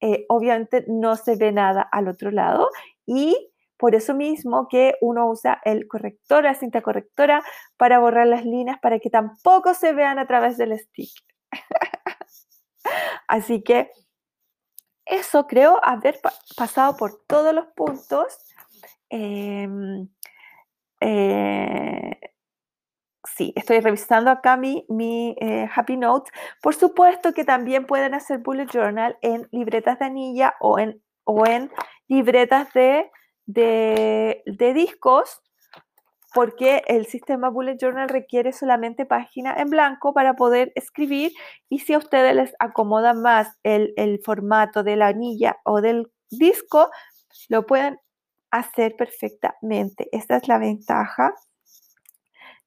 Eh, 0.00 0.24
obviamente 0.30 0.86
no 0.88 1.16
se 1.16 1.36
ve 1.36 1.52
nada 1.52 1.82
al 1.82 2.08
otro 2.08 2.30
lado 2.30 2.70
y 3.04 3.49
por 3.80 3.94
eso 3.94 4.14
mismo 4.14 4.68
que 4.68 4.94
uno 5.00 5.26
usa 5.28 5.58
el 5.64 5.88
corrector, 5.88 6.44
la 6.44 6.54
cinta 6.54 6.82
correctora, 6.82 7.42
para 7.78 7.98
borrar 7.98 8.26
las 8.26 8.44
líneas 8.44 8.78
para 8.80 8.98
que 8.98 9.08
tampoco 9.08 9.72
se 9.72 9.94
vean 9.94 10.18
a 10.18 10.26
través 10.26 10.58
del 10.58 10.78
stick. 10.78 11.10
Así 13.26 13.62
que 13.62 13.90
eso 15.06 15.46
creo 15.46 15.80
haber 15.82 16.20
pasado 16.56 16.96
por 16.98 17.24
todos 17.26 17.54
los 17.54 17.68
puntos. 17.68 18.38
Em, 19.08 20.08
eh, 21.00 22.20
sí, 23.24 23.54
estoy 23.56 23.80
revisando 23.80 24.30
acá 24.30 24.58
mi, 24.58 24.84
eh, 25.40 25.68
Happy 25.74 25.96
Notes. 25.96 26.30
Por 26.60 26.74
supuesto 26.74 27.32
que 27.32 27.44
también 27.44 27.86
pueden 27.86 28.12
hacer 28.12 28.38
bullet 28.38 28.66
journal 28.66 29.16
en 29.22 29.48
libretas 29.52 29.98
de 29.98 30.04
anilla 30.04 30.54
o 30.60 30.78
en, 30.78 31.02
o 31.24 31.46
en 31.46 31.70
libretas 32.08 32.72
de 32.74 33.10
de, 33.52 34.42
discos 34.74 35.40
porque 36.32 36.82
el 36.86 37.06
sistema 37.06 37.50
Bullet 37.50 37.76
Journal 37.76 38.08
requiere 38.08 38.52
solamente 38.52 39.04
página 39.04 39.54
en 39.54 39.68
blanco 39.68 40.14
para 40.14 40.34
poder 40.34 40.70
escribir 40.76 41.32
y 41.68 41.80
si 41.80 41.92
a 41.92 41.98
ustedes 41.98 42.36
les 42.36 42.54
acomoda 42.60 43.14
más 43.14 43.58
el, 43.64 44.20
formato 44.24 44.84
de 44.84 44.96
la 44.96 45.08
anilla 45.08 45.58
o 45.64 45.80
del 45.80 46.10
disco, 46.30 46.88
lo 47.48 47.66
pueden 47.66 47.98
hacer 48.52 48.94
perfectamente. 48.96 50.08
Esta 50.12 50.36
es 50.36 50.46
la 50.46 50.58
ventaja 50.58 51.34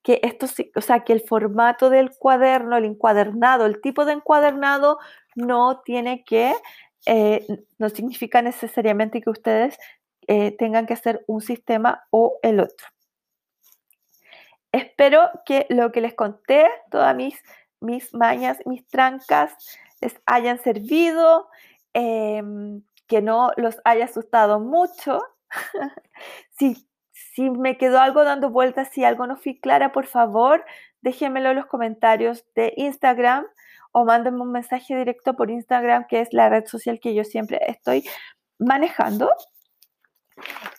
que 0.01 0.19
esto 0.23 0.47
o 0.75 0.81
sea, 0.81 1.05
que 1.05 1.13
el 1.13 1.21
formato 1.21 1.89
del 1.89 2.11
cuaderno, 2.11 2.75
el 2.75 2.84
encuadernado, 2.84 3.65
el 3.65 3.79
tipo 3.79 4.03
de 4.03 4.11
encuadernado 4.11 4.99
no 5.36 5.81
tiene 5.86 6.25
que, 6.25 6.53
eh, 7.05 7.47
no 7.77 7.88
significa 7.88 8.41
necesariamente 8.41 9.21
que 9.21 9.29
ustedes 9.29 9.77
eh, 10.28 10.55
tengan 10.57 10.86
que 10.86 10.93
hacer 10.93 11.24
un 11.28 11.41
sistema 11.41 12.05
o 12.11 12.39
el 12.41 12.59
otro. 12.59 12.88
Espero 14.71 15.30
que 15.45 15.67
lo 15.69 15.91
que 15.91 16.01
les 16.01 16.15
conté, 16.15 16.67
todas 16.89 17.15
mis, 17.15 17.39
mis 17.80 18.13
mañas, 18.13 18.57
mis 18.65 18.88
trancas, 18.88 19.55
les 20.01 20.19
hayan 20.26 20.59
servido, 20.59 21.47
em, 21.93 22.82
que 23.07 23.21
no 23.21 23.51
los 23.57 23.80
haya 23.86 24.05
asustado 24.05 24.59
mucho. 24.59 25.21
si, 26.57 26.88
si 27.11 27.49
me 27.51 27.78
quedó 27.78 27.99
algo 27.99 28.24
dando 28.24 28.49
vueltas, 28.49 28.89
si 28.91 29.03
algo 29.03 29.28
no 29.28 29.38
fui 29.38 29.59
clara, 29.59 29.91
por 29.91 30.07
favor, 30.07 30.65
déjenmelo 31.01 31.51
en 31.51 31.57
los 31.57 31.67
comentarios 31.67 32.43
de 32.55 32.74
Instagram 32.78 33.45
o 33.91 34.05
mándenme 34.05 34.41
un 34.41 34.51
mensaje 34.51 34.95
directo 34.95 35.36
por 35.36 35.51
Instagram, 35.51 36.07
que 36.07 36.21
es 36.21 36.34
la 36.34 36.49
red 36.49 36.65
social 36.65 36.99
que 36.99 37.13
yo 37.13 37.24
siempre 37.24 37.59
estoy 37.67 38.03
manejando. 38.57 39.30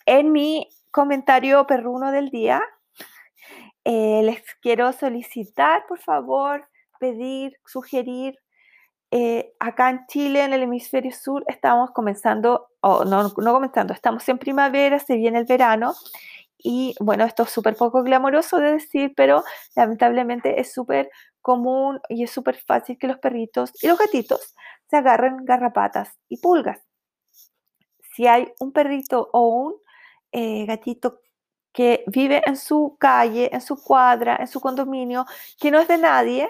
En 0.05 0.31
mi 0.31 0.69
comentario 0.91 1.65
perruno 1.67 2.11
del 2.11 2.29
día, 2.29 2.61
eh, 3.83 4.21
les 4.23 4.41
quiero 4.61 4.91
solicitar, 4.93 5.85
por 5.87 5.99
favor, 5.99 6.67
pedir, 6.99 7.57
sugerir. 7.65 8.39
Eh, 9.11 9.53
acá 9.59 9.89
en 9.91 10.05
Chile, 10.07 10.43
en 10.43 10.53
el 10.53 10.63
hemisferio 10.63 11.11
sur, 11.11 11.43
estamos 11.47 11.91
comenzando, 11.91 12.67
o 12.81 13.05
no, 13.05 13.23
no 13.23 13.53
comenzando, 13.53 13.93
estamos 13.93 14.27
en 14.29 14.37
primavera, 14.39 14.99
se 14.99 15.15
viene 15.17 15.39
el 15.39 15.45
verano. 15.45 15.93
Y 16.57 16.95
bueno, 16.99 17.25
esto 17.25 17.43
es 17.43 17.51
súper 17.51 17.75
poco 17.75 18.01
glamoroso 18.03 18.57
de 18.57 18.73
decir, 18.73 19.13
pero 19.15 19.43
lamentablemente 19.75 20.59
es 20.59 20.73
súper 20.73 21.09
común 21.41 21.99
y 22.09 22.23
es 22.23 22.31
súper 22.31 22.57
fácil 22.57 22.97
que 22.97 23.07
los 23.07 23.19
perritos 23.19 23.71
y 23.83 23.87
los 23.87 23.99
gatitos 23.99 24.55
se 24.89 24.97
agarren 24.97 25.45
garrapatas 25.45 26.17
y 26.27 26.37
pulgas 26.37 26.81
si 28.15 28.27
hay 28.27 28.53
un 28.59 28.71
perrito 28.71 29.29
o 29.33 29.47
un 29.47 29.75
eh, 30.31 30.65
gatito 30.65 31.19
que 31.73 32.05
vive 32.07 32.41
en 32.45 32.55
su 32.55 32.95
calle, 32.99 33.49
en 33.53 33.61
su 33.61 33.81
cuadra, 33.83 34.37
en 34.39 34.47
su 34.47 34.61
condominio, 34.61 35.25
que 35.59 35.71
no 35.71 35.79
es 35.79 35.87
de 35.89 35.97
nadie, 35.97 36.49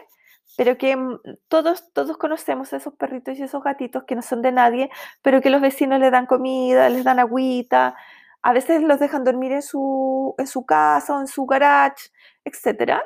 pero 0.57 0.77
que 0.77 0.95
mm, 0.95 1.19
todos, 1.47 1.91
todos 1.93 2.17
conocemos 2.17 2.71
a 2.71 2.77
esos 2.77 2.93
perritos 2.93 3.37
y 3.39 3.43
esos 3.43 3.63
gatitos 3.63 4.03
que 4.03 4.15
no 4.15 4.21
son 4.21 4.41
de 4.43 4.51
nadie, 4.51 4.91
pero 5.23 5.41
que 5.41 5.49
los 5.49 5.61
vecinos 5.61 5.99
les 5.99 6.11
dan 6.11 6.27
comida, 6.27 6.89
les 6.89 7.03
dan 7.03 7.19
agüita, 7.19 7.95
a 8.43 8.53
veces 8.53 8.83
los 8.83 8.99
dejan 8.99 9.23
dormir 9.23 9.51
en 9.53 9.63
su, 9.63 10.35
en 10.37 10.47
su 10.47 10.65
casa 10.65 11.17
o 11.17 11.21
en 11.21 11.27
su 11.27 11.45
garage, 11.47 12.11
etcétera. 12.43 13.01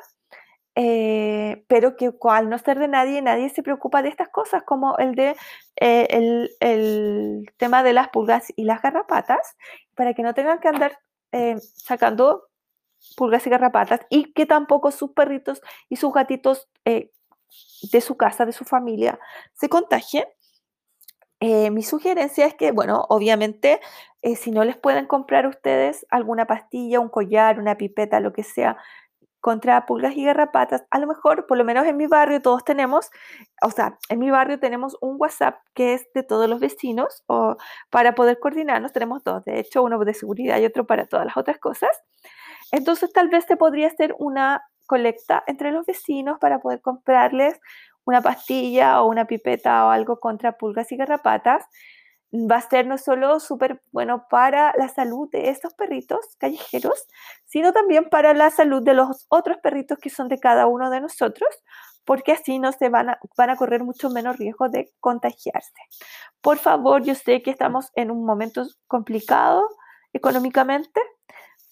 Eh, 0.81 1.65
pero 1.67 1.97
que 1.97 2.09
al 2.29 2.47
no 2.47 2.57
ser 2.57 2.79
de 2.79 2.87
nadie, 2.87 3.21
nadie 3.21 3.49
se 3.49 3.61
preocupa 3.61 4.01
de 4.01 4.07
estas 4.07 4.29
cosas, 4.29 4.63
como 4.63 4.97
el 4.97 5.13
de 5.13 5.35
eh, 5.75 6.07
el, 6.61 7.51
tema 7.57 7.83
de 7.83 7.91
las 7.91 8.07
pulgas 8.07 8.53
y 8.55 8.63
las 8.63 8.81
garrapatas, 8.81 9.57
para 9.93 10.13
que 10.13 10.23
no 10.23 10.33
tengan 10.33 10.59
que 10.59 10.69
andar 10.69 10.97
eh, 11.33 11.57
sacando 11.59 12.47
pulgas 13.17 13.45
y 13.45 13.49
garrapatas 13.49 13.99
y 14.09 14.31
que 14.31 14.45
tampoco 14.45 14.91
sus 14.91 15.11
perritos 15.11 15.61
y 15.89 15.97
sus 15.97 16.13
gatitos 16.13 16.69
de 16.85 18.01
su 18.01 18.15
casa, 18.15 18.45
de 18.45 18.53
su 18.53 18.63
familia, 18.63 19.19
se 19.55 19.67
contagien. 19.67 20.23
Mi 21.41 21.83
sugerencia 21.83 22.45
es 22.45 22.53
que, 22.53 22.71
bueno, 22.71 23.05
obviamente, 23.09 23.81
si 24.35 24.51
no 24.51 24.63
les 24.63 24.77
pueden 24.77 25.07
comprar 25.07 25.45
ustedes 25.45 26.05
alguna 26.09 26.47
pastilla, 26.47 27.01
un 27.01 27.09
collar, 27.09 27.59
una 27.59 27.75
pipeta, 27.75 28.19
lo 28.21 28.33
que 28.33 28.43
sea, 28.43 28.77
contra 29.41 29.85
pulgas 29.85 30.15
y 30.15 30.25
garrapatas, 30.25 30.85
a 30.91 30.99
lo 30.99 31.07
mejor, 31.07 31.45
por 31.47 31.57
lo 31.57 31.63
menos 31.63 31.85
en 31.85 31.97
mi 31.97 32.07
barrio, 32.07 32.41
todos 32.41 32.63
tenemos, 32.63 33.09
o 33.61 33.71
sea, 33.71 33.97
en 34.09 34.19
mi 34.19 34.29
barrio 34.31 34.59
tenemos 34.59 34.97
un 35.01 35.15
WhatsApp 35.19 35.55
que 35.73 35.93
es 35.93 36.07
de 36.13 36.23
todos 36.23 36.49
los 36.49 36.59
vecinos, 36.59 37.23
o 37.27 37.57
para 37.89 38.15
poder 38.15 38.39
coordinarnos 38.39 38.91
tenemos 38.93 39.23
dos, 39.23 39.43
de 39.45 39.59
hecho, 39.59 39.83
uno 39.83 39.99
de 39.99 40.13
seguridad 40.13 40.59
y 40.59 40.65
otro 40.65 40.85
para 40.85 41.07
todas 41.07 41.25
las 41.25 41.37
otras 41.37 41.57
cosas. 41.59 41.89
Entonces, 42.71 43.11
tal 43.13 43.29
vez 43.29 43.45
se 43.45 43.57
podría 43.57 43.87
hacer 43.87 44.15
una 44.19 44.63
colecta 44.87 45.43
entre 45.47 45.71
los 45.71 45.85
vecinos 45.85 46.37
para 46.39 46.59
poder 46.59 46.81
comprarles 46.81 47.59
una 48.05 48.21
pastilla 48.21 49.01
o 49.01 49.07
una 49.07 49.25
pipeta 49.25 49.85
o 49.85 49.89
algo 49.91 50.19
contra 50.19 50.57
pulgas 50.57 50.91
y 50.91 50.97
garrapatas 50.97 51.65
va 52.31 52.57
a 52.57 52.69
ser 52.69 52.85
no 52.85 52.97
solo 52.97 53.39
súper 53.39 53.81
bueno 53.91 54.27
para 54.29 54.73
la 54.77 54.87
salud 54.87 55.29
de 55.31 55.49
estos 55.49 55.73
perritos 55.73 56.35
callejeros, 56.37 57.07
sino 57.45 57.73
también 57.73 58.09
para 58.09 58.33
la 58.33 58.51
salud 58.51 58.83
de 58.83 58.93
los 58.93 59.25
otros 59.29 59.57
perritos 59.57 59.97
que 59.97 60.09
son 60.09 60.27
de 60.27 60.39
cada 60.39 60.67
uno 60.67 60.89
de 60.89 61.01
nosotros, 61.01 61.49
porque 62.05 62.33
así 62.33 62.59
no 62.59 62.71
se 62.71 62.89
van 62.89 63.09
a, 63.09 63.19
van 63.35 63.49
a 63.49 63.55
correr 63.55 63.83
mucho 63.83 64.09
menos 64.09 64.37
riesgo 64.37 64.69
de 64.69 64.91
contagiarse. 64.99 65.81
Por 66.41 66.57
favor, 66.57 67.03
yo 67.03 67.15
sé 67.15 67.41
que 67.41 67.51
estamos 67.51 67.91
en 67.95 68.11
un 68.11 68.25
momento 68.25 68.65
complicado 68.87 69.67
económicamente, 70.13 71.01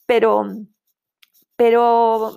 pero, 0.05 0.45
pero 1.55 2.36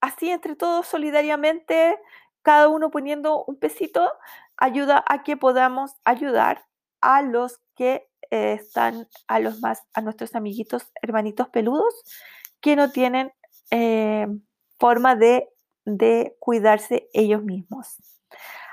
así 0.00 0.30
entre 0.30 0.56
todos 0.56 0.86
solidariamente, 0.86 1.98
cada 2.42 2.68
uno 2.68 2.90
poniendo 2.90 3.44
un 3.44 3.56
pesito, 3.56 4.12
ayuda 4.56 5.04
a 5.08 5.22
que 5.22 5.36
podamos 5.36 5.92
ayudar 6.04 6.64
a 7.02 7.22
los 7.22 7.60
que 7.76 8.08
eh, 8.30 8.54
están, 8.54 9.06
a 9.28 9.40
los 9.40 9.60
más, 9.60 9.82
a 9.92 10.00
nuestros 10.00 10.34
amiguitos, 10.34 10.90
hermanitos 11.02 11.48
peludos, 11.48 11.94
que 12.60 12.76
no 12.76 12.90
tienen 12.90 13.32
eh, 13.70 14.26
forma 14.78 15.16
de, 15.16 15.48
de 15.84 16.34
cuidarse 16.38 17.08
ellos 17.12 17.42
mismos. 17.42 17.98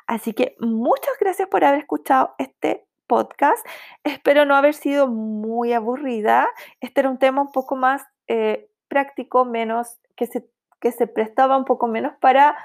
Así 0.07 0.33
que 0.33 0.55
muchas 0.59 1.13
gracias 1.19 1.49
por 1.49 1.65
haber 1.65 1.81
escuchado 1.81 2.33
este 2.37 2.87
podcast. 3.05 3.65
Espero 4.03 4.45
no 4.45 4.55
haber 4.55 4.73
sido 4.73 5.07
muy 5.07 5.73
aburrida. 5.73 6.47
Este 6.79 7.01
era 7.01 7.09
un 7.09 7.17
tema 7.17 7.41
un 7.41 7.51
poco 7.51 7.75
más 7.75 8.03
eh, 8.27 8.69
práctico, 8.87 9.45
menos 9.45 9.99
que 10.15 10.27
se, 10.27 10.49
que 10.79 10.91
se 10.91 11.07
prestaba 11.07 11.57
un 11.57 11.65
poco 11.65 11.87
menos 11.87 12.13
para 12.21 12.55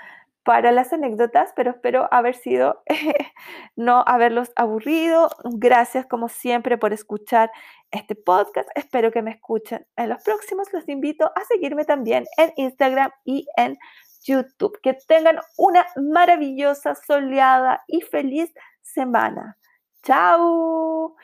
para 0.45 0.73
las 0.73 0.93
anécdotas, 0.93 1.53
pero 1.57 1.71
espero 1.71 2.07
haber 2.13 2.35
sido, 2.35 2.83
no 3.77 4.05
haberlos 4.07 4.53
aburrido. 4.57 5.31
Gracias 5.45 6.07
como 6.07 6.29
siempre 6.29 6.79
por 6.79 6.93
escuchar 6.93 7.51
este 7.91 8.15
podcast. 8.15 8.69
Espero 8.75 9.11
que 9.11 9.23
me 9.23 9.33
escuchen 9.33 9.87
en 9.97 10.11
los 10.11 10.23
próximos. 10.23 10.73
Los 10.73 10.89
invito 10.89 11.27
a 11.35 11.45
seguirme 11.47 11.85
también 11.85 12.27
en 12.37 12.53
Instagram 12.57 13.11
y 13.25 13.47
en 13.57 13.79
YouTube. 14.23 14.79
Que 14.83 14.95
tengan 15.09 15.39
una 15.57 15.87
maravillosa, 15.97 16.95
soleada 16.95 17.83
y 17.87 18.03
feliz 18.03 18.53
semana. 18.83 19.57
Chao. 20.03 21.17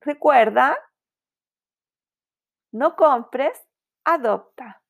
Recuerda, 0.00 0.76
no 2.72 2.94
compres, 2.96 3.58
adopta. 4.04 4.83